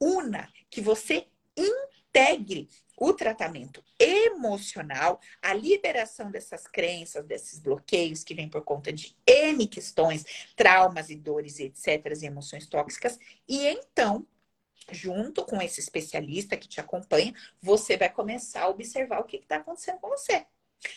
[0.00, 2.68] una, que você integre
[3.00, 9.66] o tratamento emocional, a liberação dessas crenças, desses bloqueios que vêm por conta de N
[9.66, 10.24] questões,
[10.54, 13.18] traumas e dores etc., e emoções tóxicas,
[13.48, 14.26] e então
[14.92, 19.56] junto com esse especialista que te acompanha, você vai começar a observar o que está
[19.56, 20.46] acontecendo com você.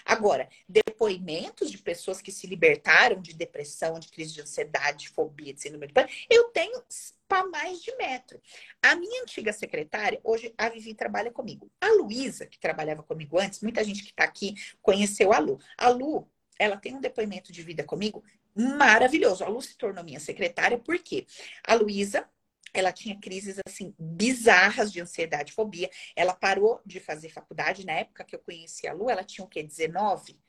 [0.06, 5.54] Agora, depoimentos de pessoas que se libertaram de depressão, de crise de ansiedade, de fobia,
[5.54, 6.84] de síndrome de pânico, eu tenho
[7.28, 8.40] para mais de metro.
[8.82, 11.72] A minha antiga secretária, hoje a Vivi trabalha comigo.
[11.82, 15.60] A Luísa, que trabalhava comigo antes, muita gente que está aqui conheceu a Lu.
[15.78, 16.30] A Lu,
[16.60, 18.24] ela tem um depoimento de vida comigo
[18.56, 19.44] maravilhoso.
[19.44, 21.26] A Lu se tornou minha secretária porque
[21.66, 22.28] a Luísa
[22.74, 25.90] ela tinha crises assim bizarras de ansiedade fobia.
[26.16, 29.48] Ela parou de fazer faculdade na época que eu conheci a Lu, ela tinha o
[29.48, 29.64] quê?
[29.64, 30.40] 19?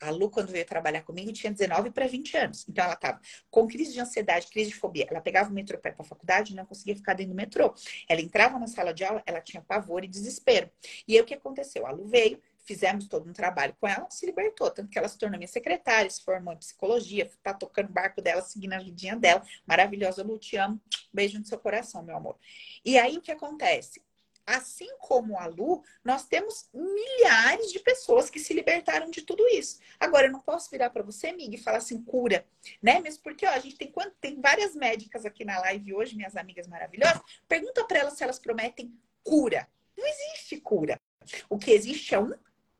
[0.00, 2.68] A Lu, quando veio trabalhar comigo, tinha 19 para 20 anos.
[2.68, 3.20] Então, ela estava
[3.50, 5.06] com crise de ansiedade, crise de fobia.
[5.08, 7.74] Ela pegava o metrô para a faculdade e não conseguia ficar dentro do metrô.
[8.08, 10.70] Ela entrava na sala de aula, ela tinha pavor e desespero.
[11.08, 11.86] E aí, o que aconteceu?
[11.86, 15.18] A Lu veio, fizemos todo um trabalho com ela, se libertou, tanto que ela se
[15.18, 19.16] tornou minha secretária, se formou em psicologia, tá tocando o barco dela, seguindo a vidinha
[19.16, 19.42] dela.
[19.66, 20.80] Maravilhosa, Lu, te amo.
[21.12, 22.38] Beijo no seu coração, meu amor.
[22.84, 24.02] E aí o que acontece?
[24.46, 29.78] Assim como a Lu, nós temos milhares de pessoas que se libertaram de tudo isso.
[29.98, 32.46] Agora, eu não posso virar para você, amiga, e falar assim, cura,
[32.82, 33.00] né?
[33.00, 36.66] Mesmo porque ó, a gente tem, tem várias médicas aqui na live hoje, minhas amigas
[36.66, 37.22] maravilhosas.
[37.48, 39.66] Pergunta para elas se elas prometem cura.
[39.96, 41.00] Não existe cura.
[41.48, 42.32] O que existe é um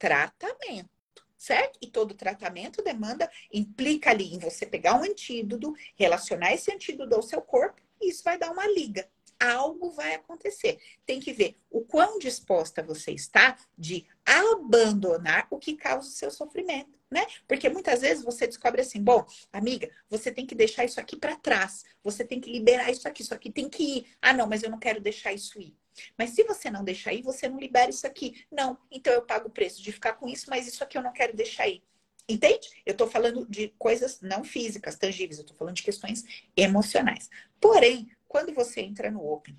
[0.05, 0.91] tratamento,
[1.35, 1.79] certo?
[1.81, 7.23] E todo tratamento demanda, implica ali em você pegar um antídoto, relacionar esse antídoto ao
[7.23, 9.09] seu corpo, e isso vai dar uma liga.
[9.41, 10.79] Algo vai acontecer.
[11.07, 16.31] Tem que ver o quão disposta você está de abandonar o que causa o seu
[16.31, 17.27] sofrimento, né?
[17.49, 21.37] Porque muitas vezes você descobre assim, bom, amiga, você tem que deixar isso aqui para
[21.37, 24.17] trás, você tem que liberar isso aqui, isso aqui tem que ir.
[24.21, 25.75] Ah, não, mas eu não quero deixar isso ir.
[26.19, 28.45] Mas se você não deixar ir, você não libera isso aqui.
[28.51, 31.13] Não, então eu pago o preço de ficar com isso, mas isso aqui eu não
[31.13, 31.83] quero deixar ir.
[32.29, 32.69] Entende?
[32.87, 36.25] Eu estou falando de coisas não físicas, tangíveis, eu estou falando de questões
[36.57, 37.29] emocionais.
[37.61, 39.57] Porém, quando você entra no Open,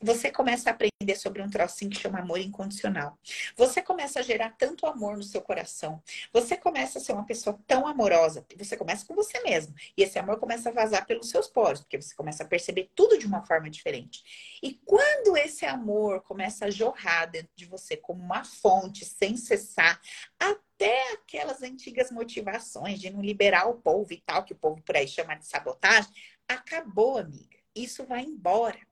[0.00, 3.18] você começa a aprender sobre um trocinho que chama amor incondicional.
[3.56, 6.02] Você começa a gerar tanto amor no seu coração.
[6.32, 8.46] Você começa a ser uma pessoa tão amorosa.
[8.56, 9.74] Você começa com você mesmo.
[9.96, 13.18] E esse amor começa a vazar pelos seus poros, porque você começa a perceber tudo
[13.18, 14.22] de uma forma diferente.
[14.62, 20.00] E quando esse amor começa a jorrar dentro de você como uma fonte sem cessar,
[20.38, 24.96] até aquelas antigas motivações de não liberar o povo e tal, que o povo por
[24.96, 26.10] aí chama de sabotagem,
[26.48, 27.58] acabou, amiga.
[27.74, 28.87] Isso vai embora.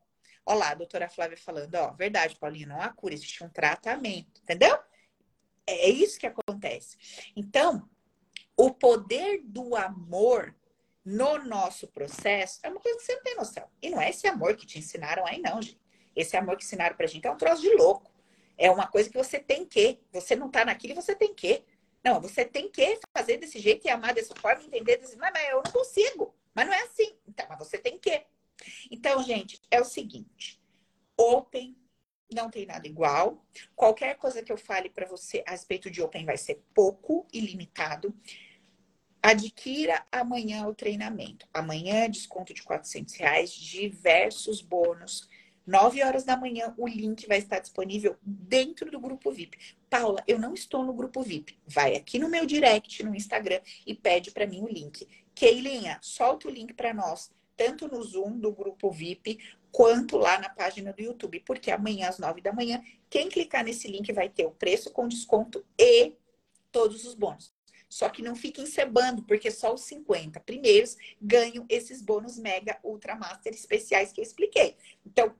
[0.46, 4.40] Olha lá, a doutora Flávia falando, ó, verdade, Paulinha, não há cura, existe um tratamento,
[4.40, 4.78] entendeu?
[5.66, 6.96] É, é isso que acontece.
[7.34, 7.88] Então,
[8.56, 10.54] o poder do amor
[11.04, 13.68] no nosso processo é uma coisa que você não tem noção.
[13.82, 15.80] E não é esse amor que te ensinaram aí, não, gente.
[16.14, 18.10] Esse amor que ensinaram pra gente é um troço de louco.
[18.56, 20.00] É uma coisa que você tem que.
[20.12, 21.62] Você não tá naquilo e você tem que.
[22.02, 25.16] Não, você tem que fazer desse jeito e amar dessa forma, entender desse.
[25.16, 26.34] Mas, mas eu não consigo.
[26.54, 27.16] Mas não é assim.
[27.28, 28.24] Então, mas você tem que.
[28.90, 30.60] Então, gente, é o seguinte:
[31.16, 31.76] Open
[32.32, 33.44] não tem nada igual.
[33.74, 37.40] Qualquer coisa que eu fale para você a respeito de Open vai ser pouco e
[37.40, 38.14] limitado.
[39.22, 41.46] Adquira amanhã o treinamento.
[41.52, 45.28] Amanhã, desconto de 400 reais, diversos bônus.
[45.66, 49.58] 9 horas da manhã, o link vai estar disponível dentro do grupo VIP.
[49.90, 51.58] Paula, eu não estou no grupo VIP.
[51.66, 55.08] Vai aqui no meu direct no Instagram e pede para mim o link.
[55.34, 59.38] Keilinha, solta o link para nós, tanto no Zoom do grupo VIP,
[59.72, 61.40] quanto lá na página do YouTube.
[61.40, 65.08] Porque amanhã, às 9 da manhã, quem clicar nesse link vai ter o preço com
[65.08, 66.12] desconto e
[66.70, 67.54] todos os bônus.
[67.88, 73.14] Só que não fiquem cebando, porque só os 50 primeiros ganham esses bônus mega ultra
[73.14, 74.76] master especiais que eu expliquei.
[75.04, 75.34] Então,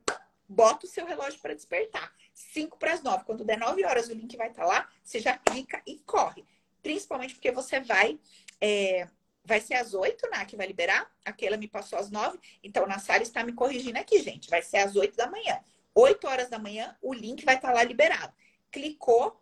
[0.47, 2.13] bota o seu relógio para despertar.
[2.33, 3.25] 5 para as 9.
[3.25, 4.89] Quando der 9 horas, o link vai estar tá lá.
[5.03, 6.45] Você já clica e corre.
[6.81, 8.19] Principalmente porque você vai.
[8.61, 9.07] É,
[9.47, 10.45] vai ser às 8, né?
[10.45, 11.09] Que vai liberar.
[11.23, 12.37] Aquela me passou às 9.
[12.61, 14.49] Então, na Sara está me corrigindo aqui, gente.
[14.49, 15.57] Vai ser às 8 da manhã.
[15.95, 18.33] 8 horas da manhã, o link vai estar tá lá liberado.
[18.69, 19.41] Clicou,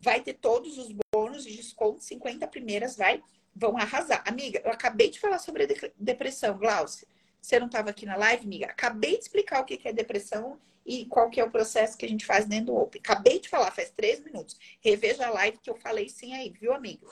[0.00, 3.22] vai ter todos os bônus de desconto, 50 primeiras vai,
[3.54, 4.24] vão arrasar.
[4.26, 7.06] Amiga, eu acabei de falar sobre depressão, Glaucia.
[7.40, 8.66] Você não estava aqui na live, amiga?
[8.66, 12.08] Acabei de explicar o que é depressão e qual que é o processo que a
[12.08, 13.00] gente faz dentro do Open.
[13.00, 14.58] Acabei de falar, faz três minutos.
[14.80, 17.08] Reveja a live que eu falei sim aí, viu, amigo?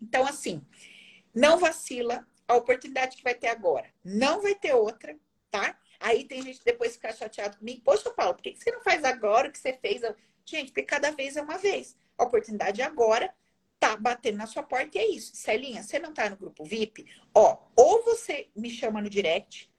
[0.00, 0.60] Então, assim,
[1.34, 3.90] não vacila a oportunidade que vai ter agora.
[4.04, 5.16] Não vai ter outra,
[5.50, 5.78] tá?
[5.98, 7.80] Aí tem gente depois ficar chateado comigo.
[7.82, 10.02] Poxa, Paulo, por que você não faz agora o que você fez?
[10.44, 11.96] Gente, porque cada vez é uma vez.
[12.18, 13.34] A oportunidade agora
[13.80, 15.34] tá batendo na sua porta e é isso.
[15.34, 17.06] Celinha, você não tá no grupo VIP?
[17.34, 19.70] Ó, ou você me chama no direct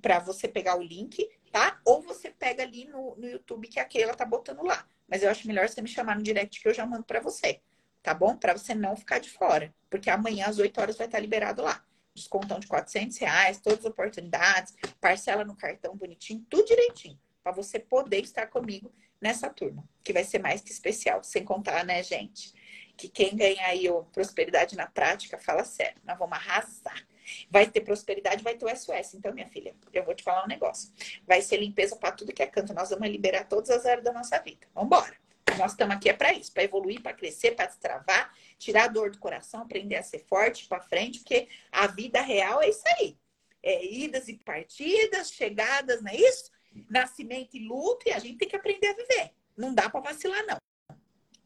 [0.00, 1.80] para você pegar o link, tá?
[1.84, 4.86] Ou você pega ali no, no YouTube que a Keila tá botando lá.
[5.08, 7.60] Mas eu acho melhor você me chamar no direct que eu já mando para você,
[8.02, 8.36] tá bom?
[8.36, 9.74] Para você não ficar de fora.
[9.88, 11.84] Porque amanhã às 8 horas vai estar liberado lá.
[12.14, 17.18] Descontão de 400 reais, todas as oportunidades, parcela no cartão bonitinho, tudo direitinho.
[17.42, 21.22] Para você poder estar comigo nessa turma, que vai ser mais que especial.
[21.22, 22.52] Sem contar, né, gente?
[22.96, 27.06] Que quem ganha aí o prosperidade na prática, fala sério, nós vamos arrasar.
[27.48, 29.14] Vai ter prosperidade, vai ter o SOS.
[29.14, 30.92] Então, minha filha, eu vou te falar um negócio.
[31.26, 32.74] Vai ser limpeza para tudo que é canto.
[32.74, 34.66] Nós vamos liberar todas as áreas da nossa vida.
[34.74, 35.16] Vamos embora.
[35.58, 39.10] Nós estamos aqui é para isso, para evoluir, para crescer, para destravar, tirar a dor
[39.10, 43.16] do coração, aprender a ser forte para frente, porque a vida real é isso aí.
[43.62, 46.50] É idas e partidas, chegadas, não é isso?
[46.88, 49.34] nascimento e luto, e a gente tem que aprender a viver.
[49.56, 50.56] Não dá para vacilar, não.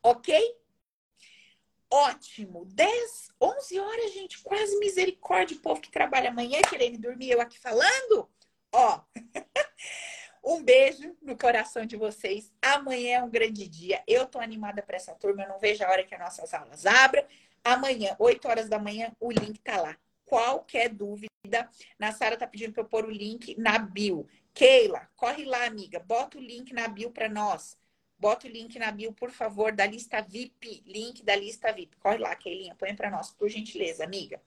[0.02, 0.56] Ok?
[1.90, 2.64] Ótimo.
[2.66, 4.42] 10, 11 horas, gente.
[4.42, 5.56] Quase misericórdia.
[5.56, 8.28] O povo que trabalha amanhã querendo dormir, eu aqui falando.
[8.72, 9.00] Ó.
[10.46, 12.52] um beijo no coração de vocês.
[12.62, 14.00] Amanhã é um grande dia.
[14.06, 15.42] Eu tô animada para essa turma.
[15.42, 17.24] Eu não vejo a hora que as nossas aulas abram.
[17.64, 19.98] Amanhã, 8 horas da manhã, o link tá lá.
[20.24, 21.68] Qualquer dúvida,
[21.98, 24.28] na Sara tá pedindo para eu pôr o link na bio.
[24.54, 25.98] Keila, corre lá, amiga.
[25.98, 27.76] Bota o link na bio para nós.
[28.16, 30.84] Bota o link na bio, por favor, da lista VIP.
[30.86, 31.96] Link da lista VIP.
[31.96, 32.74] Corre lá, Keilinha.
[32.76, 34.40] Põe para nós, por gentileza, amiga.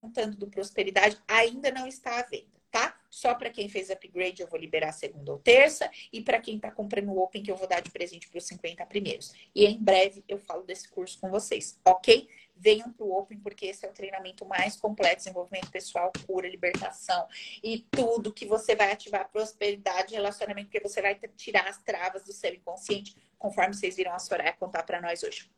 [0.00, 2.92] Contando do Prosperidade, ainda não está à venda, tá?
[3.08, 5.88] Só para quem fez upgrade, eu vou liberar segunda ou terça.
[6.12, 8.46] E para quem está comprando o Open, que eu vou dar de presente para os
[8.48, 9.32] 50 primeiros.
[9.54, 12.28] E em breve eu falo desse curso com vocês, ok?
[12.56, 17.26] venham para o Open, porque esse é o treinamento mais completo, desenvolvimento pessoal, cura, libertação
[17.60, 22.32] e tudo que você vai ativar prosperidade, relacionamento, porque você vai tirar as travas do
[22.32, 25.50] seu inconsciente, conforme vocês viram a Soraya contar para nós hoje.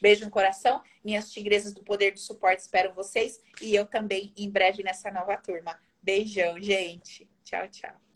[0.00, 4.50] Beijo no coração, minhas tigresas do poder do suporte espero vocês e eu também em
[4.50, 5.78] breve nessa nova turma.
[6.02, 7.28] Beijão, gente.
[7.44, 8.09] Tchau, tchau.